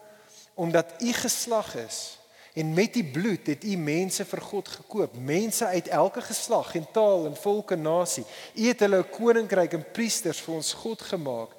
Omdat 0.54 1.02
u 1.02 1.14
geslag 1.14 1.76
is 1.76 2.18
en 2.54 2.74
met 2.74 2.94
die 2.94 3.06
bloed 3.06 3.48
het 3.50 3.64
u 3.66 3.78
mense 3.82 4.26
vir 4.30 4.42
God 4.42 4.68
gekoop, 4.68 5.16
mense 5.18 5.66
uit 5.66 5.88
elke 5.88 6.22
geslag 6.22 6.76
en 6.78 6.86
taal 6.94 7.26
en 7.26 7.36
volk 7.36 7.72
en 7.74 7.82
nasie. 7.82 8.26
U 8.54 8.68
het 8.68 8.80
hulle 8.80 9.02
'n 9.02 9.10
koninkryk 9.10 9.74
en 9.74 9.92
priesters 9.92 10.42
vir 10.42 10.56
ons 10.56 10.74
God 10.74 11.02
gemaak 11.02 11.50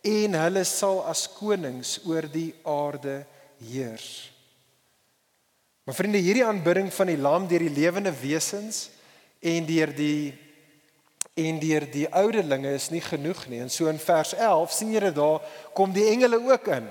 en 0.00 0.34
hulle 0.34 0.64
sal 0.64 1.04
as 1.04 1.28
konings 1.28 2.00
oor 2.06 2.24
die 2.32 2.54
aarde 2.64 3.26
heers. 3.60 4.37
Maar 5.88 5.96
vriende, 5.96 6.18
hierdie 6.20 6.44
aanbidding 6.44 6.90
van 6.92 7.08
die 7.08 7.16
lam 7.16 7.46
deur 7.48 7.62
die 7.64 7.72
lewende 7.72 8.10
wesens 8.20 8.90
en 9.40 9.64
deur 9.64 9.88
die 9.96 10.34
en 11.32 11.60
deur 11.62 11.86
die 11.88 12.04
ouderlinge 12.12 12.74
is 12.76 12.90
nie 12.92 13.00
genoeg 13.00 13.46
nie. 13.48 13.62
En 13.64 13.72
so 13.72 13.88
in 13.88 14.00
vers 14.02 14.34
11 14.36 14.74
sien 14.76 14.90
jy 14.92 15.00
dit 15.06 15.16
daar 15.16 15.40
kom 15.72 15.94
die 15.96 16.04
engele 16.10 16.42
ook 16.44 16.68
in. 16.76 16.90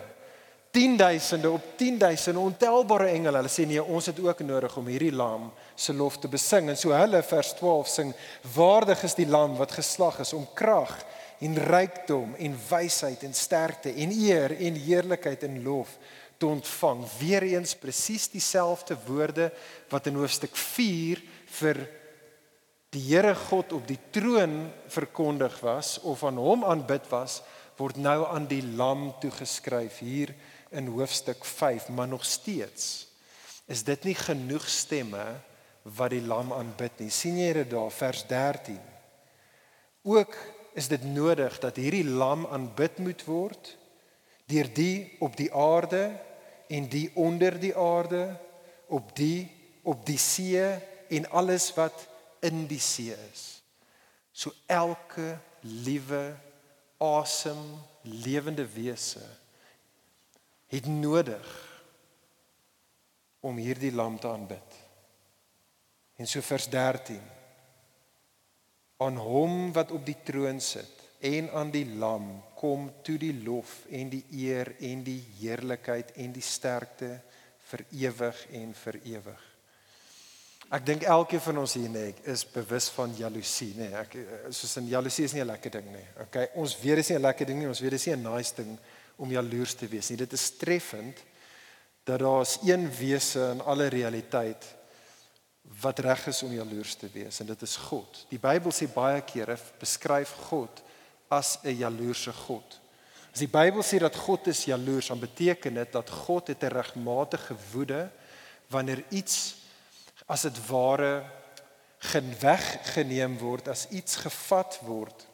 10000de 0.73 1.53
op 1.59 1.69
10000 1.77 2.41
ontelbare 2.41 3.11
engele. 3.11 3.37
Hulle 3.43 3.53
sê 3.53 3.67
nee, 3.69 3.83
ons 3.83 4.09
het 4.09 4.17
ook 4.17 4.41
nodig 4.41 4.81
om 4.81 4.89
hierdie 4.89 5.13
lam 5.13 5.51
se 5.75 5.93
lof 5.93 6.17
te 6.17 6.33
besing. 6.33 6.73
En 6.73 6.81
so 6.81 6.97
hulle 6.97 7.21
vers 7.21 7.53
12 7.61 7.93
sing: 7.99 8.17
Waardig 8.57 9.05
is 9.05 9.19
die 9.21 9.29
lam 9.29 9.59
wat 9.61 9.77
geslag 9.77 10.23
is 10.25 10.33
om 10.33 10.49
krag 10.57 10.97
en 11.37 11.61
rykdom 11.69 12.33
en 12.33 12.61
wysheid 12.69 13.29
en 13.29 13.37
sterkte 13.37 13.93
en 13.93 14.21
eer 14.25 14.57
en 14.57 14.85
heerlikheid 14.89 15.45
en 15.45 15.61
lof 15.61 15.99
te 16.37 16.47
ontvang. 16.47 17.03
Weereens 17.19 17.75
presies 17.75 18.27
dieselfde 18.31 18.97
woorde 19.05 19.51
wat 19.91 20.07
in 20.07 20.19
hoofstuk 20.19 20.55
4 20.55 21.21
vir 21.59 21.81
die 22.95 23.03
Here 23.09 23.35
God 23.35 23.73
op 23.75 23.87
die 23.87 23.99
troon 24.15 24.69
verkondig 24.89 25.59
was 25.61 25.97
of 26.07 26.23
aan 26.23 26.39
hom 26.41 26.63
aanbid 26.65 27.09
was, 27.11 27.41
word 27.77 27.99
nou 28.01 28.23
aan 28.25 28.47
die 28.49 28.63
lam 28.63 29.11
toegeskryf 29.21 29.99
hier 30.01 30.33
in 30.73 30.89
hoofstuk 30.91 31.45
5, 31.45 31.89
maar 31.93 32.07
nog 32.07 32.25
steeds 32.25 33.07
is 33.67 33.83
dit 33.83 34.05
nie 34.07 34.15
genoeg 34.15 34.63
stemme 34.71 35.23
wat 35.97 36.13
die 36.13 36.23
lam 36.23 36.53
aanbid 36.55 37.01
nie. 37.03 37.11
sien 37.11 37.35
jy 37.39 37.51
dit 37.59 37.69
daar 37.71 37.91
vers 37.91 38.23
13? 38.29 38.79
Ook 40.07 40.37
is 40.79 40.87
dit 40.87 41.03
nodig 41.03 41.59
dat 41.59 41.75
hierdie 41.75 42.05
lam 42.07 42.45
aanbid 42.47 43.01
moet 43.03 43.25
word 43.27 43.73
deur 44.47 44.69
die 44.73 45.17
op 45.19 45.35
die 45.37 45.49
aarde 45.53 46.03
en 46.67 46.87
die 46.91 47.09
onder 47.15 47.59
die 47.59 47.75
aarde 47.75 48.23
op 48.87 49.15
die 49.15 49.47
op 49.87 50.05
die 50.07 50.19
see 50.19 50.63
en 51.07 51.29
alles 51.31 51.69
wat 51.75 52.07
in 52.43 52.65
die 52.67 52.81
see 52.83 53.15
is. 53.31 53.61
So 54.31 54.51
elke 54.65 55.37
liewe 55.61 56.35
asem 56.99 57.61
lewende 58.01 58.65
wese 58.73 59.23
het 60.67 60.87
nodig 60.91 61.47
om 63.39 63.55
hierdie 63.55 63.93
lam 63.95 64.19
te 64.19 64.27
aanbid. 64.27 64.75
En 66.19 66.27
so 66.27 66.41
vers 66.43 66.67
13 66.69 67.21
aan 68.97 69.17
hom 69.21 69.71
wat 69.75 69.91
op 69.93 70.05
die 70.05 70.17
troon 70.25 70.59
sit 70.63 71.03
en 71.19 71.51
aan 71.53 71.71
die 71.71 71.85
lam 72.01 72.31
kom 72.57 72.89
toe 73.05 73.17
die 73.21 73.35
lof 73.45 73.83
en 73.93 74.09
die 74.09 74.23
eer 74.41 74.73
en 74.89 75.03
die 75.05 75.19
heerlikheid 75.39 76.15
en 76.17 76.33
die 76.33 76.45
sterkte 76.45 77.11
vir 77.69 77.83
ewig 77.91 78.41
en 78.57 78.73
vir 78.73 78.97
ewig. 79.03 79.43
Ek 80.67 80.83
dink 80.83 81.05
elkeen 81.07 81.39
van 81.45 81.61
ons 81.61 81.77
hier 81.77 81.91
net 81.91 82.25
is 82.27 82.43
bewus 82.51 82.89
van 82.91 83.13
jaloesie, 83.15 83.69
nê. 83.77 83.87
Nee. 83.87 84.01
Ek 84.01 84.17
soos 84.55 84.73
in 84.81 84.89
jaloesie 84.91 85.23
is 85.23 85.33
nie 85.33 85.41
'n 85.41 85.47
lekker 85.47 85.71
ding 85.71 85.87
nie. 85.93 86.07
Okay, 86.25 86.49
ons 86.55 86.75
weet 86.81 86.95
dit 86.95 87.05
is 87.05 87.09
nie 87.09 87.17
'n 87.17 87.21
lekker 87.21 87.45
ding 87.45 87.59
nie. 87.59 87.67
Ons 87.67 87.79
weet 87.79 87.91
dit 87.91 87.99
is 87.99 88.07
nie 88.07 88.15
'n 88.15 88.23
nice 88.23 88.53
ding 88.55 88.77
om 89.17 89.31
jaloers 89.31 89.75
te 89.75 89.87
wees 89.87 90.09
nie. 90.09 90.17
Dit 90.17 90.33
is 90.33 90.49
treffend 90.57 91.17
dat 92.03 92.19
daar's 92.19 92.57
een 92.63 92.89
wese 92.91 93.51
in 93.51 93.61
alle 93.61 93.87
realiteit 93.87 94.65
wat 95.81 95.99
reg 95.99 96.27
is 96.27 96.43
om 96.43 96.51
jaloers 96.51 96.95
te 96.95 97.09
wees 97.13 97.39
en 97.39 97.45
dit 97.45 97.61
is 97.61 97.75
God. 97.75 98.25
Die 98.29 98.39
Bybel 98.39 98.71
sê 98.71 98.87
baie 98.93 99.21
kere 99.21 99.57
beskryf 99.79 100.31
God 100.49 100.83
as 101.27 101.59
'n 101.63 101.77
jaloerse 101.77 102.33
God. 102.33 102.79
As 103.31 103.39
die 103.39 103.47
Bybel 103.47 103.83
sê 103.83 103.99
dat 103.99 104.15
God 104.15 104.47
is 104.47 104.65
jaloers, 104.65 105.07
dan 105.07 105.19
beteken 105.19 105.73
dit 105.73 105.91
dat 105.91 106.09
God 106.09 106.47
het 106.47 106.63
'n 106.63 106.73
regmatige 106.73 107.55
woede 107.71 108.09
wanneer 108.67 109.03
iets 109.09 109.55
as 110.25 110.41
dit 110.41 110.67
ware 110.67 111.23
geweggeneem 111.97 113.37
word, 113.37 113.67
as 113.67 113.87
iets 113.89 114.15
gevat 114.15 114.79
word 114.81 115.27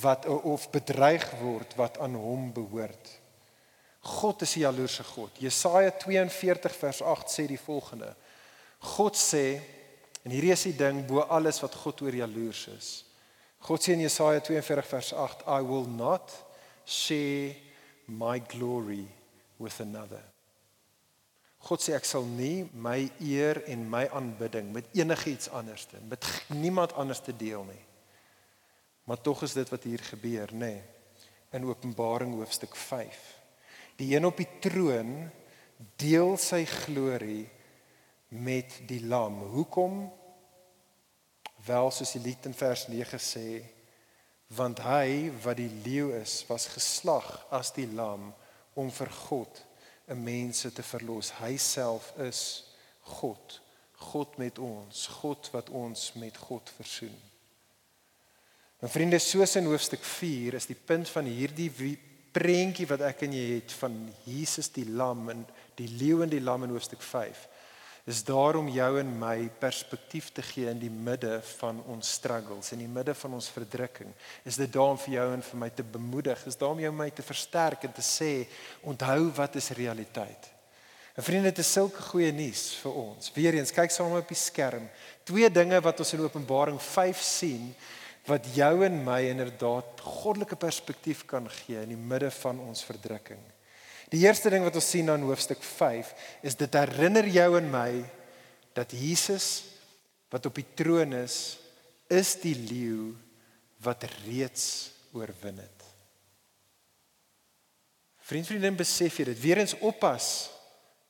wat 0.00 0.26
of 0.26 0.70
bedreig 0.70 1.30
word 1.40 1.74
wat 1.74 1.98
aan 1.98 2.14
hom 2.14 2.52
behoort. 2.52 3.20
God 4.00 4.42
is 4.42 4.56
'n 4.56 4.60
jaloerse 4.60 5.04
God. 5.04 5.30
Jesaja 5.38 5.90
42 5.90 6.76
vers 6.76 7.02
8 7.02 7.30
sê 7.30 7.46
die 7.46 7.60
volgende: 7.60 8.14
God 8.78 9.16
sê 9.16 9.60
en 10.22 10.30
hierdie 10.30 10.52
is 10.52 10.62
die 10.62 10.76
ding 10.76 11.06
bo 11.06 11.20
alles 11.20 11.60
wat 11.60 11.74
God 11.74 12.00
oor 12.00 12.14
jaloers 12.14 12.66
is. 12.66 13.05
God 13.66 13.82
sê 13.82 13.96
in 13.96 14.04
Jesaja 14.04 14.40
42 14.40 14.86
vers 14.86 15.12
8, 15.12 15.42
I 15.50 15.60
will 15.66 15.88
not 15.90 16.30
share 16.86 17.56
my 18.06 18.38
glory 18.38 19.08
with 19.58 19.80
another. 19.82 20.22
God 21.66 21.82
sê 21.82 21.96
ek 21.98 22.06
sal 22.06 22.22
nie 22.30 22.68
my 22.78 23.08
eer 23.18 23.64
en 23.66 23.82
my 23.90 24.04
aanbidding 24.14 24.70
met 24.70 24.86
enigiets 24.94 25.50
anders 25.50 25.88
te 25.90 25.98
met 26.06 26.22
niemand 26.54 26.94
anders 26.94 27.24
te 27.26 27.34
deel 27.34 27.64
nie. 27.66 27.82
Maar 29.06 29.18
tog 29.22 29.42
is 29.42 29.56
dit 29.58 29.70
wat 29.70 29.82
hier 29.86 30.02
gebeur, 30.02 30.52
nê? 30.54 30.76
Nee, 30.76 30.84
in 31.54 31.66
Openbaring 31.66 32.34
hoofstuk 32.34 32.74
5. 32.76 33.18
Die 33.98 34.14
een 34.14 34.26
op 34.26 34.38
die 34.38 34.48
troon 34.60 35.30
deel 35.96 36.36
sy 36.40 36.64
glorie 36.68 37.46
met 38.28 38.80
die 38.90 39.00
lam. 39.06 39.38
Hoekom? 39.54 40.06
Wel 41.66 41.90
soos 41.90 42.12
die 42.16 42.22
lied 42.22 42.46
in 42.46 42.54
vers 42.54 42.86
9 42.88 43.20
sê 43.22 43.48
want 44.56 44.78
hy 44.86 45.32
wat 45.42 45.58
die 45.58 45.70
leeu 45.84 46.12
is 46.20 46.44
was 46.48 46.68
geslag 46.70 47.28
as 47.50 47.72
die 47.74 47.88
lam 47.98 48.32
om 48.78 48.90
vir 48.90 49.10
God 49.28 49.62
'n 50.08 50.22
mense 50.22 50.70
te 50.72 50.82
verlos. 50.82 51.32
Hy 51.40 51.56
self 51.56 52.12
is 52.18 52.64
God 53.02 53.60
God 53.96 54.36
met 54.36 54.58
ons 54.58 55.06
God 55.22 55.48
wat 55.54 55.70
ons 55.72 56.12
met 56.20 56.36
God 56.36 56.70
versoen. 56.76 57.14
En 58.84 58.92
vriende, 58.92 59.18
soos 59.18 59.56
in 59.56 59.64
hoofstuk 59.70 60.04
4 60.04 60.58
is 60.58 60.68
die 60.68 60.76
punt 60.76 61.08
van 61.08 61.24
hierdie 61.24 61.70
prentjie 62.36 62.86
wat 62.90 63.06
ek 63.08 63.24
en 63.24 63.32
jy 63.32 63.46
het 63.54 63.72
van 63.80 63.94
Jesus 64.28 64.68
die 64.74 64.84
lam 64.84 65.30
en 65.32 65.46
die 65.78 65.88
leeu 65.88 66.20
en 66.22 66.32
die 66.32 66.42
lam 66.44 66.66
in 66.66 66.74
hoofstuk 66.76 67.00
5 67.00 67.46
is 68.06 68.22
daarom 68.22 68.68
jou 68.70 68.90
en 69.00 69.08
my 69.18 69.48
perspektief 69.58 70.28
te 70.32 70.42
gee 70.46 70.70
in 70.70 70.78
die 70.78 70.90
midde 70.90 71.40
van 71.56 71.80
ons 71.90 72.12
struggles, 72.20 72.70
in 72.72 72.84
die 72.84 72.90
midde 72.90 73.16
van 73.18 73.32
ons 73.34 73.48
verdrukking. 73.50 74.12
Is 74.46 74.60
dit 74.60 74.70
daarom 74.72 74.98
vir 75.02 75.16
jou 75.16 75.24
en 75.34 75.42
vir 75.42 75.58
my 75.64 75.70
te 75.74 75.82
bemoedig, 75.82 76.44
is 76.46 76.58
daarom 76.60 76.84
jou 76.84 76.92
my 76.94 77.08
te 77.10 77.26
versterk 77.26 77.88
en 77.88 77.96
te 77.96 78.04
sê 78.06 78.30
onthou 78.86 79.32
wat 79.34 79.58
is 79.58 79.72
realiteit. 79.74 80.52
En 81.16 81.24
vriende, 81.24 81.50
dit 81.50 81.64
is 81.64 81.72
sulke 81.72 82.02
goeie 82.12 82.30
nuus 82.30 82.76
vir 82.84 83.02
ons. 83.02 83.32
Weereens, 83.34 83.74
kyk 83.74 83.90
saam 83.90 84.14
op 84.14 84.30
die 84.30 84.38
skerm. 84.38 84.86
Twee 85.26 85.50
dinge 85.50 85.80
wat 85.82 86.04
ons 86.04 86.12
in 86.14 86.22
Openbaring 86.22 86.78
5 86.78 87.22
sien 87.24 87.70
wat 88.26 88.46
jou 88.54 88.72
en 88.86 89.02
my 89.06 89.20
inderdaad 89.32 90.02
goddelike 90.02 90.58
perspektief 90.58 91.24
kan 91.26 91.46
gee 91.62 91.82
in 91.82 91.94
die 91.94 91.98
midde 91.98 92.30
van 92.42 92.62
ons 92.62 92.86
verdrukking. 92.86 93.42
Die 94.12 94.22
eerste 94.22 94.50
ding 94.52 94.62
wat 94.66 94.76
ons 94.78 94.90
sien 94.90 95.08
aan 95.10 95.24
hoofstuk 95.26 95.62
5 95.62 96.12
is 96.46 96.58
dit 96.58 96.78
herinner 96.78 97.26
jou 97.26 97.48
en 97.58 97.70
my 97.72 97.90
dat 98.76 98.92
Jesus 98.94 99.64
wat 100.30 100.46
op 100.46 100.58
die 100.58 100.66
troon 100.78 101.14
is, 101.16 101.56
is 102.10 102.34
die 102.42 102.54
leeu 102.54 103.14
wat 103.82 104.04
reeds 104.26 104.92
oorwin 105.16 105.58
het. 105.62 105.86
Vriend, 108.26 108.48
vriendin, 108.48 108.74
besef 108.78 109.20
jy 109.20 109.28
dit? 109.30 109.38
Weerens 109.38 109.76
oppas 109.86 110.50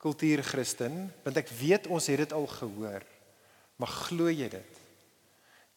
kultuur 0.02 0.42
Christen, 0.44 1.06
want 1.24 1.38
ek 1.40 1.48
weet 1.58 1.88
ons 1.90 2.06
het 2.12 2.20
dit 2.26 2.34
al 2.36 2.46
gehoor. 2.58 3.04
Maar 3.80 3.92
glo 4.06 4.28
jy 4.30 4.48
dit? 4.52 4.82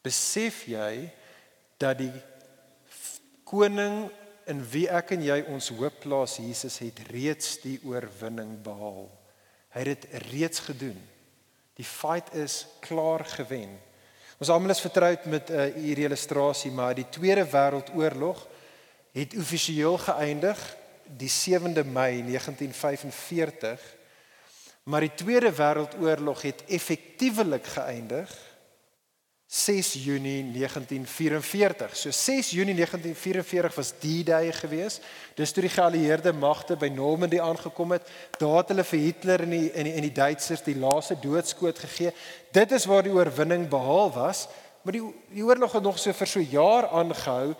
Besef 0.04 0.62
jy 0.68 1.08
dat 1.80 1.98
die 2.00 2.12
koning 3.48 4.06
in 4.50 4.60
wie 4.72 4.86
ek 4.90 5.14
en 5.14 5.22
jy 5.24 5.38
ons 5.52 5.70
hoop 5.78 6.00
plaas 6.02 6.38
Jesus 6.42 6.80
het 6.82 6.98
reeds 7.10 7.58
die 7.62 7.78
oorwinning 7.86 8.56
behaal. 8.64 9.06
Hy 9.70 9.84
het 9.84 10.02
dit 10.02 10.26
reeds 10.32 10.64
gedoen. 10.66 10.98
Die 11.78 11.86
fight 11.86 12.34
is 12.34 12.64
klaar 12.82 13.24
gewen. 13.36 13.76
Ons 14.40 14.50
almal 14.50 14.74
is 14.74 14.82
vertroud 14.82 15.26
met 15.30 15.52
uh, 15.52 15.68
hierdie 15.76 16.08
illustrasie, 16.08 16.72
maar 16.72 16.96
die 16.96 17.06
Tweede 17.12 17.44
Wêreldoorlog 17.46 18.42
het 19.14 19.36
amptelik 19.38 19.96
geëindig 20.00 20.60
die 21.20 21.30
7de 21.30 21.84
Mei 21.86 22.22
1945. 22.26 23.80
Maar 24.90 25.06
die 25.06 25.14
Tweede 25.14 25.52
Wêreldoorlog 25.54 26.42
het 26.48 26.64
effektiewelik 26.66 27.66
geëindig 27.76 28.32
6 29.52 29.94
Junie 30.04 30.44
1944. 30.52 31.96
So 31.96 32.10
6 32.10 32.50
Junie 32.50 32.74
1944 32.74 33.74
was 33.74 33.92
die 33.98 34.22
dag 34.22 34.60
gewees. 34.60 35.00
Dis 35.34 35.50
toe 35.50 35.64
die 35.64 35.72
geallieerde 35.74 36.30
magte 36.32 36.76
by 36.78 36.86
Normandy 36.94 37.40
aangekom 37.42 37.96
het. 37.96 38.06
Daar 38.38 38.60
het 38.60 38.70
hulle 38.70 38.84
vir 38.86 39.02
Hitler 39.02 39.42
en 39.42 39.50
die 39.50 39.72
en 39.74 39.88
die, 39.88 39.94
en 39.98 40.06
die 40.06 40.12
Duitsers 40.14 40.62
die 40.62 40.76
laaste 40.78 41.16
doodskoot 41.18 41.82
gegee. 41.82 42.12
Dit 42.54 42.70
is 42.78 42.86
waar 42.86 43.02
die 43.02 43.10
oorwinning 43.10 43.66
behaal 43.72 44.12
was. 44.14 44.44
Maar 44.84 45.00
die 45.00 45.02
die 45.34 45.42
oorlog 45.42 45.74
het 45.74 45.82
nog 45.82 45.98
so 45.98 46.14
vir 46.14 46.30
so 46.30 46.44
jaar 46.52 46.86
aangehou. 46.86 47.56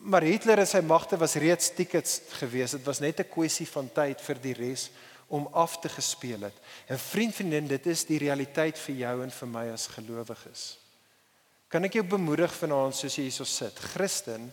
Maar 0.00 0.24
Hitler 0.24 0.64
en 0.64 0.70
sy 0.72 0.80
magte 0.80 1.20
was 1.20 1.36
reeds 1.36 1.74
tickets 1.76 2.22
gewees. 2.40 2.72
Dit 2.72 2.88
was 2.88 3.04
net 3.04 3.20
'n 3.20 3.28
kwessie 3.28 3.68
van 3.68 3.92
tyd 3.92 4.20
vir 4.20 4.40
die 4.40 4.56
res 4.56 4.88
om 5.28 5.46
af 5.52 5.78
te 5.78 5.88
gespeel 5.88 6.40
het. 6.40 6.56
En 6.86 6.98
vriend 6.98 7.34
vriendin, 7.34 7.66
dit 7.66 7.86
is 7.86 8.04
die 8.04 8.18
realiteit 8.18 8.78
vir 8.78 8.94
jou 8.94 9.22
en 9.22 9.30
vir 9.30 9.48
my 9.48 9.68
as 9.68 9.86
gelowiges. 9.86 10.85
Kan 11.68 11.84
ek 11.88 11.98
jou 11.98 12.04
bemoedig 12.06 12.52
vanaand 12.54 12.94
soos 12.94 13.16
jy 13.18 13.26
hierso 13.26 13.46
sit? 13.48 13.78
Christen, 13.94 14.52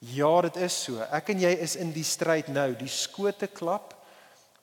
ja, 0.00 0.32
dit 0.46 0.56
is 0.64 0.78
so. 0.86 1.02
Ek 1.12 1.34
en 1.34 1.42
jy 1.44 1.52
is 1.60 1.76
in 1.80 1.92
die 1.92 2.04
stryd 2.06 2.48
nou, 2.52 2.70
die 2.78 2.90
skote 2.90 3.48
klap 3.52 3.92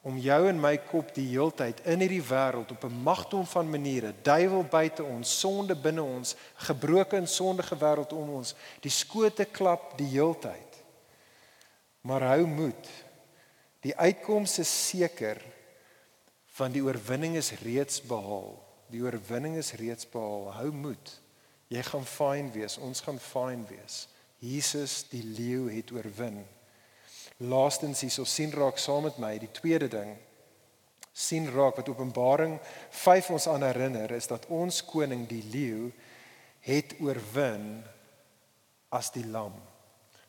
om 0.04 0.18
jou 0.20 0.40
en 0.50 0.60
my 0.60 0.74
kop 0.90 1.14
die 1.16 1.30
heeltyd 1.30 1.80
in 1.88 2.02
hierdie 2.04 2.24
wêreld 2.28 2.74
op 2.76 2.84
'n 2.84 3.04
magdom 3.06 3.46
van 3.48 3.70
maniere, 3.70 4.14
duiwel 4.24 4.64
buite 4.64 5.04
ons, 5.04 5.40
sonde 5.40 5.76
binne 5.76 6.04
ons, 6.04 6.36
gebroke 6.68 7.16
en 7.16 7.28
sondige 7.28 7.76
wêreld 7.76 8.12
om 8.14 8.30
ons, 8.30 8.56
die 8.82 8.92
skote 8.92 9.46
klap 9.46 9.98
die 9.98 10.10
heeltyd. 10.18 10.84
Maar 12.02 12.22
hou 12.22 12.46
moed. 12.46 12.90
Die 13.82 13.96
uitkoms 13.96 14.60
is 14.60 14.90
seker 14.90 15.42
van 16.46 16.72
die 16.72 16.84
oorwinning 16.84 17.36
is 17.36 17.52
reeds 17.64 18.02
behaal. 18.02 18.60
Die 18.90 19.02
oorwinning 19.02 19.56
is 19.58 19.72
reeds 19.72 20.06
behaal. 20.10 20.52
Hou 20.52 20.72
moed. 20.72 21.23
Jy 21.74 21.82
gaan 21.88 22.06
fyn 22.06 22.52
wees, 22.54 22.78
ons 22.78 23.02
gaan 23.02 23.18
fyn 23.20 23.64
wees. 23.70 24.04
Jesus 24.44 25.02
die 25.10 25.24
leeu 25.24 25.72
het 25.72 25.90
oorwin. 25.96 26.44
Laastens 27.50 28.04
hierso 28.06 28.28
sien 28.30 28.54
raak 28.54 28.78
saam 28.78 29.08
met 29.08 29.18
my 29.18 29.34
die 29.42 29.52
tweede 29.56 29.90
ding 29.90 30.14
sien 31.14 31.46
raak 31.54 31.78
wat 31.78 31.90
Openbaring 31.90 32.58
5 32.90 33.30
ons 33.38 33.48
aan 33.48 33.64
herinner 33.68 34.12
is 34.18 34.28
dat 34.28 34.48
ons 34.50 34.82
koning 34.86 35.28
die 35.30 35.44
leeu 35.54 35.92
het 36.66 36.96
oorwin 37.00 37.84
as 38.94 39.12
die 39.14 39.26
lam. 39.30 39.54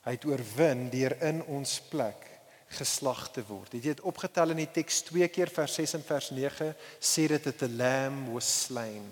Hy 0.04 0.16
het 0.18 0.26
oorwin 0.28 0.88
deur 0.92 1.16
in 1.24 1.40
ons 1.48 1.78
plek 1.88 2.28
geslag 2.74 3.30
te 3.32 3.44
word. 3.48 3.72
Dit 3.72 3.86
het 3.88 4.02
opgetel 4.04 4.52
in 4.52 4.60
die 4.64 4.72
teks 4.76 5.04
twee 5.08 5.28
keer 5.32 5.52
vers 5.52 5.78
6 5.80 5.96
en 6.00 6.04
vers 6.04 6.30
9 6.36 6.72
sê 7.00 7.28
dit 7.32 7.44
dat 7.44 7.62
'n 7.62 7.76
lamb 7.76 8.32
was 8.34 8.48
slain. 8.66 9.08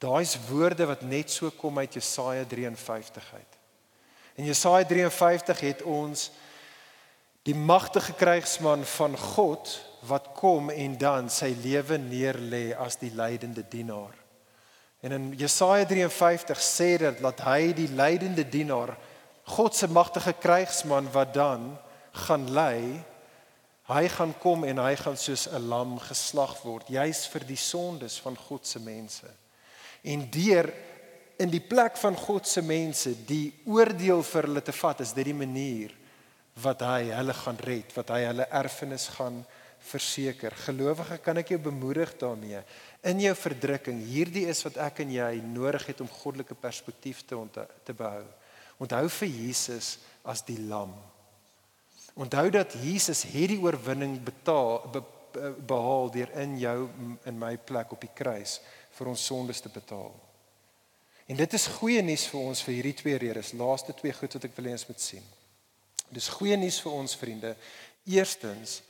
Daai's 0.00 0.38
woorde 0.48 0.86
wat 0.88 1.02
net 1.04 1.30
so 1.30 1.50
kom 1.52 1.78
uit 1.78 1.94
Jesaja 1.94 2.44
53 2.48 3.32
uit. 3.34 3.56
In 4.40 4.44
Jesaja 4.48 4.86
53 4.88 5.60
het 5.60 5.82
ons 5.82 6.30
die 7.44 7.54
magtige 7.54 8.14
krygsman 8.16 8.84
van 8.84 9.16
God 9.18 9.74
wat 10.08 10.30
kom 10.36 10.70
en 10.72 10.96
dan 10.96 11.28
sy 11.28 11.50
lewe 11.60 11.98
neerlê 12.00 12.70
as 12.80 12.96
die 12.96 13.12
lydende 13.12 13.64
dienaar. 13.68 14.16
En 15.04 15.12
in 15.16 15.26
Jesaja 15.36 15.84
53 15.88 16.64
sê 16.64 16.94
dit 17.00 17.20
dat 17.20 17.44
hy 17.44 17.72
die 17.76 17.88
lydende 17.92 18.46
dienaar, 18.48 18.94
God 19.52 19.76
se 19.76 19.88
magtige 19.88 20.32
krygsman 20.32 21.12
wat 21.12 21.34
dan 21.36 21.74
gaan 22.26 22.48
lei, 22.56 23.04
hy 23.90 24.08
gaan 24.16 24.32
kom 24.40 24.64
en 24.64 24.80
hy 24.80 24.94
gaan 24.96 25.16
soos 25.16 25.44
'n 25.48 25.68
lam 25.68 25.98
geslag 25.98 26.56
word, 26.64 26.88
juis 26.88 27.26
vir 27.26 27.44
die 27.44 27.60
sondes 27.60 28.20
van 28.20 28.36
God 28.36 28.66
se 28.66 28.80
mense 28.80 29.28
en 30.02 30.26
deur 30.32 30.70
in 31.40 31.50
die 31.52 31.62
plek 31.64 31.96
van 32.00 32.16
God 32.16 32.48
se 32.48 32.62
mense 32.62 33.14
die 33.28 33.50
oordeel 33.68 34.22
vir 34.26 34.48
hulle 34.48 34.62
te 34.64 34.74
vat 34.76 35.00
is 35.00 35.14
dit 35.16 35.30
die 35.30 35.36
manier 35.36 35.94
wat 36.60 36.84
hy 36.84 37.10
hulle 37.14 37.36
gaan 37.36 37.60
red 37.64 37.94
wat 37.96 38.12
hy 38.12 38.24
hulle 38.26 38.46
erfenis 38.60 39.08
gaan 39.16 39.42
verseker. 39.80 40.54
Gelowige 40.66 41.18
kan 41.24 41.40
ek 41.40 41.54
jou 41.54 41.60
bemoedig 41.70 42.12
daarmee? 42.20 42.60
In 43.08 43.22
jou 43.24 43.32
verdrukking 43.38 44.02
hierdie 44.10 44.46
is 44.50 44.60
wat 44.66 44.76
ek 44.88 45.00
en 45.04 45.14
jy 45.14 45.30
nodig 45.40 45.86
het 45.88 46.02
om 46.04 46.10
goddelike 46.20 46.56
perspektief 46.60 47.24
te 47.24 47.38
te 47.84 47.96
behou. 47.96 48.26
Onthou 48.80 49.06
vir 49.20 49.28
Jesus 49.28 49.98
as 50.24 50.44
die 50.44 50.58
lam. 50.68 50.92
Onthou 52.14 52.50
dat 52.52 52.76
Jesus 52.82 53.22
het 53.28 53.48
die 53.52 53.60
oorwinning 53.60 54.18
betaal 54.24 54.84
be, 54.92 55.02
behaal 55.66 56.10
deur 56.10 56.30
in 56.42 56.58
jou 56.58 56.88
in 57.24 57.38
my 57.38 57.54
plek 57.56 57.92
op 57.94 58.00
die 58.02 58.12
kruis 58.14 58.58
vir 59.00 59.08
ons 59.08 59.26
sondes 59.32 59.64
te 59.64 59.72
betaal. 59.72 60.12
En 61.30 61.38
dit 61.38 61.52
is 61.56 61.66
goeie 61.78 62.02
nuus 62.02 62.26
vir 62.28 62.40
ons 62.42 62.62
vir 62.66 62.74
hierdie 62.76 62.96
twee 62.98 63.18
redes. 63.22 63.54
Laaste 63.56 63.94
twee 63.96 64.12
goed 64.12 64.34
wat 64.36 64.48
ek 64.48 64.56
wil 64.56 64.68
hê 64.68 64.74
ons 64.76 64.88
moet 64.88 65.04
sien. 65.04 65.26
Dis 66.10 66.28
goeie 66.34 66.56
nuus 66.58 66.80
vir 66.82 66.96
ons 66.98 67.14
vriende. 67.16 67.54
Eerstens, 68.10 68.80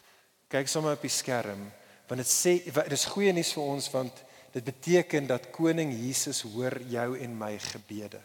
kyk 0.50 0.70
sommer 0.72 0.96
op 0.96 1.04
die 1.04 1.12
skerm, 1.12 1.68
want 2.08 2.24
dit 2.24 2.30
sê 2.30 2.56
dis 2.90 3.06
goeie 3.12 3.34
nuus 3.36 3.52
vir 3.54 3.68
ons 3.76 3.86
want 3.92 4.24
dit 4.50 4.66
beteken 4.66 5.28
dat 5.30 5.50
koning 5.54 5.92
Jesus 5.94 6.42
hoor 6.42 6.80
jou 6.90 7.12
en 7.22 7.36
my 7.38 7.52
gebede. 7.70 8.18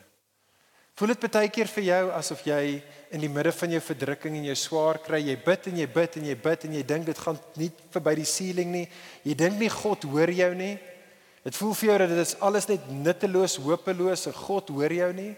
Voel 0.95 1.11
dit 1.11 1.27
baie 1.27 1.51
keer 1.51 1.67
vir 1.67 1.83
jou 1.89 2.03
asof 2.15 2.41
jy 2.47 2.79
in 3.13 3.21
die 3.21 3.29
midde 3.29 3.51
van 3.51 3.73
jou 3.75 3.81
verdrukking 3.83 4.39
en 4.39 4.47
jou 4.47 4.55
swaar 4.57 5.01
kry, 5.03 5.19
jy 5.27 5.35
bid 5.43 5.67
en 5.69 5.81
jy 5.81 5.87
bid 5.91 6.17
en 6.21 6.27
jy 6.31 6.35
bid 6.47 6.65
en 6.65 6.77
jy 6.79 6.83
dink 6.87 7.09
dit 7.11 7.19
gaan 7.19 7.39
nie 7.59 7.67
verby 7.91 8.13
die 8.21 8.29
ceiling 8.31 8.71
nie. 8.71 8.85
Jy 9.27 9.35
dink 9.43 9.59
nie 9.59 9.69
God 9.75 10.07
hoor 10.07 10.31
jou 10.31 10.53
nie. 10.55 10.77
Dit 11.45 11.57
voel 11.59 11.75
vir 11.77 11.91
jou 11.91 11.97
dat 12.01 12.09
dit 12.09 12.21
is 12.23 12.37
alles 12.41 12.65
net 12.65 12.85
nutteloos, 12.89 13.59
hopeloos 13.61 14.25
en 14.31 14.33
God 14.47 14.71
hoor 14.73 14.93
jou 14.93 15.11
nie. 15.13 15.35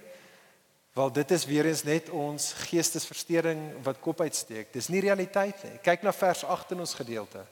Wel 0.95 1.11
dit 1.13 1.31
is 1.35 1.45
weer 1.45 1.67
eens 1.67 1.83
net 1.83 2.07
ons 2.15 2.53
geestesversteuring 2.69 3.59
wat 3.85 3.99
kop 4.01 4.23
uitsteek. 4.23 4.71
Dis 4.73 4.87
nie 4.89 5.03
realiteit 5.03 5.59
nie. 5.67 5.75
Kyk 5.83 6.07
na 6.07 6.15
vers 6.15 6.45
8 6.47 6.71
in 6.73 6.85
ons 6.85 6.95
gedeelte. 6.97 7.43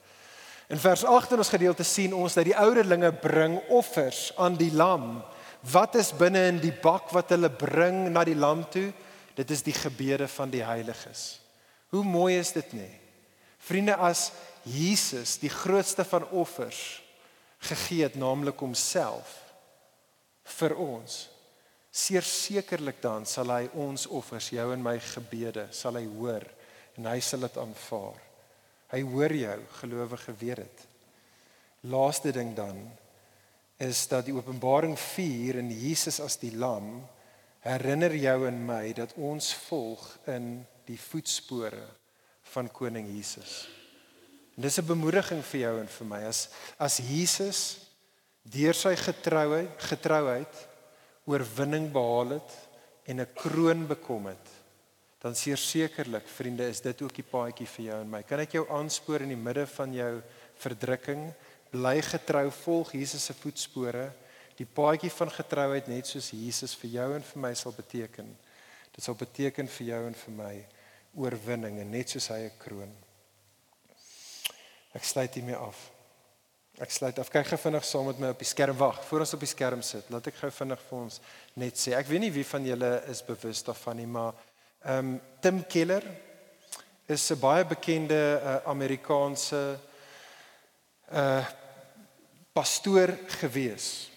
In 0.71 0.81
vers 0.81 1.03
8 1.05 1.35
in 1.35 1.43
ons 1.43 1.51
gedeelte 1.53 1.85
sien 1.85 2.15
ons 2.15 2.33
dat 2.33 2.47
die 2.47 2.57
ouderlinge 2.57 3.11
bring 3.21 3.59
offers 3.75 4.31
aan 4.41 4.55
die 4.57 4.71
lam. 4.73 5.19
Wat 5.61 5.99
is 5.99 6.15
binne 6.15 6.47
in 6.55 6.63
die 6.63 6.73
bak 6.73 7.11
wat 7.13 7.35
hulle 7.35 7.51
bring 7.51 8.05
na 8.09 8.23
die 8.25 8.39
lam 8.39 8.63
toe? 8.71 8.87
Dit 9.35 9.51
is 9.51 9.67
die 9.67 9.75
gebede 9.75 10.31
van 10.31 10.49
die 10.49 10.63
heiliges. 10.63 11.41
Hoe 11.93 12.07
mooi 12.07 12.39
is 12.39 12.55
dit 12.55 12.71
nie? 12.79 12.93
Vriende 13.67 13.99
as 13.99 14.29
Jesus, 14.63 15.35
die 15.43 15.51
grootste 15.51 16.05
van 16.07 16.23
offers, 16.31 17.01
gegee 17.69 18.05
het 18.05 18.19
naamlik 18.19 18.59
homself 18.61 19.41
vir 20.59 20.75
ons 20.77 21.23
sekerlik 21.95 22.99
dan 23.01 23.25
sal 23.25 23.49
hy 23.53 23.69
ons 23.79 24.07
offers, 24.11 24.49
jou 24.51 24.65
en 24.73 24.83
my 24.83 24.97
gebede, 24.99 25.69
sal 25.71 25.95
hy 25.95 26.05
hoor 26.17 26.43
en 26.97 27.07
hy 27.07 27.19
sal 27.23 27.45
dit 27.45 27.57
aanvaar. 27.57 28.19
Hy 28.91 29.01
hoor 29.01 29.33
jou, 29.35 29.57
gelowige, 29.79 30.35
weet 30.39 30.61
dit. 30.63 30.83
Laaste 31.91 32.31
ding 32.35 32.53
dan 32.55 32.79
is 33.79 34.05
dat 34.07 34.25
die 34.27 34.35
Openbaring 34.35 34.95
4 34.99 35.59
in 35.59 35.71
Jesus 35.71 36.21
as 36.23 36.37
die 36.39 36.53
lam 36.55 37.03
herinner 37.65 38.13
jou 38.15 38.45
en 38.47 38.59
my 38.67 38.93
dat 38.95 39.15
ons 39.17 39.53
volg 39.67 40.03
in 40.31 40.65
die 40.87 40.99
voetspore 40.99 41.83
van 42.53 42.69
koning 42.71 43.09
Jesus. 43.09 43.65
En 44.55 44.61
dis 44.61 44.77
'n 44.79 44.85
bemoediging 44.85 45.43
vir 45.43 45.59
jou 45.59 45.79
en 45.79 45.87
vir 45.87 46.07
my 46.07 46.23
as 46.23 46.49
as 46.77 46.97
Jesus 46.97 47.77
deur 48.43 48.73
sy 48.73 48.95
getrouheid 48.95 49.69
getrouheid 49.77 50.67
oorwinning 51.25 51.91
behaal 51.91 52.29
het 52.29 52.51
en 53.05 53.21
'n 53.21 53.33
kroon 53.33 53.87
bekom 53.87 54.27
het 54.27 54.65
dan 55.25 55.33
seker 55.35 55.57
sekerlik 55.57 56.27
vriende 56.27 56.67
is 56.69 56.83
dit 56.85 56.99
ook 57.01 57.15
die 57.17 57.25
paadjie 57.25 57.65
vir 57.65 57.85
jou 57.85 57.95
en 58.03 58.09
my. 58.13 58.19
Kan 58.29 58.43
ek 58.43 58.51
jou 58.59 58.61
aanspoor 58.69 59.23
in 59.25 59.31
die 59.33 59.39
midde 59.39 59.63
van 59.71 59.95
jou 59.97 60.11
verdrukking 60.61 61.23
bly 61.71 61.95
getrou 62.05 62.43
volg 62.59 62.91
Jesus 62.93 63.25
se 63.25 63.33
voetspore. 63.33 64.11
Die 64.59 64.67
paadjie 64.69 65.09
van 65.09 65.33
getrouheid 65.33 65.89
net 65.89 66.05
soos 66.05 66.29
Jesus 66.29 66.77
vir 66.77 66.93
jou 66.99 67.07
en 67.15 67.25
vir 67.25 67.41
my 67.41 67.51
sal 67.57 67.73
beteken. 67.73 68.29
Dit 68.93 69.01
sal 69.01 69.17
beteken 69.17 69.71
vir 69.79 69.87
jou 69.87 70.03
en 70.11 70.19
vir 70.21 70.37
my 70.37 70.53
oorwinning 71.17 71.81
en 71.81 71.91
net 71.97 72.13
soos 72.13 72.29
hy 72.29 72.43
'n 72.45 72.57
kroon. 72.61 72.93
Ek 74.95 75.03
sluit 75.03 75.33
hiermee 75.35 75.57
af. 75.59 75.79
Ek 76.79 76.91
sluit 76.91 77.19
af. 77.19 77.29
Kyk 77.31 77.49
gou 77.51 77.59
vinnig 77.59 77.85
saam 77.87 78.09
met 78.09 78.19
my 78.19 78.29
op 78.33 78.41
die 78.41 78.47
skerm. 78.47 78.77
Wag, 78.79 79.01
voor 79.07 79.23
ons 79.23 79.33
op 79.35 79.43
die 79.43 79.51
skerm 79.51 79.83
sit, 79.83 80.07
laat 80.11 80.27
ek 80.27 80.39
gou 80.39 80.51
vinnig 80.51 80.81
vir 80.89 80.97
ons 80.99 81.19
net 81.59 81.79
sê. 81.79 81.93
Ek 81.95 82.07
weet 82.09 82.23
nie 82.25 82.33
wie 82.35 82.47
van 82.47 82.67
julle 82.67 82.91
is 83.11 83.23
bewus 83.23 83.63
daarvan 83.67 83.99
nie, 84.01 84.07
maar 84.07 84.33
ehm 84.85 85.15
um, 85.15 85.19
Tim 85.41 85.63
Keller 85.69 86.03
is 87.07 87.31
'n 87.31 87.39
baie 87.39 87.65
bekende 87.65 88.41
uh, 88.41 88.57
Amerikaanse 88.69 89.79
uh 91.11 91.45
pastoor 92.55 93.11
gewees. 93.27 94.09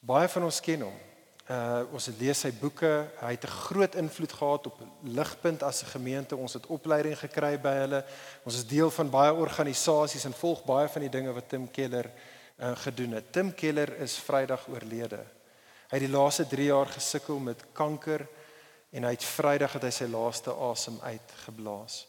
Baie 0.00 0.28
van 0.28 0.44
ons 0.46 0.60
ken 0.60 0.80
hom. 0.86 1.05
Uh 1.46 1.84
ons 1.94 2.06
het 2.10 2.16
lees 2.18 2.40
sy 2.42 2.50
boeke. 2.58 3.06
Hy 3.20 3.30
het 3.30 3.44
'n 3.44 3.58
groot 3.68 3.94
invloed 3.94 4.32
gehad 4.32 4.66
op 4.66 4.80
Ligpunt 5.02 5.62
as 5.62 5.82
'n 5.82 5.86
gemeente. 5.86 6.36
Ons 6.36 6.52
het 6.52 6.66
opleiding 6.66 7.18
gekry 7.18 7.60
by 7.60 7.74
hulle. 7.74 8.04
Ons 8.44 8.54
is 8.54 8.66
deel 8.66 8.90
van 8.90 9.10
baie 9.10 9.32
organisasies 9.32 10.24
en 10.24 10.32
volg 10.32 10.64
baie 10.64 10.88
van 10.88 11.02
die 11.02 11.10
dinge 11.10 11.32
wat 11.32 11.48
Tim 11.48 11.70
Keller 11.70 12.10
uh 12.58 12.76
gedoen 12.76 13.12
het. 13.12 13.32
Tim 13.32 13.54
Keller 13.54 13.98
is 13.98 14.16
Vrydag 14.16 14.68
oorlede. 14.68 15.24
Hy 15.88 15.98
het 15.98 16.10
die 16.10 16.16
laaste 16.18 16.46
3 16.46 16.64
jaar 16.64 16.86
gesukkel 16.86 17.38
met 17.38 17.64
kanker 17.72 18.26
en 18.90 19.04
hy 19.04 19.10
het 19.10 19.24
Vrydag 19.24 19.72
het 19.72 19.82
hy 19.82 19.90
sy 19.90 20.06
laaste 20.06 20.50
asem 20.50 20.98
uitgeblaas. 21.02 22.06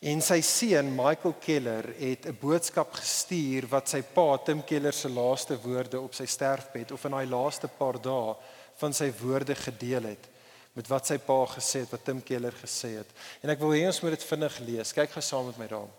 En 0.00 0.22
sy 0.22 0.40
seun 0.40 0.94
Michael 0.96 1.34
Keller 1.40 1.94
het 1.98 2.26
'n 2.26 2.38
boodskap 2.40 2.92
gestuur 2.92 3.68
wat 3.68 3.88
sy 3.88 4.02
pa 4.02 4.36
Tim 4.36 4.64
Keller 4.64 4.92
se 4.92 5.08
laaste 5.08 5.60
woorde 5.60 6.00
op 6.00 6.14
sy 6.14 6.26
sterfbed 6.26 6.92
of 6.92 7.04
in 7.04 7.10
daai 7.10 7.26
laaste 7.26 7.68
paar 7.68 8.00
dae 8.00 8.34
van 8.80 8.94
sy 8.96 9.10
woorde 9.20 9.54
gedeel 9.54 10.10
het 10.14 10.30
met 10.74 10.88
wat 10.90 11.06
sy 11.06 11.20
pa 11.22 11.36
gesê 11.46 11.84
het, 11.84 11.92
wat 11.94 12.02
Tim 12.02 12.18
Keller 12.26 12.54
gesê 12.58 12.96
het. 12.98 13.10
En 13.46 13.52
ek 13.52 13.60
wil 13.62 13.76
hê 13.76 13.84
ons 13.86 14.00
moet 14.02 14.16
dit 14.16 14.26
vinnig 14.26 14.56
lees. 14.66 14.90
Kyk 14.96 15.12
gou 15.14 15.22
saam 15.22 15.46
met 15.46 15.60
my 15.60 15.68
daar. 15.70 15.92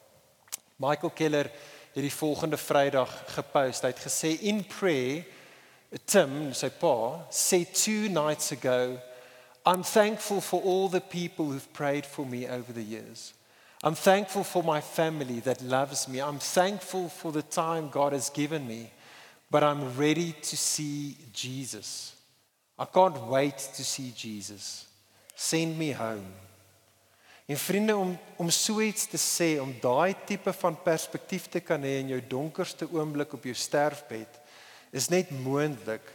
Michael 0.84 1.14
Keller 1.16 1.50
het 1.94 2.04
die 2.04 2.12
volgende 2.12 2.60
Vrydag 2.60 3.14
gepost. 3.38 3.86
Hy 3.88 3.94
het 3.94 4.04
gesê 4.04 4.34
in 4.52 4.66
prayer 4.68 5.24
Tim, 6.04 6.52
sy 6.52 6.68
pa, 6.76 7.24
said 7.32 7.72
two 7.74 8.10
nights 8.10 8.52
ago, 8.52 9.00
I'm 9.66 9.84
thankful 9.84 10.42
for 10.42 10.62
all 10.62 10.90
the 10.90 11.00
people 11.00 11.46
who've 11.46 11.72
prayed 11.74 12.06
for 12.06 12.26
me 12.26 12.48
over 12.48 12.74
the 12.74 12.84
years. 12.84 13.34
I'm 13.82 13.96
thankful 13.96 14.44
for 14.44 14.64
my 14.64 14.82
family 14.82 15.40
that 15.42 15.62
loves 15.62 16.08
me. 16.08 16.20
I'm 16.20 16.40
thankful 16.40 17.08
for 17.08 17.32
the 17.32 17.44
time 17.44 17.90
God 17.90 18.14
has 18.14 18.30
given 18.30 18.68
me. 18.68 18.92
But 19.50 19.64
I'm 19.64 19.96
ready 19.96 20.34
to 20.34 20.58
see 20.58 21.18
Jesus. 21.32 22.15
I 22.78 22.86
can't 22.86 23.28
wait 23.28 23.58
to 23.58 23.84
see 23.84 24.12
Jesus. 24.16 24.88
Send 25.36 25.78
me 25.78 25.94
home. 25.94 26.34
En 27.46 27.58
vriende 27.58 27.96
om 27.96 28.18
om 28.36 28.50
so 28.50 28.82
iets 28.82 29.06
te 29.08 29.18
sê, 29.22 29.60
om 29.62 29.72
daai 29.82 30.16
tipe 30.26 30.54
van 30.54 30.76
perspektief 30.84 31.46
te 31.48 31.62
kan 31.62 31.84
hê 31.86 32.00
in 32.02 32.10
jou 32.16 32.22
donkerste 32.28 32.88
oomblik 32.92 33.34
op 33.38 33.46
jou 33.46 33.54
sterfbed, 33.56 34.40
is 34.92 35.08
net 35.14 35.30
moontlik 35.32 36.10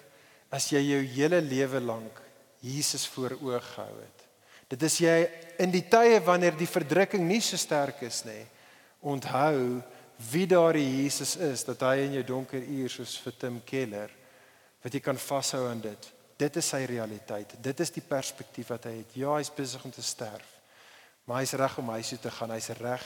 as 0.50 0.66
jy 0.72 0.82
jou 0.82 1.00
hele 1.14 1.40
lewe 1.40 1.80
lank 1.80 2.18
Jesus 2.60 3.06
voor 3.08 3.36
oog 3.40 3.64
gehou 3.74 3.94
het. 4.02 4.26
Dit 4.70 4.82
is 4.86 4.98
jy 5.00 5.16
in 5.62 5.72
die 5.72 5.86
tye 5.88 6.18
wanneer 6.26 6.58
die 6.58 6.68
verdrukking 6.68 7.24
nie 7.26 7.40
so 7.40 7.56
sterk 7.56 8.02
is 8.06 8.20
nie, 8.26 8.42
onthou 9.00 9.80
wie 10.30 10.46
daardie 10.50 10.84
Jesus 10.84 11.36
is 11.40 11.64
dat 11.64 11.80
hy 11.86 12.04
in 12.04 12.18
jou 12.18 12.26
donker 12.34 12.60
uur 12.60 12.92
soos 12.92 13.16
vir 13.22 13.38
Tim 13.38 13.62
Keller 13.64 14.12
wat 14.82 14.92
jy 14.92 15.00
kan 15.00 15.16
vashou 15.16 15.62
aan 15.70 15.80
dit 15.80 16.10
Dit 16.40 16.56
is 16.56 16.68
sy 16.72 16.84
realiteit. 16.88 17.52
Dit 17.60 17.80
is 17.84 17.92
die 17.92 18.04
perspektief 18.04 18.70
wat 18.72 18.86
hy 18.88 19.00
het. 19.02 19.16
Ja, 19.18 19.34
hy's 19.36 19.52
besig 19.52 19.84
om 19.84 19.92
te 19.92 20.04
sterf. 20.04 20.56
Maar 21.28 21.42
hy's 21.42 21.52
reg 21.60 21.76
om 21.78 21.92
huis 21.92 22.12
toe 22.14 22.20
te 22.22 22.32
gaan. 22.32 22.54
Hy's 22.56 22.70
reg 22.80 23.04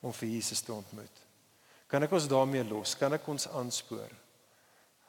om 0.00 0.14
vir 0.14 0.28
Jesus 0.36 0.62
te 0.62 0.72
ontmoet. 0.72 1.24
Kan 1.90 2.04
ek 2.04 2.12
ons 2.14 2.28
daarmee 2.30 2.66
los? 2.68 2.94
Kan 3.00 3.16
ek 3.16 3.26
ons 3.28 3.48
aanspoor? 3.48 4.12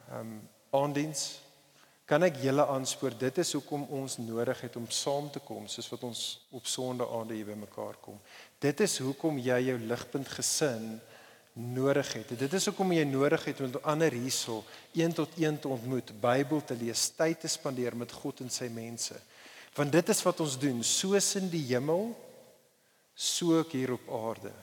Ehm 0.10 0.24
um, 0.24 0.40
aandiens 0.70 1.40
kan 2.10 2.26
ek 2.26 2.40
julle 2.42 2.66
aanspoor. 2.74 3.14
Dit 3.18 3.38
is 3.42 3.52
hoekom 3.54 3.84
ons 3.94 4.18
nodig 4.22 4.62
het 4.66 4.76
om 4.78 4.86
saam 4.94 5.30
te 5.34 5.42
kom 5.46 5.68
soos 5.70 5.90
wat 5.92 6.04
ons 6.08 6.22
op 6.58 6.66
Sondae 6.66 7.24
hier 7.30 7.52
bymekaar 7.52 7.98
kom. 8.02 8.18
Dit 8.62 8.82
is 8.86 8.98
hoekom 9.02 9.38
jy 9.38 9.60
jou 9.68 9.78
ligpunt 9.90 10.30
gesin 10.34 10.96
nodig 11.60 12.14
het. 12.14 12.32
Dit 12.39 12.53
is 12.55 12.66
hoekom 12.70 12.93
jy 12.95 13.03
nodig 13.07 13.43
het 13.49 13.60
om 13.62 13.76
ander 13.84 14.16
hierso 14.16 14.64
een 14.95 15.14
tot 15.14 15.36
een 15.38 15.60
te 15.60 15.68
ontmoet, 15.68 16.14
Bybel 16.22 16.64
te 16.64 16.78
lees, 16.80 17.10
tyd 17.18 17.39
te 17.43 17.51
spandeer 17.51 17.97
met 17.99 18.12
God 18.16 18.39
en 18.45 18.49
sy 18.53 18.70
mense. 18.72 19.18
Want 19.76 19.91
dit 19.91 20.10
is 20.10 20.24
wat 20.24 20.39
ons 20.39 20.57
doen, 20.60 20.80
soos 20.84 21.36
in 21.39 21.49
die 21.51 21.66
hemel, 21.70 22.14
so 23.14 23.60
ook 23.60 23.76
hier 23.76 23.93
op 23.97 24.07
aarde. 24.22 24.53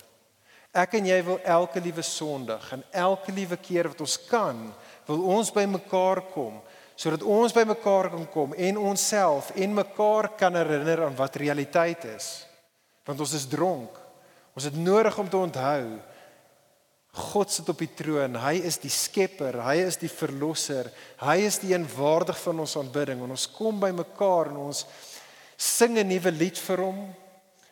Ek 0.76 0.96
en 0.98 1.06
jy 1.08 1.20
wil 1.24 1.38
elke 1.44 1.80
liewe 1.80 2.04
Sondag 2.04 2.72
en 2.74 2.82
elke 2.92 3.32
liewe 3.32 3.56
keer 3.60 3.88
wat 3.92 4.00
ons 4.04 4.16
kan, 4.28 4.58
wil 5.06 5.22
ons 5.36 5.52
by 5.52 5.64
mekaar 5.68 6.24
kom 6.32 6.58
sodat 6.96 7.20
ons 7.28 7.52
by 7.52 7.66
mekaar 7.68 8.08
kan 8.08 8.24
kom 8.32 8.54
en 8.56 8.78
onsself 8.80 9.50
en 9.52 9.74
mekaar 9.76 10.30
kan 10.40 10.54
herinner 10.56 11.04
aan 11.04 11.16
wat 11.18 11.36
realiteit 11.36 12.06
is. 12.08 12.46
Want 13.04 13.20
ons 13.20 13.34
is 13.36 13.44
dronk. 13.52 13.98
Ons 14.56 14.64
het 14.64 14.78
nodig 14.80 15.18
om 15.20 15.28
te 15.28 15.36
onthou 15.36 15.82
God 17.16 17.50
sit 17.50 17.68
op 17.72 17.80
die 17.80 17.90
troon. 17.96 18.36
Hy 18.36 18.58
is 18.68 18.76
die 18.82 18.92
skepper, 18.92 19.56
hy 19.64 19.78
is 19.86 19.96
die 19.96 20.10
verlosser. 20.12 20.90
Hy 21.22 21.38
is 21.46 21.56
die 21.62 21.72
een 21.72 21.86
waardig 21.96 22.36
van 22.42 22.60
ons 22.60 22.76
aanbidding. 22.76 23.22
En 23.24 23.32
ons 23.32 23.46
kom 23.56 23.78
by 23.80 23.90
mekaar 23.96 24.52
en 24.52 24.66
ons 24.68 24.84
sing 25.56 25.96
'n 25.98 26.08
nuwe 26.08 26.30
lied 26.30 26.58
vir 26.58 26.82
hom. 26.84 27.14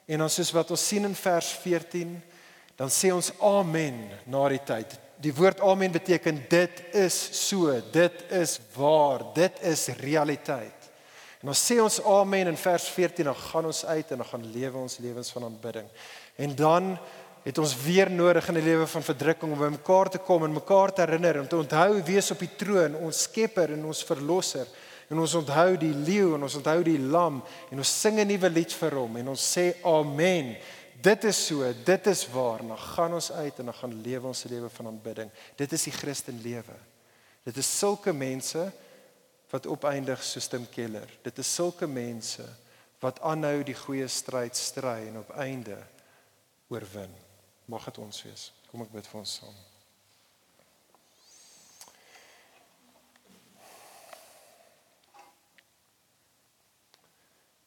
En 0.08 0.18
dan 0.18 0.30
soos 0.30 0.52
wat 0.52 0.70
ons 0.70 0.88
sien 0.88 1.04
in 1.04 1.14
vers 1.14 1.50
14, 1.62 2.22
dan 2.76 2.88
sê 2.88 3.12
ons 3.12 3.32
amen 3.40 4.10
na 4.26 4.48
die 4.48 4.64
tyd. 4.64 4.98
Die 5.20 5.32
woord 5.32 5.60
amen 5.60 5.92
beteken 5.92 6.42
dit 6.48 6.82
is 6.92 7.14
so, 7.48 7.80
dit 7.92 8.24
is 8.30 8.60
waar, 8.74 9.34
dit 9.34 9.60
is 9.62 9.88
realiteit. 10.00 10.90
En 11.44 11.48
ons 11.52 11.60
sê 11.60 11.76
ons 11.82 12.00
amen 12.08 12.48
in 12.48 12.56
vers 12.56 12.84
14 12.88 13.24
dan 13.28 13.36
gaan 13.36 13.66
ons 13.68 13.84
uit 13.84 14.10
en 14.10 14.16
dan 14.22 14.26
gaan 14.26 14.46
lewe 14.52 14.78
ons 14.78 14.98
lewens 14.98 15.30
van 15.30 15.44
aanbidding. 15.44 15.88
En 16.36 16.54
dan 16.56 16.98
het 17.44 17.58
ons 17.60 17.74
weer 17.84 18.10
nodig 18.10 18.48
in 18.48 18.56
'n 18.56 18.64
lewe 18.64 18.86
van 18.86 19.02
verdrukking 19.02 19.52
om 19.52 19.58
by 19.58 19.68
mekaar 19.68 20.10
te 20.10 20.18
kom 20.18 20.44
en 20.44 20.52
mekaar 20.52 20.92
te 20.92 21.02
herinner 21.02 21.40
om 21.40 21.48
te 21.48 21.56
onthou 21.56 22.02
wie 22.02 22.16
is 22.16 22.30
op 22.30 22.38
die 22.38 22.56
troon, 22.56 22.94
ons 22.94 23.22
Skepper 23.22 23.72
en 23.72 23.84
ons 23.84 24.04
Verlosser. 24.04 24.66
En 25.10 25.18
ons 25.18 25.34
onthou 25.34 25.76
die 25.76 25.94
leeu 25.94 26.34
en 26.34 26.42
ons 26.42 26.54
onthou 26.54 26.82
die 26.82 26.98
lam 26.98 27.42
en 27.70 27.78
ons 27.78 28.00
sing 28.00 28.18
'n 28.18 28.26
nuwe 28.26 28.50
lied 28.50 28.72
vir 28.72 28.94
hom 28.94 29.16
en 29.16 29.28
ons 29.28 29.56
sê 29.56 29.74
amen. 29.84 30.56
Dit 31.02 31.24
is 31.24 31.46
so, 31.46 31.72
dit 31.84 32.06
is 32.06 32.28
waar. 32.32 32.58
Dan 32.58 32.78
gaan 32.78 33.14
ons 33.14 33.32
uit 33.32 33.58
en 33.58 33.64
dan 33.64 33.74
gaan 33.74 34.02
lewe 34.02 34.26
ons 34.26 34.44
lewe 34.44 34.68
van 34.68 34.86
aanbidding. 34.86 35.30
Dit 35.56 35.72
is 35.72 35.82
die 35.82 35.92
Christen 35.92 36.40
lewe. 36.42 36.76
Dit 37.44 37.56
is 37.56 37.78
sulke 37.78 38.12
mense 38.12 38.72
wat 39.50 39.66
opeindig 39.66 40.22
soos 40.22 40.48
Tim 40.48 40.66
Keller. 40.70 41.08
Dit 41.22 41.38
is 41.38 41.54
sulke 41.54 41.86
mense 41.86 42.42
wat 43.00 43.20
aanhou 43.20 43.62
die 43.62 43.76
goeie 43.76 44.08
stryd 44.08 44.56
stry 44.56 45.08
en 45.08 45.18
op 45.18 45.30
einde 45.36 45.76
oorwin. 46.68 47.23
Mag 47.64 47.84
dit 47.84 47.98
ons 47.98 48.22
wees. 48.26 48.48
Kom 48.70 48.82
ek 48.84 48.92
bid 48.92 49.06
vir 49.08 49.20
ons 49.20 49.34
saam. 49.40 49.60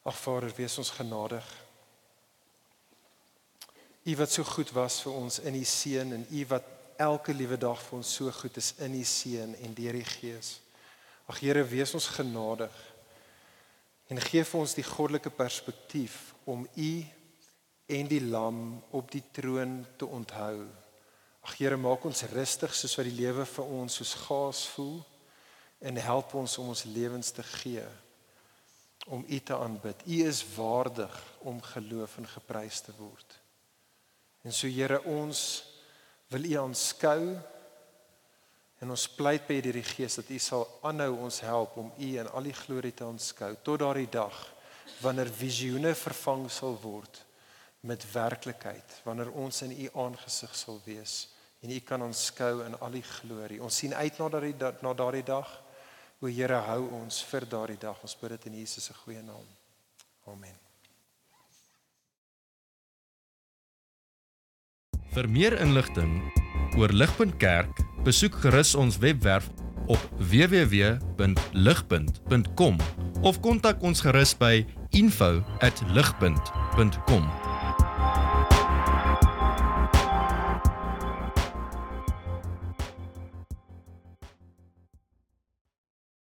Ag 0.08 0.16
Vader, 0.16 0.52
wees 0.56 0.78
ons 0.80 0.90
genadig. 0.96 1.48
U 4.08 4.14
wat 4.16 4.32
so 4.32 4.44
goed 4.48 4.70
was 4.72 5.00
vir 5.04 5.18
ons 5.18 5.40
in 5.44 5.58
U 5.58 5.64
seun 5.68 6.14
en 6.16 6.28
U 6.30 6.44
wat 6.52 6.70
elke 6.98 7.34
liewe 7.36 7.58
dag 7.60 7.82
vir 7.84 7.98
ons 7.98 8.14
so 8.20 8.32
goed 8.32 8.56
is 8.56 8.72
in 8.84 8.94
U 8.96 9.02
seun 9.04 9.52
en 9.58 9.74
deur 9.76 9.98
die 9.98 10.06
Gees. 10.16 10.54
Ag 11.28 11.42
Here, 11.44 11.66
wees 11.68 11.92
ons 11.98 12.08
genadig 12.16 12.78
En 14.08 14.20
gee 14.20 14.44
vir 14.44 14.60
ons 14.60 14.72
die 14.72 14.86
goddelike 14.86 15.30
perspektief 15.36 16.32
om 16.48 16.64
U 16.64 16.92
en 17.88 18.08
die 18.08 18.20
lam 18.20 18.82
op 18.92 19.08
die 19.10 19.22
troon 19.32 19.80
te 19.96 20.06
onthou. 20.06 20.66
Ag 21.48 21.54
Here, 21.56 21.76
maak 21.80 22.04
ons 22.04 22.26
rustig 22.34 22.74
soos 22.76 22.96
wat 22.98 23.06
die 23.08 23.16
lewe 23.16 23.46
vir 23.48 23.70
ons 23.78 23.94
soos 24.00 24.12
gaas 24.26 24.66
voel 24.74 24.98
en 25.88 26.00
help 26.02 26.34
ons 26.36 26.58
om 26.60 26.72
ons 26.74 26.84
lewens 26.84 27.30
te 27.32 27.44
gee 27.62 27.84
om 29.08 29.22
U 29.24 29.38
te 29.40 29.56
aanbid. 29.56 30.02
U 30.04 30.16
is 30.28 30.42
waardig 30.52 31.14
om 31.48 31.62
geloof 31.64 32.18
en 32.20 32.28
geprys 32.28 32.82
te 32.84 32.92
word. 32.98 33.38
En 34.44 34.52
so 34.52 34.68
Here, 34.68 35.00
ons 35.08 35.44
wil 36.28 36.44
U 36.44 36.58
aanskou 36.66 37.22
en 38.84 38.92
ons 38.92 39.06
pleit 39.16 39.46
by 39.48 39.62
U 39.62 39.72
die 39.78 39.86
Gees 39.94 40.18
dat 40.20 40.28
U 40.28 40.36
sal 40.42 40.66
aanhou 40.84 41.14
ons 41.24 41.40
help 41.46 41.80
om 41.80 41.88
U 41.96 42.10
in 42.20 42.28
al 42.28 42.50
die 42.50 42.58
glorie 42.58 42.92
te 42.92 43.08
aanskou 43.08 43.54
tot 43.62 43.80
daardie 43.80 44.10
dag 44.12 44.36
wanneer 45.00 45.32
visioene 45.32 45.94
vervang 45.96 46.44
sal 46.52 46.76
word 46.84 47.22
met 47.80 48.12
werklikheid, 48.12 49.00
wanneer 49.04 49.30
ons 49.30 49.62
in 49.62 49.72
U 49.72 49.88
aangesig 50.04 50.56
sal 50.56 50.80
wees 50.84 51.28
en 51.60 51.70
U 51.70 51.78
kan 51.82 52.02
aanskou 52.02 52.64
in 52.66 52.78
al 52.78 52.90
die 52.94 53.02
glorie. 53.02 53.62
Ons 53.62 53.76
sien 53.82 53.94
uit 53.94 54.18
na 54.18 54.28
daardie 54.28 54.54
na 54.82 54.94
daardie 54.94 55.24
dag. 55.26 55.62
O 56.18 56.26
Here, 56.26 56.58
hou 56.66 56.88
ons 57.00 57.24
vir 57.30 57.46
daardie 57.46 57.78
dag. 57.78 58.02
Ons 58.02 58.16
bid 58.18 58.30
dit 58.34 58.46
in 58.50 58.54
Jesus 58.62 58.84
se 58.90 58.94
goeie 59.04 59.22
naam. 59.22 59.46
Amen. 60.30 60.56
Vir 65.14 65.28
meer 65.28 65.60
inligting 65.62 66.32
oor 66.78 66.92
Ligpunt 66.94 67.36
Kerk, 67.42 67.74
besoek 68.06 68.34
gerus 68.44 68.74
ons 68.78 68.98
webwerf 69.02 69.46
op 69.88 69.98
www.ligpunt.com 70.20 72.76
of 73.26 73.40
kontak 73.42 73.82
ons 73.82 74.00
gerus 74.04 74.36
by 74.38 74.66
info@ligpunt.com 74.94 77.47